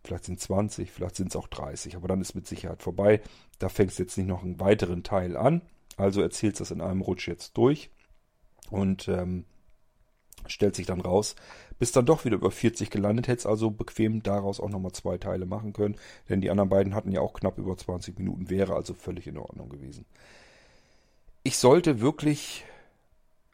[0.02, 3.20] vielleicht sind 20, vielleicht sind es auch 30, aber dann ist mit Sicherheit vorbei.
[3.60, 5.62] Da fängst du jetzt nicht noch einen weiteren Teil an.
[5.96, 7.90] Also erzählst das in einem Rutsch jetzt durch.
[8.70, 9.44] Und ähm,
[10.46, 11.34] stellt sich dann raus,
[11.78, 15.46] bist dann doch wieder über 40 gelandet, hättest also bequem daraus auch nochmal zwei Teile
[15.46, 15.96] machen können,
[16.28, 19.38] denn die anderen beiden hatten ja auch knapp über 20 Minuten, wäre also völlig in
[19.38, 20.06] Ordnung gewesen.
[21.42, 22.64] Ich sollte wirklich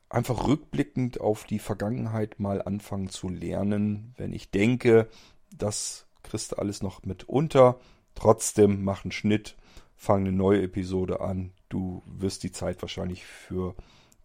[0.09, 5.09] einfach rückblickend auf die Vergangenheit mal anfangen zu lernen, wenn ich denke,
[5.57, 7.79] das kriegst du alles noch mit unter,
[8.15, 9.57] trotzdem mach einen Schnitt,
[9.97, 13.75] fang eine neue Episode an, du wirst die Zeit wahrscheinlich für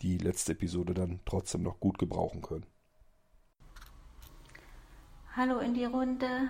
[0.01, 2.65] die letzte Episode dann trotzdem noch gut gebrauchen können.
[5.35, 6.49] Hallo in die Runde.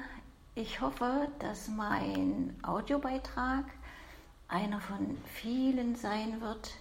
[0.53, 3.65] Ich hoffe, dass mein Audiobeitrag
[4.47, 6.75] einer von vielen sein wird,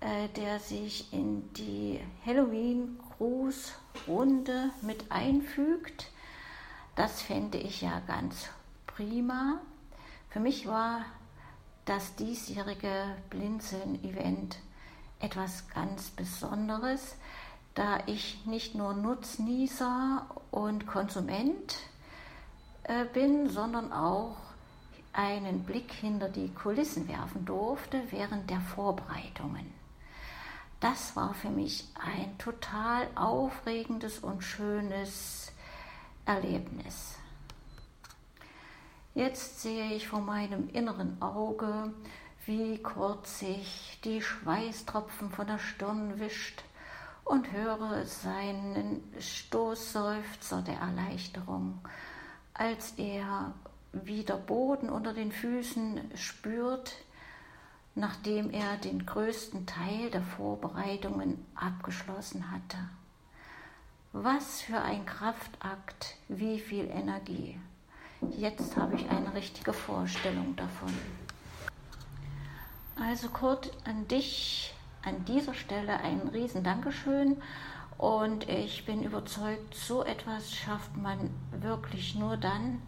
[0.00, 6.12] äh, der sich in die Halloween-Grußrunde mit einfügt.
[6.94, 8.48] Das fände ich ja ganz
[8.86, 9.60] prima.
[10.30, 11.04] Für mich war
[11.84, 14.58] das diesjährige Blinzeln-Event
[15.20, 17.16] etwas ganz Besonderes,
[17.74, 21.76] da ich nicht nur Nutznießer und Konsument
[22.84, 24.36] äh, bin, sondern auch
[25.12, 29.72] einen Blick hinter die Kulissen werfen durfte während der Vorbereitungen.
[30.80, 35.50] Das war für mich ein total aufregendes und schönes
[36.24, 37.16] Erlebnis.
[39.14, 41.92] Jetzt sehe ich vor meinem inneren Auge,
[42.48, 46.64] wie kurz sich die Schweißtropfen von der Stirn wischt
[47.24, 51.78] und höre seinen Stoßseufzer der Erleichterung,
[52.54, 53.52] als er
[53.92, 56.94] wieder Boden unter den Füßen spürt,
[57.94, 62.78] nachdem er den größten Teil der Vorbereitungen abgeschlossen hatte.
[64.14, 67.60] Was für ein Kraftakt, wie viel Energie.
[68.30, 70.94] Jetzt habe ich eine richtige Vorstellung davon.
[73.00, 77.40] Also Kurt, an dich an dieser Stelle ein riesen Dankeschön
[77.96, 82.82] und ich bin überzeugt, so etwas schafft man wirklich nur dann,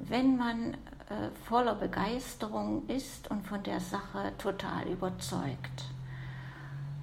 [0.00, 5.84] wenn man äh, voller Begeisterung ist und von der Sache total überzeugt.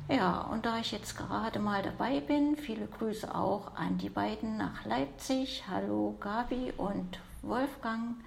[0.09, 4.57] Ja, und da ich jetzt gerade mal dabei bin, viele Grüße auch an die beiden
[4.57, 5.63] nach Leipzig.
[5.69, 8.17] Hallo Gabi und Wolfgang.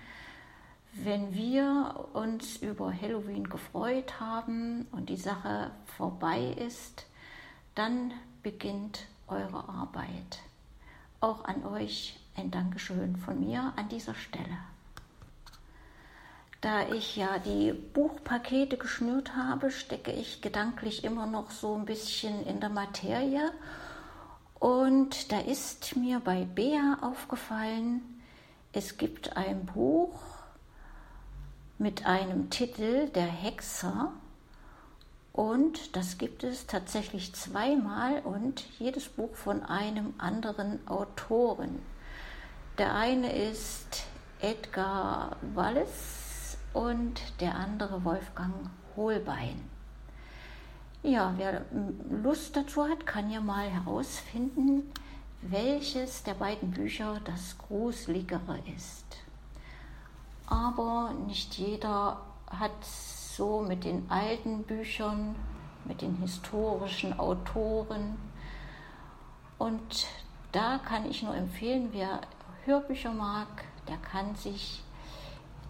[0.99, 7.05] Wenn wir uns über Halloween gefreut haben und die Sache vorbei ist,
[7.75, 8.13] dann
[8.43, 10.41] beginnt eure Arbeit.
[11.21, 14.57] Auch an euch ein Dankeschön von mir an dieser Stelle.
[16.63, 22.47] Da ich ja die Buchpakete geschnürt habe, stecke ich gedanklich immer noch so ein bisschen
[22.47, 23.53] in der Materie.
[24.59, 28.01] Und da ist mir bei Bea aufgefallen,
[28.73, 30.19] es gibt ein Buch
[31.79, 34.13] mit einem Titel Der Hexer
[35.33, 41.79] und das gibt es tatsächlich zweimal und jedes Buch von einem anderen Autoren.
[42.79, 44.05] Der eine ist
[44.41, 49.69] Edgar Wallace und der andere Wolfgang Holbein.
[51.03, 51.67] Ja, wer
[52.11, 54.91] Lust dazu hat, kann ja mal herausfinden,
[55.43, 59.26] welches der beiden Bücher das gruseligere ist.
[60.47, 65.35] Aber nicht jeder hat so mit den alten Büchern,
[65.85, 68.17] mit den historischen Autoren.
[69.59, 70.07] Und
[70.53, 72.21] da kann ich nur empfehlen, wer
[72.65, 73.49] Hörbücher mag,
[73.89, 74.83] der kann sich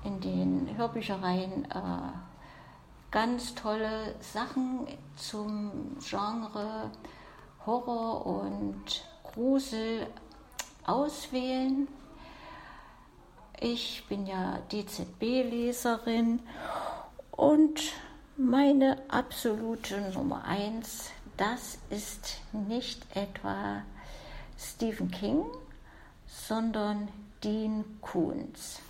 [0.05, 2.12] in den Hörbüchereien äh,
[3.11, 4.86] ganz tolle Sachen
[5.16, 6.90] zum Genre
[7.65, 10.07] Horror und Grusel
[10.86, 11.89] auswählen.
[13.59, 16.41] Ich bin ja DZB-Leserin
[17.31, 17.81] und
[18.37, 23.83] meine absolute Nummer eins, das ist nicht etwa
[24.59, 25.47] Stephen King,
[26.27, 27.09] sondern
[27.43, 28.81] Dean Koons.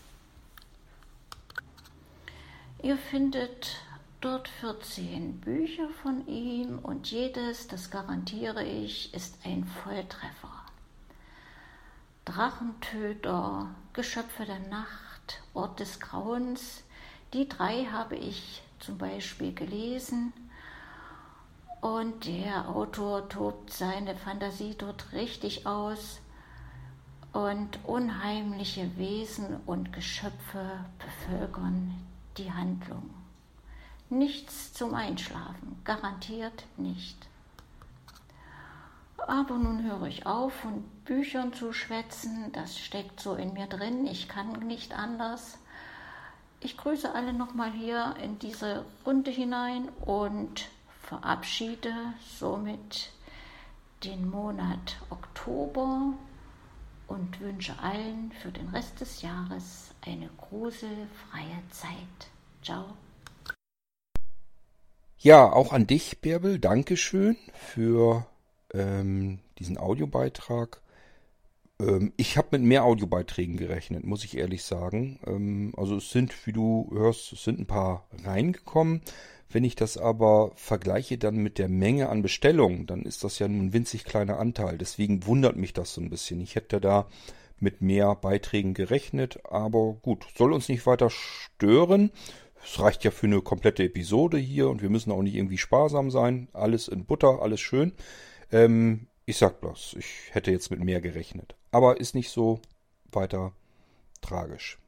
[2.82, 3.76] Ihr findet
[4.20, 10.65] dort 14 Bücher von ihm und jedes, das garantiere ich, ist ein Volltreffer.
[12.26, 16.82] Drachentöter, Geschöpfe der Nacht, Ort des Grauens,
[17.32, 20.32] die drei habe ich zum Beispiel gelesen
[21.80, 26.20] und der Autor tobt seine Fantasie dort richtig aus
[27.32, 31.94] und unheimliche Wesen und Geschöpfe bevölkern
[32.38, 33.08] die Handlung.
[34.10, 37.28] Nichts zum Einschlafen, garantiert nicht.
[39.26, 44.06] Aber nun höre ich auf, von Büchern zu schwätzen, das steckt so in mir drin,
[44.06, 45.58] ich kann nicht anders.
[46.60, 50.68] Ich grüße alle nochmal hier in diese Runde hinein und
[51.02, 51.92] verabschiede
[52.38, 53.10] somit
[54.04, 56.12] den Monat Oktober
[57.08, 62.30] und wünsche allen für den Rest des Jahres eine gruselfreie Zeit.
[62.62, 62.84] Ciao.
[65.18, 68.26] Ja, auch an dich, Bärbel, Dankeschön für
[68.76, 70.80] ähm, diesen Audiobeitrag.
[71.80, 75.18] Ähm, ich habe mit mehr Audiobeiträgen gerechnet, muss ich ehrlich sagen.
[75.26, 79.02] Ähm, also es sind, wie du hörst, es sind ein paar reingekommen.
[79.48, 83.46] Wenn ich das aber vergleiche dann mit der Menge an Bestellungen, dann ist das ja
[83.46, 84.76] nun ein winzig kleiner Anteil.
[84.76, 86.40] Deswegen wundert mich das so ein bisschen.
[86.40, 87.06] Ich hätte da
[87.58, 92.10] mit mehr Beiträgen gerechnet, aber gut, soll uns nicht weiter stören.
[92.62, 96.10] Es reicht ja für eine komplette Episode hier und wir müssen auch nicht irgendwie sparsam
[96.10, 96.48] sein.
[96.52, 97.92] Alles in Butter, alles schön.
[98.52, 101.56] Ähm, ich sag bloß, ich hätte jetzt mit mehr gerechnet.
[101.70, 102.60] Aber ist nicht so
[103.10, 103.52] weiter
[104.20, 104.78] tragisch.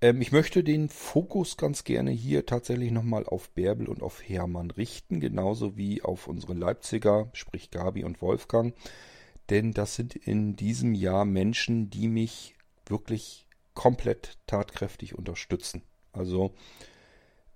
[0.00, 4.70] Ähm, ich möchte den Fokus ganz gerne hier tatsächlich nochmal auf Bärbel und auf Hermann
[4.70, 8.74] richten, genauso wie auf unsere Leipziger, sprich Gabi und Wolfgang.
[9.50, 12.54] Denn das sind in diesem Jahr Menschen, die mich
[12.86, 15.82] wirklich komplett tatkräftig unterstützen.
[16.12, 16.52] Also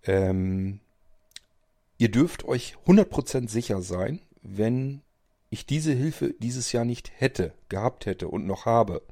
[0.05, 0.81] ähm,
[1.99, 5.03] ihr dürft euch 100% sicher sein, wenn
[5.51, 9.03] ich diese Hilfe dieses Jahr nicht hätte, gehabt hätte und noch habe,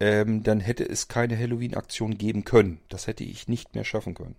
[0.00, 2.80] ähm, dann hätte es keine Halloween-Aktion geben können.
[2.88, 4.36] Das hätte ich nicht mehr schaffen können.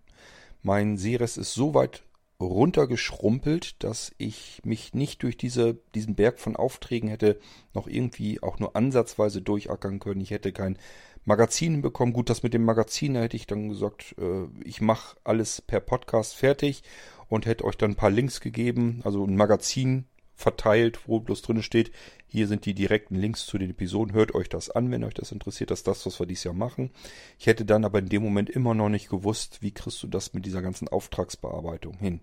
[0.62, 2.04] Mein Seerest ist so weit
[2.42, 7.40] runtergeschrumpelt, dass ich mich nicht durch diese, diesen Berg von Aufträgen hätte
[7.74, 10.22] noch irgendwie auch nur ansatzweise durchackern können.
[10.22, 10.78] Ich hätte kein
[11.26, 12.14] Magazin bekommen.
[12.14, 15.82] Gut, das mit dem Magazin, da hätte ich dann gesagt, äh, ich mache alles per
[15.82, 16.84] Podcast fertig
[17.28, 20.06] und hätte euch dann ein paar Links gegeben, also ein Magazin
[20.40, 21.92] verteilt, wo bloß drin steht,
[22.28, 25.32] hier sind die direkten Links zu den Episoden, hört euch das an, wenn euch das
[25.32, 26.92] interessiert, das ist das, was wir dieses Jahr machen.
[27.38, 30.34] Ich hätte dann aber in dem Moment immer noch nicht gewusst, wie kriegst du das
[30.34, 32.22] mit dieser ganzen Auftragsbearbeitung hin.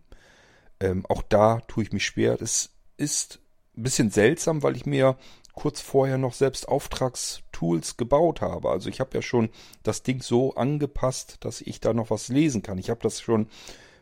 [0.80, 2.40] Ähm, auch da tue ich mich schwer.
[2.40, 3.40] Es ist
[3.76, 5.18] ein bisschen seltsam, weil ich mir
[5.52, 8.70] kurz vorher noch selbst Auftragstools gebaut habe.
[8.70, 9.50] Also ich habe ja schon
[9.82, 12.78] das Ding so angepasst, dass ich da noch was lesen kann.
[12.78, 13.48] Ich habe das schon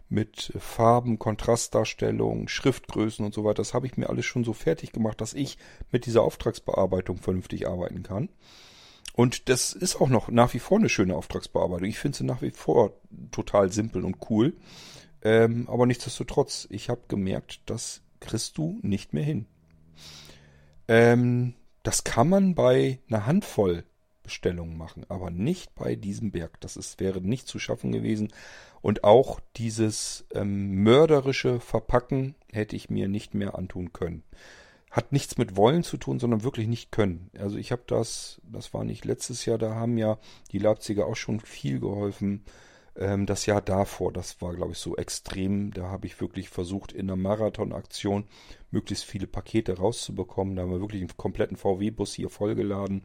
[0.08, 3.56] mit Farben, Kontrastdarstellung, Schriftgrößen und so weiter.
[3.56, 5.58] Das habe ich mir alles schon so fertig gemacht, dass ich
[5.90, 8.28] mit dieser Auftragsbearbeitung vernünftig arbeiten kann.
[9.14, 11.88] Und das ist auch noch nach wie vor eine schöne Auftragsbearbeitung.
[11.88, 12.92] Ich finde sie nach wie vor
[13.30, 14.54] total simpel und cool.
[15.22, 19.46] Ähm, aber nichtsdestotrotz, ich habe gemerkt, das kriegst du nicht mehr hin.
[20.88, 23.84] Ähm, das kann man bei einer Handvoll
[24.24, 26.60] Bestellungen machen, aber nicht bei diesem Berg.
[26.60, 28.32] Das ist, wäre nicht zu schaffen gewesen.
[28.84, 34.24] Und auch dieses ähm, mörderische Verpacken hätte ich mir nicht mehr antun können.
[34.90, 37.30] Hat nichts mit Wollen zu tun, sondern wirklich nicht können.
[37.38, 40.18] Also ich habe das, das war nicht letztes Jahr, da haben ja
[40.52, 42.44] die Leipziger auch schon viel geholfen.
[42.94, 45.72] Ähm, das Jahr davor, das war, glaube ich, so extrem.
[45.72, 48.26] Da habe ich wirklich versucht, in einer Marathonaktion
[48.70, 50.56] möglichst viele Pakete rauszubekommen.
[50.56, 53.04] Da haben wir wirklich einen kompletten VW-Bus hier vollgeladen.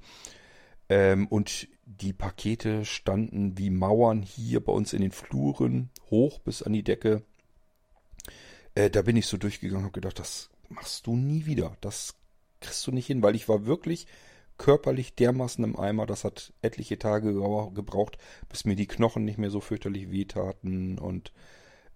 [0.89, 6.63] Ähm, und die Pakete standen wie Mauern hier bei uns in den Fluren, hoch bis
[6.63, 7.23] an die Decke.
[8.75, 11.75] Äh, da bin ich so durchgegangen und habe gedacht, das machst du nie wieder.
[11.81, 12.15] Das
[12.59, 14.07] kriegst du nicht hin, weil ich war wirklich
[14.57, 16.05] körperlich dermaßen im Eimer.
[16.05, 17.33] Das hat etliche Tage
[17.73, 18.17] gebraucht,
[18.49, 21.31] bis mir die Knochen nicht mehr so fürchterlich wehtaten und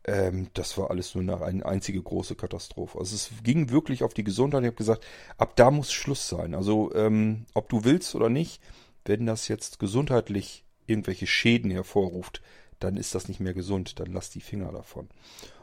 [0.05, 2.99] ähm, das war alles nur eine einzige große Katastrophe.
[2.99, 4.63] Also es ging wirklich auf die Gesundheit.
[4.63, 5.05] Ich habe gesagt,
[5.37, 6.55] ab da muss Schluss sein.
[6.55, 8.61] Also ähm, ob du willst oder nicht,
[9.05, 12.41] wenn das jetzt gesundheitlich irgendwelche Schäden hervorruft,
[12.79, 15.09] dann ist das nicht mehr gesund, dann lass die Finger davon.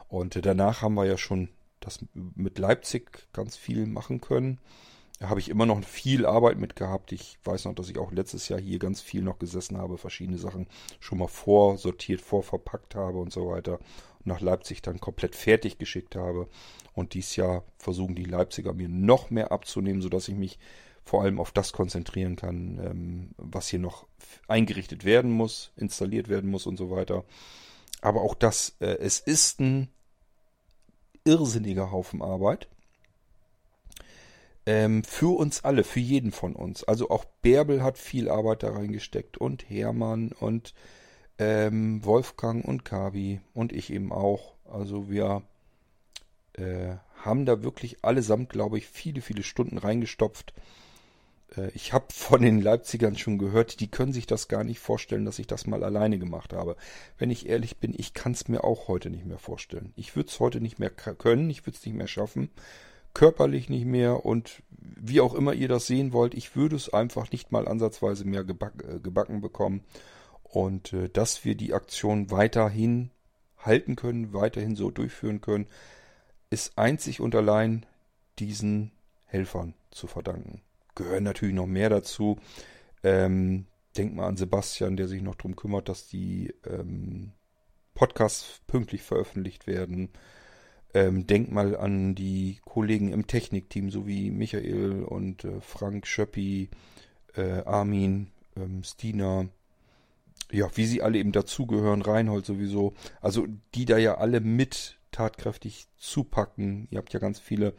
[0.08, 1.48] Und äh, danach haben wir ja schon
[1.80, 4.58] das mit Leipzig ganz viel machen können.
[5.18, 7.12] Da habe ich immer noch viel Arbeit mit gehabt.
[7.12, 10.38] Ich weiß noch, dass ich auch letztes Jahr hier ganz viel noch gesessen habe, verschiedene
[10.38, 10.66] Sachen
[10.98, 13.78] schon mal vorsortiert, vorverpackt habe und so weiter.
[14.20, 16.48] Und nach Leipzig dann komplett fertig geschickt habe.
[16.94, 20.58] Und dieses Jahr versuchen die Leipziger mir noch mehr abzunehmen, sodass ich mich
[21.10, 24.06] vor allem auf das konzentrieren kann, ähm, was hier noch
[24.46, 27.24] eingerichtet werden muss, installiert werden muss und so weiter.
[28.00, 29.88] Aber auch das, äh, es ist ein
[31.24, 32.68] irrsinniger Haufen Arbeit.
[34.66, 36.84] Ähm, für uns alle, für jeden von uns.
[36.84, 40.74] Also auch Bärbel hat viel Arbeit da reingesteckt und Hermann und
[41.38, 44.54] ähm, Wolfgang und Kabi und ich eben auch.
[44.64, 45.42] Also wir
[46.52, 50.54] äh, haben da wirklich allesamt, glaube ich, viele, viele Stunden reingestopft.
[51.56, 55.24] Äh, ich habe von den Leipzigern schon gehört, die können sich das gar nicht vorstellen,
[55.24, 56.76] dass ich das mal alleine gemacht habe.
[57.18, 59.92] Wenn ich ehrlich bin, ich kann es mir auch heute nicht mehr vorstellen.
[59.96, 62.50] Ich würde es heute nicht mehr können, ich würde es nicht mehr schaffen,
[63.14, 67.30] körperlich nicht mehr und wie auch immer ihr das sehen wollt, ich würde es einfach
[67.32, 69.82] nicht mal ansatzweise mehr geback, äh, gebacken bekommen.
[70.42, 73.10] Und äh, dass wir die Aktion weiterhin
[73.58, 75.66] halten können, weiterhin so durchführen können,
[76.50, 77.86] ist einzig und allein
[78.38, 78.90] diesen
[79.26, 80.62] Helfern zu verdanken
[81.00, 82.38] gehören natürlich noch mehr dazu.
[83.02, 83.66] Ähm,
[83.96, 87.32] denk mal an Sebastian, der sich noch darum kümmert, dass die ähm,
[87.94, 90.10] Podcasts pünktlich veröffentlicht werden.
[90.92, 96.68] Ähm, denk mal an die Kollegen im Technikteam, so wie Michael und äh, Frank Schöppi,
[97.34, 99.48] äh, Armin, ähm, Stina.
[100.50, 102.94] Ja, wie sie alle eben dazugehören, Reinhold sowieso.
[103.20, 106.88] Also die da ja alle mit tatkräftig zupacken.
[106.90, 107.74] Ihr habt ja ganz viele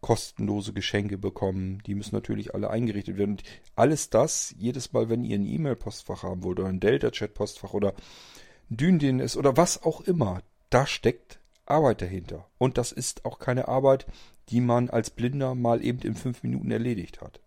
[0.00, 1.82] kostenlose Geschenke bekommen.
[1.86, 3.32] Die müssen natürlich alle eingerichtet werden.
[3.32, 3.42] Und
[3.74, 7.94] alles das, jedes Mal, wenn ihr ein E-Mail-Postfach haben wollt oder ein Delta-Chat-Postfach oder
[8.68, 12.46] Dündin ist oder was auch immer, da steckt Arbeit dahinter.
[12.58, 14.06] Und das ist auch keine Arbeit,
[14.48, 17.40] die man als Blinder mal eben in fünf Minuten erledigt hat.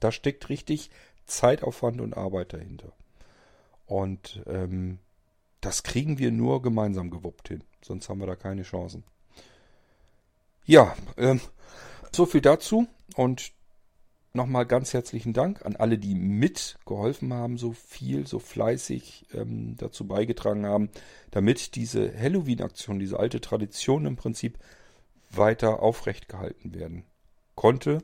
[0.00, 0.90] Da steckt richtig
[1.26, 2.92] Zeitaufwand und Arbeit dahinter.
[3.86, 4.98] Und ähm,
[5.60, 7.64] das kriegen wir nur gemeinsam gewuppt hin.
[7.82, 9.04] Sonst haben wir da keine Chancen.
[10.64, 11.40] Ja, ähm,
[12.12, 12.86] so viel dazu.
[13.16, 13.52] Und
[14.32, 20.06] nochmal ganz herzlichen Dank an alle, die mitgeholfen haben, so viel, so fleißig ähm, dazu
[20.06, 20.90] beigetragen haben,
[21.30, 24.58] damit diese Halloween-Aktion, diese alte Tradition im Prinzip
[25.30, 27.04] weiter aufrecht gehalten werden
[27.54, 27.98] konnte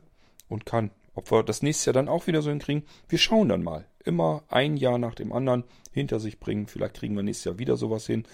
[0.48, 0.90] und kann.
[1.14, 3.86] Ob wir das nächste Jahr dann auch wieder so hinkriegen, wir schauen dann mal.
[4.04, 6.66] Immer ein Jahr nach dem anderen hinter sich bringen.
[6.66, 8.24] Vielleicht kriegen wir nächstes Jahr wieder sowas hin.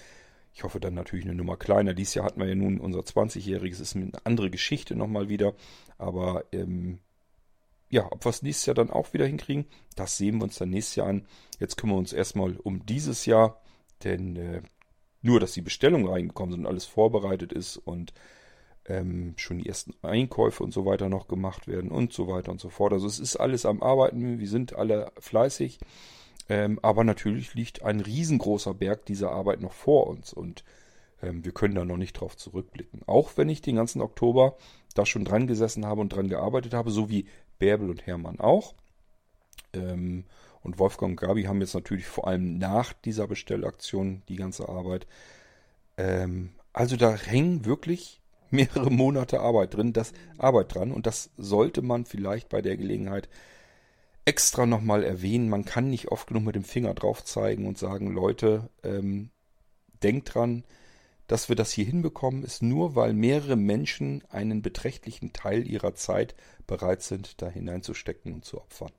[0.53, 1.93] Ich hoffe dann natürlich eine Nummer kleiner.
[1.93, 5.53] Dieses Jahr hatten wir ja nun unser 20-jähriges, ist eine andere Geschichte nochmal wieder.
[5.97, 6.99] Aber ähm,
[7.89, 9.65] ja, ob wir es nächstes Jahr dann auch wieder hinkriegen,
[9.95, 11.27] das sehen wir uns dann nächstes Jahr an.
[11.59, 13.61] Jetzt kümmern wir uns erstmal um dieses Jahr,
[14.03, 14.61] denn äh,
[15.21, 18.13] nur, dass die Bestellungen reingekommen sind und alles vorbereitet ist und
[18.85, 22.59] ähm, schon die ersten Einkäufe und so weiter noch gemacht werden und so weiter und
[22.59, 22.93] so fort.
[22.93, 25.79] Also es ist alles am Arbeiten, wir sind alle fleißig,
[26.51, 30.65] ähm, aber natürlich liegt ein riesengroßer Berg dieser Arbeit noch vor uns und
[31.21, 33.03] ähm, wir können da noch nicht drauf zurückblicken.
[33.07, 34.57] Auch wenn ich den ganzen Oktober
[34.93, 37.25] da schon dran gesessen habe und dran gearbeitet habe, so wie
[37.57, 38.75] Bärbel und Hermann auch.
[39.71, 40.25] Ähm,
[40.61, 45.07] und Wolfgang und Gabi haben jetzt natürlich vor allem nach dieser Bestellaktion die ganze Arbeit.
[45.95, 48.19] Ähm, also da hängen wirklich
[48.49, 53.29] mehrere Monate Arbeit drin, das Arbeit dran und das sollte man vielleicht bei der Gelegenheit
[54.25, 55.49] extra nochmal erwähnen.
[55.49, 59.29] Man kann nicht oft genug mit dem Finger drauf zeigen und sagen, Leute, ähm,
[60.03, 60.63] denkt dran,
[61.27, 66.35] dass wir das hier hinbekommen, ist nur, weil mehrere Menschen einen beträchtlichen Teil ihrer Zeit
[66.67, 68.91] bereit sind, da hineinzustecken und zu opfern.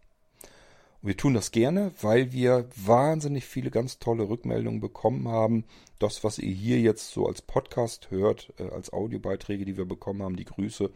[1.02, 5.64] Und wir tun das gerne, weil wir wahnsinnig viele ganz tolle Rückmeldungen bekommen haben.
[5.98, 10.22] Das, was ihr hier jetzt so als Podcast hört, äh, als Audiobeiträge, die wir bekommen
[10.22, 10.90] haben, die Grüße,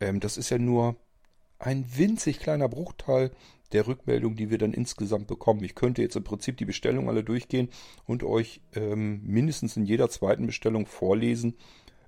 [0.00, 0.96] ähm, das ist ja nur
[1.58, 3.30] ein winzig kleiner Bruchteil
[3.72, 5.62] der Rückmeldung, die wir dann insgesamt bekommen.
[5.62, 7.68] Ich könnte jetzt im Prinzip die Bestellung alle durchgehen
[8.06, 11.54] und euch ähm, mindestens in jeder zweiten Bestellung vorlesen,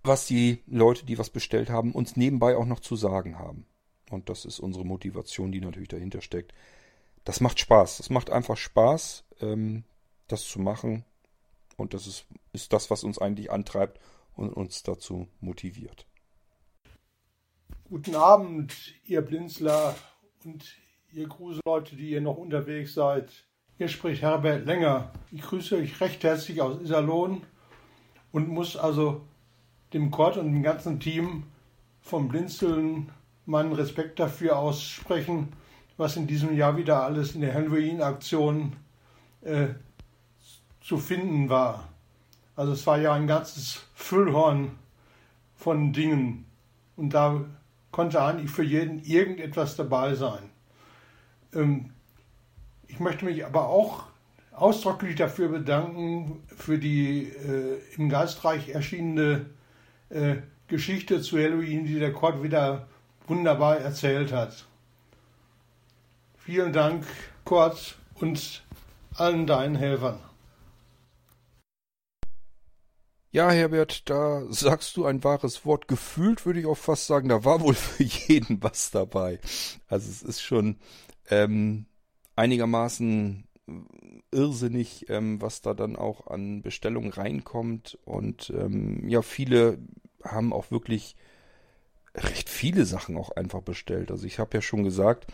[0.02, 3.66] was die Leute, die was bestellt haben, uns nebenbei auch noch zu sagen haben.
[4.10, 6.54] Und das ist unsere Motivation, die natürlich dahinter steckt
[7.24, 7.98] das macht Spaß.
[7.98, 9.84] Das macht einfach Spaß, ähm,
[10.28, 11.04] das zu machen.
[11.76, 14.00] Und das ist, ist das, was uns eigentlich antreibt
[14.34, 16.06] und uns dazu motiviert.
[17.90, 18.72] Guten Abend,
[19.04, 19.96] ihr Blinzler
[20.44, 20.76] und
[21.12, 23.32] ihr Gruselleute, die ihr noch unterwegs seid.
[23.78, 25.10] Hier spricht Herbert Länger.
[25.32, 27.42] Ich grüße euch recht herzlich aus Iserlohn
[28.30, 29.22] und muss also
[29.92, 31.42] dem Kort und dem ganzen Team
[32.00, 33.10] vom Blinzeln
[33.44, 35.52] meinen Respekt dafür aussprechen,
[35.96, 38.76] was in diesem Jahr wieder alles in der Halloween-Aktion
[39.40, 39.66] äh,
[40.80, 41.88] zu finden war.
[42.54, 44.78] Also es war ja ein ganzes Füllhorn
[45.56, 46.46] von Dingen
[46.94, 47.46] und da
[47.90, 50.50] konnte eigentlich für jeden irgendetwas dabei sein.
[51.54, 51.90] Ähm,
[52.86, 54.04] ich möchte mich aber auch
[54.52, 59.46] ausdrücklich dafür bedanken für die äh, im Geistreich erschienene
[60.10, 60.36] äh,
[60.68, 62.86] Geschichte zu Halloween, die der Kurt wieder
[63.26, 64.66] wunderbar erzählt hat.
[66.38, 67.04] Vielen Dank,
[67.44, 68.62] Kurt, und
[69.14, 70.18] allen deinen Helfern.
[73.32, 75.86] Ja, Herbert, da sagst du ein wahres Wort.
[75.86, 79.38] Gefühlt würde ich auch fast sagen, da war wohl für jeden was dabei.
[79.86, 80.78] Also es ist schon
[81.30, 81.86] ähm,
[82.34, 83.44] einigermaßen
[84.32, 87.98] irrsinnig, ähm, was da dann auch an Bestellungen reinkommt.
[88.04, 89.78] Und ähm, ja, viele
[90.24, 91.14] haben auch wirklich
[92.16, 94.10] recht viele Sachen auch einfach bestellt.
[94.10, 95.26] Also ich habe ja schon gesagt,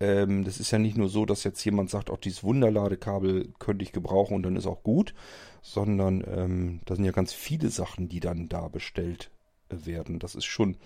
[0.00, 3.82] ähm, das ist ja nicht nur so, dass jetzt jemand sagt, auch dieses Wunderladekabel könnte
[3.82, 5.14] ich gebrauchen und dann ist auch gut,
[5.62, 9.30] sondern ähm, da sind ja ganz viele Sachen, die dann da bestellt
[9.68, 10.18] werden.
[10.18, 10.76] Das ist schon,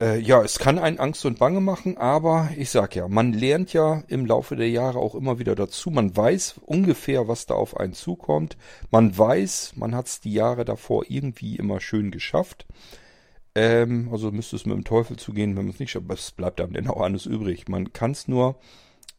[0.00, 3.72] äh, ja, es kann einen Angst und Bange machen, aber ich sag ja, man lernt
[3.72, 5.90] ja im Laufe der Jahre auch immer wieder dazu.
[5.90, 8.56] Man weiß ungefähr, was da auf einen zukommt.
[8.90, 12.66] Man weiß, man hat es die Jahre davor irgendwie immer schön geschafft.
[13.58, 16.08] Ähm, also müsste es mit dem Teufel zugehen, wenn man es nicht schafft.
[16.08, 17.66] Was bleibt einem denn auch alles übrig?
[17.66, 18.60] Man kann es nur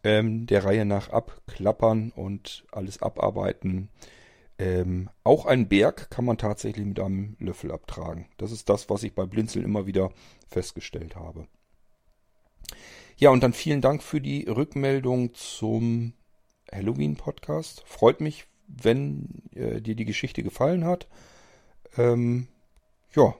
[0.02, 3.90] ähm, der Reihe nach abklappern und alles abarbeiten.
[4.57, 8.28] Ähm, auch einen Berg kann man tatsächlich mit einem Löffel abtragen.
[8.38, 10.10] Das ist das, was ich bei Blinzeln immer wieder
[10.48, 11.45] festgestellt habe.
[13.18, 16.14] Ja, und dann vielen Dank für die Rückmeldung zum
[16.72, 17.84] Halloween-Podcast.
[17.86, 21.10] Freut mich, wenn äh, dir die Geschichte gefallen hat.
[21.98, 22.48] Ähm,
[23.14, 23.36] ja,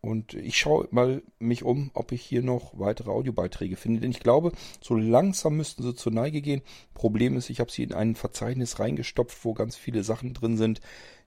[0.00, 4.00] und ich schaue mal mich um, ob ich hier noch weitere Audiobeiträge finde.
[4.00, 6.62] Denn ich glaube, so langsam müssten sie zur Neige gehen.
[6.94, 10.80] Problem ist, ich habe sie in ein Verzeichnis reingestopft, wo ganz viele Sachen drin sind,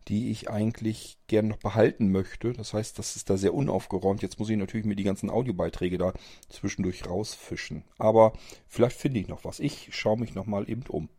[0.08, 2.54] die ich eigentlich gern noch behalten möchte.
[2.54, 4.22] Das heißt, das ist da sehr unaufgeräumt.
[4.22, 6.14] Jetzt muss ich natürlich mir die ganzen Audiobeiträge da
[6.50, 7.84] zwischendurch rausfischen.
[7.98, 8.34] Aber
[8.68, 9.60] vielleicht finde ich noch was.
[9.60, 11.10] Ich schaue mich noch mal eben um.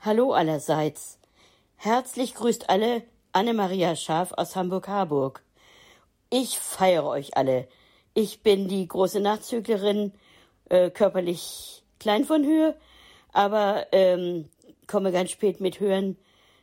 [0.00, 1.18] Hallo allerseits.
[1.76, 3.02] Herzlich grüßt alle
[3.32, 5.42] Anne-Maria Schaf aus Hamburg-Harburg.
[6.30, 7.68] Ich feiere euch alle.
[8.12, 10.12] Ich bin die große Nachzüglerin,
[10.68, 12.76] äh, körperlich klein von Höhe,
[13.32, 14.50] aber ähm,
[14.86, 16.18] komme ganz spät mit Hören.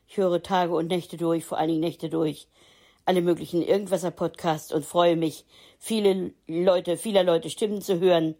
[0.07, 2.47] Ich höre Tage und Nächte durch, vor allen Dingen Nächte durch,
[3.05, 5.45] alle möglichen Irgendwasser-Podcasts und freue mich,
[5.79, 8.35] viele Leute, vieler Leute Stimmen zu hören.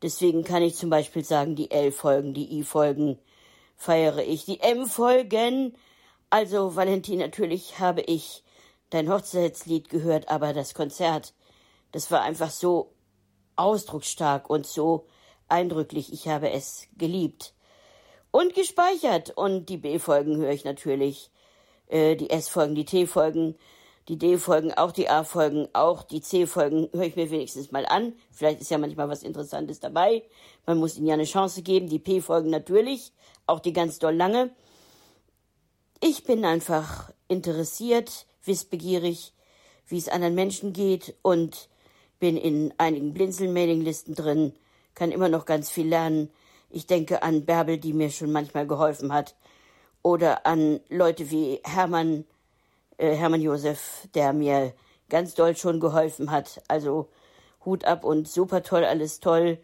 [0.00, 3.18] Deswegen kann ich zum Beispiel sagen, die L-Folgen, die I-Folgen
[3.76, 5.74] feiere ich, die M-Folgen.
[6.30, 8.44] Also, Valentin, natürlich habe ich
[8.94, 11.34] dein Hochzeitslied gehört, aber das Konzert,
[11.92, 12.92] das war einfach so
[13.56, 15.06] ausdrucksstark und so
[15.48, 16.12] eindrücklich.
[16.12, 17.54] Ich habe es geliebt
[18.30, 19.30] und gespeichert.
[19.30, 21.30] Und die B-Folgen höre ich natürlich,
[21.86, 23.56] äh, die S-Folgen, die T-Folgen,
[24.08, 28.14] die D-Folgen, auch die A-Folgen, auch die C-Folgen höre ich mir wenigstens mal an.
[28.32, 30.24] Vielleicht ist ja manchmal was Interessantes dabei.
[30.66, 31.88] Man muss ihnen ja eine Chance geben.
[31.88, 33.12] Die P-Folgen natürlich,
[33.46, 34.50] auch die ganz doll lange.
[36.00, 39.32] Ich bin einfach interessiert, wissbegierig,
[39.86, 41.68] wie es anderen Menschen geht und
[42.18, 44.54] bin in einigen Blinzeln-Mailinglisten drin,
[44.94, 46.30] kann immer noch ganz viel lernen.
[46.70, 49.34] Ich denke an Bärbel, die mir schon manchmal geholfen hat,
[50.02, 52.24] oder an Leute wie Hermann,
[52.98, 54.72] äh, Hermann Josef, der mir
[55.08, 56.62] ganz doll schon geholfen hat.
[56.68, 57.08] Also
[57.64, 59.58] Hut ab und super toll, alles toll.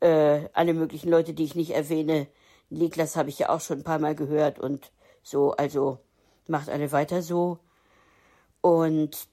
[0.00, 2.26] Äh, alle möglichen Leute, die ich nicht erwähne.
[2.70, 4.90] Niklas habe ich ja auch schon ein paar Mal gehört und
[5.22, 5.98] so, also
[6.46, 7.58] macht alle weiter so.
[8.60, 9.28] Und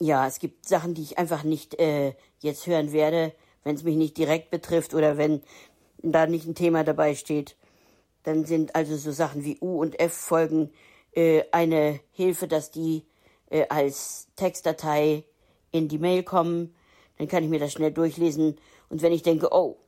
[0.00, 3.32] ja, es gibt Sachen, die ich einfach nicht äh, jetzt hören werde,
[3.64, 5.42] wenn es mich nicht direkt betrifft oder wenn
[5.98, 7.56] da nicht ein Thema dabei steht.
[8.22, 10.70] Dann sind also so Sachen wie U und F Folgen
[11.12, 13.04] äh, eine Hilfe, dass die
[13.50, 15.24] äh, als Textdatei
[15.72, 16.74] in die Mail kommen.
[17.16, 18.56] Dann kann ich mir das schnell durchlesen.
[18.88, 19.78] Und wenn ich denke, oh,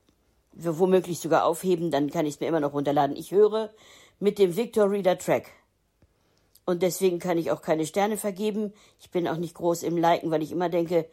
[0.52, 3.16] womöglich sogar aufheben, dann kann ich es mir immer noch runterladen.
[3.16, 3.70] Ich höre
[4.18, 5.50] mit dem Victor Reader Track.
[6.70, 8.72] Und deswegen kann ich auch keine Sterne vergeben.
[9.00, 11.10] Ich bin auch nicht groß im Liken, weil ich immer denke,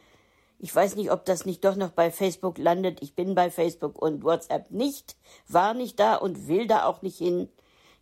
[0.59, 3.01] ich weiß nicht, ob das nicht doch noch bei Facebook landet.
[3.01, 5.15] Ich bin bei Facebook und WhatsApp nicht,
[5.47, 7.49] war nicht da und will da auch nicht hin.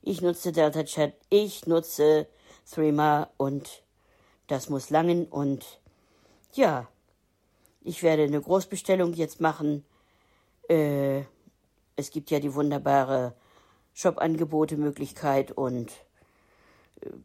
[0.02, 2.28] Ich nutze Delta Chat, ich nutze
[2.70, 3.84] Threema und
[4.48, 5.80] das muss langen und
[6.56, 6.90] ja,
[7.80, 9.86] ich werde eine Großbestellung jetzt machen.
[10.68, 11.22] Äh,
[11.96, 13.34] es gibt ja die wunderbare
[13.94, 16.05] Shop-Angebote-Möglichkeit und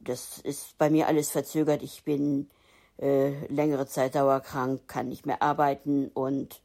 [0.02, 1.82] das ist bei mir alles verzögert.
[1.82, 2.50] Ich bin
[2.98, 6.60] äh, längere Zeit dauerkrank, kann nicht mehr arbeiten und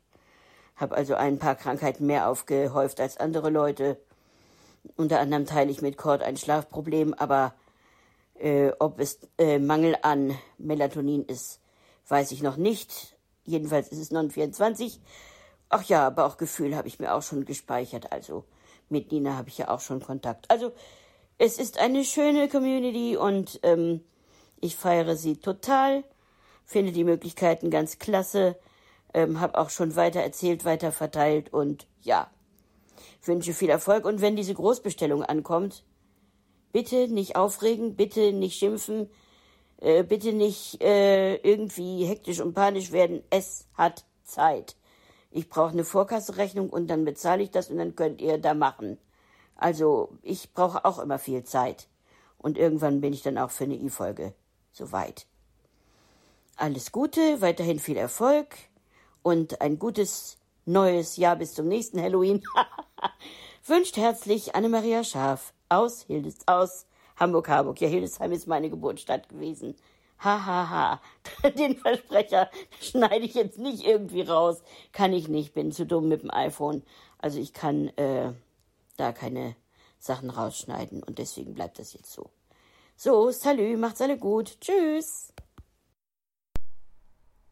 [0.76, 3.98] habe also ein paar Krankheiten mehr aufgehäuft als andere Leute.
[4.98, 7.54] Unter anderem teile ich mit Cord ein Schlafproblem, aber
[8.36, 11.60] äh, ob es äh, Mangel an Melatonin ist,
[12.08, 13.16] weiß ich noch nicht.
[13.46, 15.00] Jedenfalls ist es 924.
[15.70, 18.12] Ach ja, Bauchgefühl habe ich mir auch schon gespeichert.
[18.12, 18.46] Also
[18.90, 20.52] mit Nina habe ich ja auch schon Kontakt.
[20.52, 20.74] Also
[21.38, 24.02] es ist eine schöne Community und ähm,
[24.60, 26.04] ich feiere sie total
[26.66, 28.58] finde die Möglichkeiten ganz klasse,
[29.14, 32.30] ähm, habe auch schon weiter erzählt, weiter verteilt und ja,
[33.24, 34.06] wünsche viel Erfolg.
[34.06, 35.86] Und wenn diese Großbestellung ankommt,
[36.74, 39.10] bitte nicht aufregen, bitte nicht schimpfen,
[39.78, 43.24] äh, bitte nicht äh, irgendwie hektisch und panisch werden.
[43.30, 44.76] Es hat Zeit.
[45.32, 48.98] Ich brauche eine Vorkasserechnung und dann bezahle ich das und dann könnt ihr da machen.
[49.56, 51.88] Also ich brauche auch immer viel Zeit.
[52.38, 54.34] Und irgendwann bin ich dann auch für eine I-Folge
[54.72, 55.26] soweit.
[56.58, 58.56] Alles Gute, weiterhin viel Erfolg
[59.24, 62.44] und ein gutes neues Jahr bis zum nächsten Halloween.
[63.66, 66.86] Wünscht herzlich Anne-Maria Schaf aus Hildes, aus
[67.18, 67.80] Hamburg-Harburg.
[67.82, 69.76] Ja, Hildesheim ist meine Geburtsstadt gewesen.
[70.24, 71.50] Ha, ha, ha.
[71.50, 72.50] Den Versprecher
[72.80, 74.62] schneide ich jetzt nicht irgendwie raus.
[74.92, 76.84] Kann ich nicht, bin zu dumm mit dem iPhone.
[77.18, 78.34] Also ich kann äh,
[78.98, 79.56] da keine
[80.00, 82.30] Sachen rausschneiden und deswegen bleibt das jetzt so.
[82.96, 84.60] So, salü, macht's alle gut.
[84.62, 85.34] Tschüss.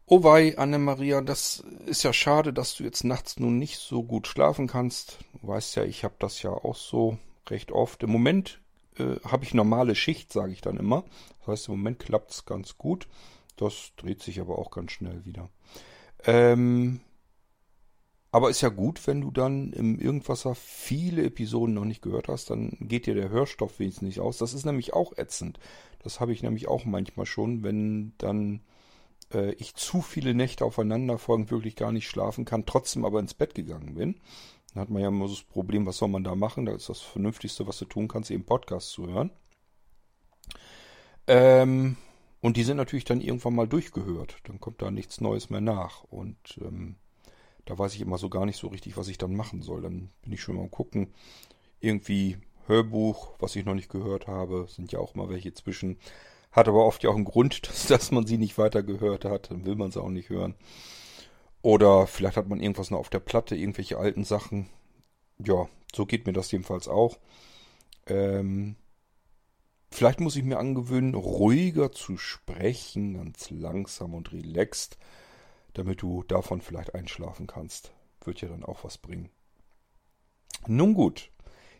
[0.06, 4.26] Oh wei, Anne-Maria, das ist ja schade, dass du jetzt nachts nun nicht so gut
[4.26, 5.18] schlafen kannst.
[5.32, 7.18] Du weißt ja, ich habe das ja auch so
[7.48, 8.02] recht oft.
[8.02, 8.60] Im Moment
[8.98, 11.04] äh, habe ich normale Schicht, sage ich dann immer.
[11.40, 13.08] Das heißt, im Moment klappt's ganz gut.
[13.56, 15.48] Das dreht sich aber auch ganz schnell wieder.
[16.24, 17.00] Ähm,
[18.34, 22.50] aber ist ja gut, wenn du dann im Irgendwasser viele Episoden noch nicht gehört hast,
[22.50, 24.38] dann geht dir der Hörstoff wenigstens nicht aus.
[24.38, 25.60] Das ist nämlich auch ätzend.
[26.02, 28.62] Das habe ich nämlich auch manchmal schon, wenn dann
[29.32, 33.34] äh, ich zu viele Nächte aufeinander folgend wirklich gar nicht schlafen kann, trotzdem aber ins
[33.34, 34.16] Bett gegangen bin.
[34.72, 36.66] Dann hat man ja immer so das Problem, was soll man da machen?
[36.66, 39.30] Da ist das Vernünftigste, was du tun kannst, eben Podcast zu hören.
[41.28, 41.98] Ähm,
[42.40, 44.38] und die sind natürlich dann irgendwann mal durchgehört.
[44.42, 46.02] Dann kommt da nichts Neues mehr nach.
[46.02, 46.96] Und ähm,
[47.64, 49.82] da weiß ich immer so gar nicht so richtig, was ich dann machen soll.
[49.82, 51.12] Dann bin ich schon mal am gucken.
[51.80, 55.98] Irgendwie Hörbuch, was ich noch nicht gehört habe, sind ja auch immer welche zwischen.
[56.52, 59.50] Hat aber oft ja auch einen Grund, dass, dass man sie nicht weiter gehört hat.
[59.50, 60.54] Dann will man sie auch nicht hören.
[61.62, 64.68] Oder vielleicht hat man irgendwas noch auf der Platte, irgendwelche alten Sachen.
[65.38, 67.18] Ja, so geht mir das jedenfalls auch.
[68.06, 68.76] Ähm,
[69.90, 74.98] vielleicht muss ich mir angewöhnen, ruhiger zu sprechen, ganz langsam und relaxed,
[75.74, 77.92] damit du davon vielleicht einschlafen kannst.
[78.24, 79.30] Wird ja dann auch was bringen.
[80.66, 81.30] Nun gut.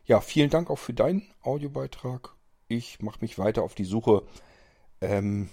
[0.04, 2.34] Ja, vielen Dank auch für deinen Audiobeitrag.
[2.68, 4.26] Ich mache mich weiter auf die Suche,
[5.00, 5.48] ähm,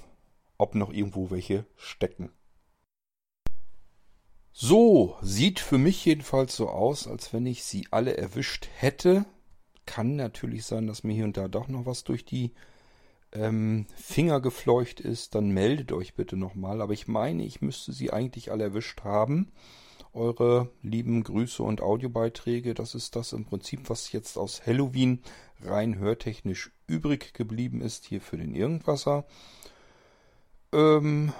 [0.57, 2.31] ob noch irgendwo welche stecken.
[4.53, 9.25] So, sieht für mich jedenfalls so aus, als wenn ich sie alle erwischt hätte.
[9.85, 12.53] Kann natürlich sein, dass mir hier und da doch noch was durch die
[13.33, 15.35] ähm, Finger gefleucht ist.
[15.35, 16.81] Dann meldet euch bitte nochmal.
[16.81, 19.51] Aber ich meine, ich müsste sie eigentlich alle erwischt haben.
[20.13, 25.21] Eure lieben Grüße und Audiobeiträge, das ist das im Prinzip, was jetzt aus Halloween
[25.61, 29.25] rein hörtechnisch übrig geblieben ist, hier für den Irgendwasser.
[30.73, 31.31] Ähm,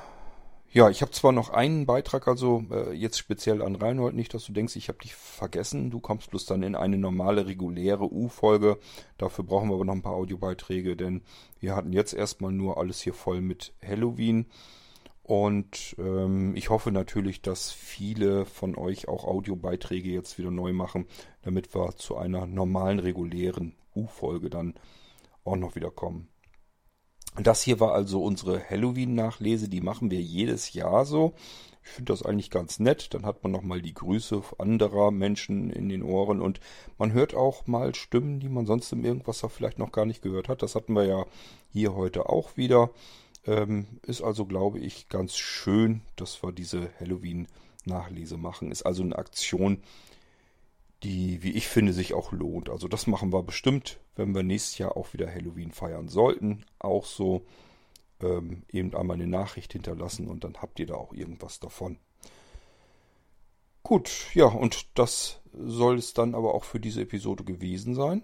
[0.74, 4.46] ja, ich habe zwar noch einen Beitrag, also äh, jetzt speziell an Reinhold, nicht, dass
[4.46, 5.92] du denkst, ich habe dich vergessen.
[5.92, 8.78] Du kommst bloß dann in eine normale, reguläre U-Folge.
[9.18, 11.24] Dafür brauchen wir aber noch ein paar Audiobeiträge, denn
[11.60, 14.46] wir hatten jetzt erstmal nur alles hier voll mit Halloween.
[15.24, 21.06] Und ähm, ich hoffe natürlich, dass viele von euch auch Audiobeiträge jetzt wieder neu machen,
[21.42, 24.76] damit wir zu einer normalen, regulären U-Folge dann
[25.44, 26.31] auch noch wieder kommen.
[27.36, 31.34] Das hier war also unsere Halloween-Nachlese, die machen wir jedes Jahr so.
[31.84, 33.14] Ich finde das eigentlich ganz nett.
[33.14, 36.60] Dann hat man nochmal die Grüße anderer Menschen in den Ohren und
[36.98, 40.50] man hört auch mal Stimmen, die man sonst im Irgendwasser vielleicht noch gar nicht gehört
[40.50, 40.62] hat.
[40.62, 41.26] Das hatten wir ja
[41.72, 42.92] hier heute auch wieder.
[43.48, 48.72] Ähm, ist also, glaube ich, ganz schön, dass wir diese Halloween-Nachlese machen.
[48.72, 49.82] Ist also eine Aktion,
[51.04, 52.70] die, wie ich finde, sich auch lohnt.
[52.70, 56.64] Also das machen wir bestimmt, wenn wir nächstes Jahr auch wieder Halloween feiern sollten.
[56.80, 57.46] Auch so
[58.22, 61.98] ähm, eben einmal eine Nachricht hinterlassen und dann habt ihr da auch irgendwas davon.
[63.84, 68.24] Gut, ja, und das soll es dann aber auch für diese Episode gewesen sein.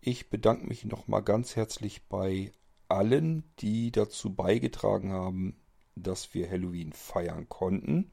[0.00, 2.52] Ich bedanke mich nochmal ganz herzlich bei
[2.88, 5.56] allen, die dazu beigetragen haben,
[5.96, 8.12] dass wir Halloween feiern konnten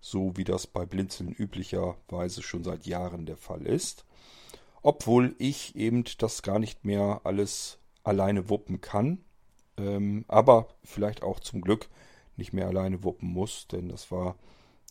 [0.00, 4.04] so wie das bei Blinzeln üblicherweise schon seit Jahren der Fall ist.
[4.82, 9.24] Obwohl ich eben das gar nicht mehr alles alleine wuppen kann,
[9.76, 11.88] ähm, aber vielleicht auch zum Glück
[12.36, 14.36] nicht mehr alleine wuppen muss, denn das war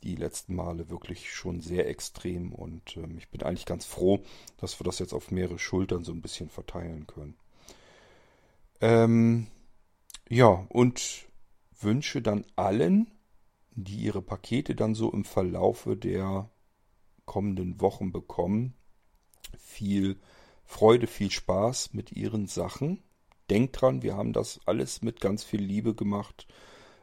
[0.04, 4.22] die letzten Male wirklich schon sehr extrem und ähm, ich bin eigentlich ganz froh,
[4.58, 7.36] dass wir das jetzt auf mehrere Schultern so ein bisschen verteilen können.
[8.82, 9.48] Ähm,
[10.30, 11.26] ja, und
[11.80, 13.08] wünsche dann allen
[13.78, 16.50] die ihre Pakete dann so im Verlaufe der
[17.26, 18.74] kommenden Wochen bekommen.
[19.58, 20.18] Viel
[20.66, 23.04] Freude, viel Spaß mit ihren Sachen.
[23.50, 26.48] Denkt dran, wir haben das alles mit ganz viel Liebe gemacht.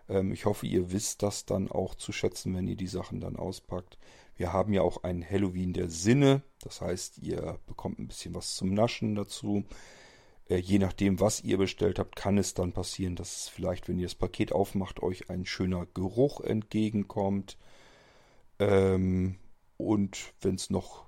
[0.08, 3.36] Ähm, ich hoffe, ihr wisst das dann auch zu schätzen, wenn ihr die Sachen dann
[3.36, 3.96] auspackt.
[4.36, 6.42] Wir haben ja auch ein Halloween der Sinne.
[6.60, 9.64] Das heißt, ihr bekommt ein bisschen was zum Naschen dazu.
[10.48, 14.06] Äh, je nachdem, was ihr bestellt habt, kann es dann passieren, dass vielleicht, wenn ihr
[14.06, 17.56] das Paket aufmacht, euch ein schöner Geruch entgegenkommt.
[18.58, 19.36] Ähm,
[19.76, 21.06] und wenn es noch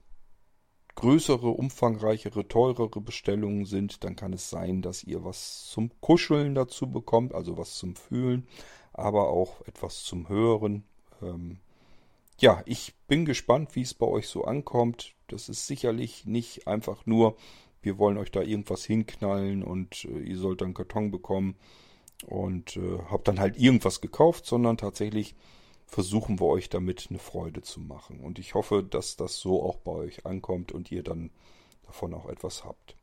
[0.97, 6.91] größere, umfangreichere, teurere Bestellungen sind, dann kann es sein, dass ihr was zum Kuscheln dazu
[6.91, 8.49] bekommt, also was zum Fühlen,
[8.93, 10.85] aber auch etwas zum Hören.
[11.23, 11.59] Ähm,
[12.39, 15.15] ja, ich bin gespannt, wie es bei euch so ankommt.
[15.29, 17.37] Das ist sicherlich nicht einfach nur
[17.87, 21.55] wir wollen euch da irgendwas hinknallen und äh, ihr sollt dann Karton bekommen
[22.27, 25.37] und äh, habt dann halt irgendwas gekauft, sondern tatsächlich
[25.87, 28.19] versuchen wir euch damit eine Freude zu machen.
[28.21, 31.31] Und ich hoffe, dass das so auch bei euch ankommt und ihr dann
[31.85, 32.97] davon auch etwas habt.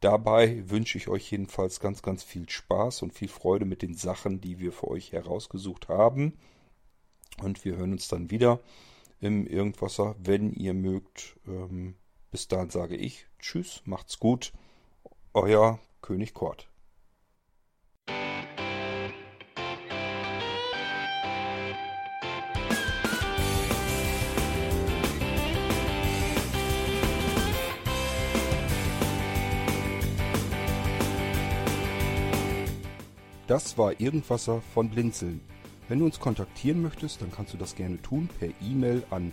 [0.00, 4.40] Dabei wünsche ich euch jedenfalls ganz, ganz viel Spaß und viel Freude mit den Sachen,
[4.40, 6.36] die wir für euch herausgesucht haben.
[7.40, 8.60] Und wir hören uns dann wieder
[9.20, 11.36] im Irgendwasser, wenn ihr mögt.
[11.46, 11.94] Ähm,
[12.34, 14.52] bis dahin sage ich Tschüss, macht's gut.
[15.34, 16.68] Euer König Kort.
[33.46, 35.40] Das war Irgendwasser von Blinzeln.
[35.86, 39.32] Wenn du uns kontaktieren möchtest, dann kannst du das gerne tun per E-Mail an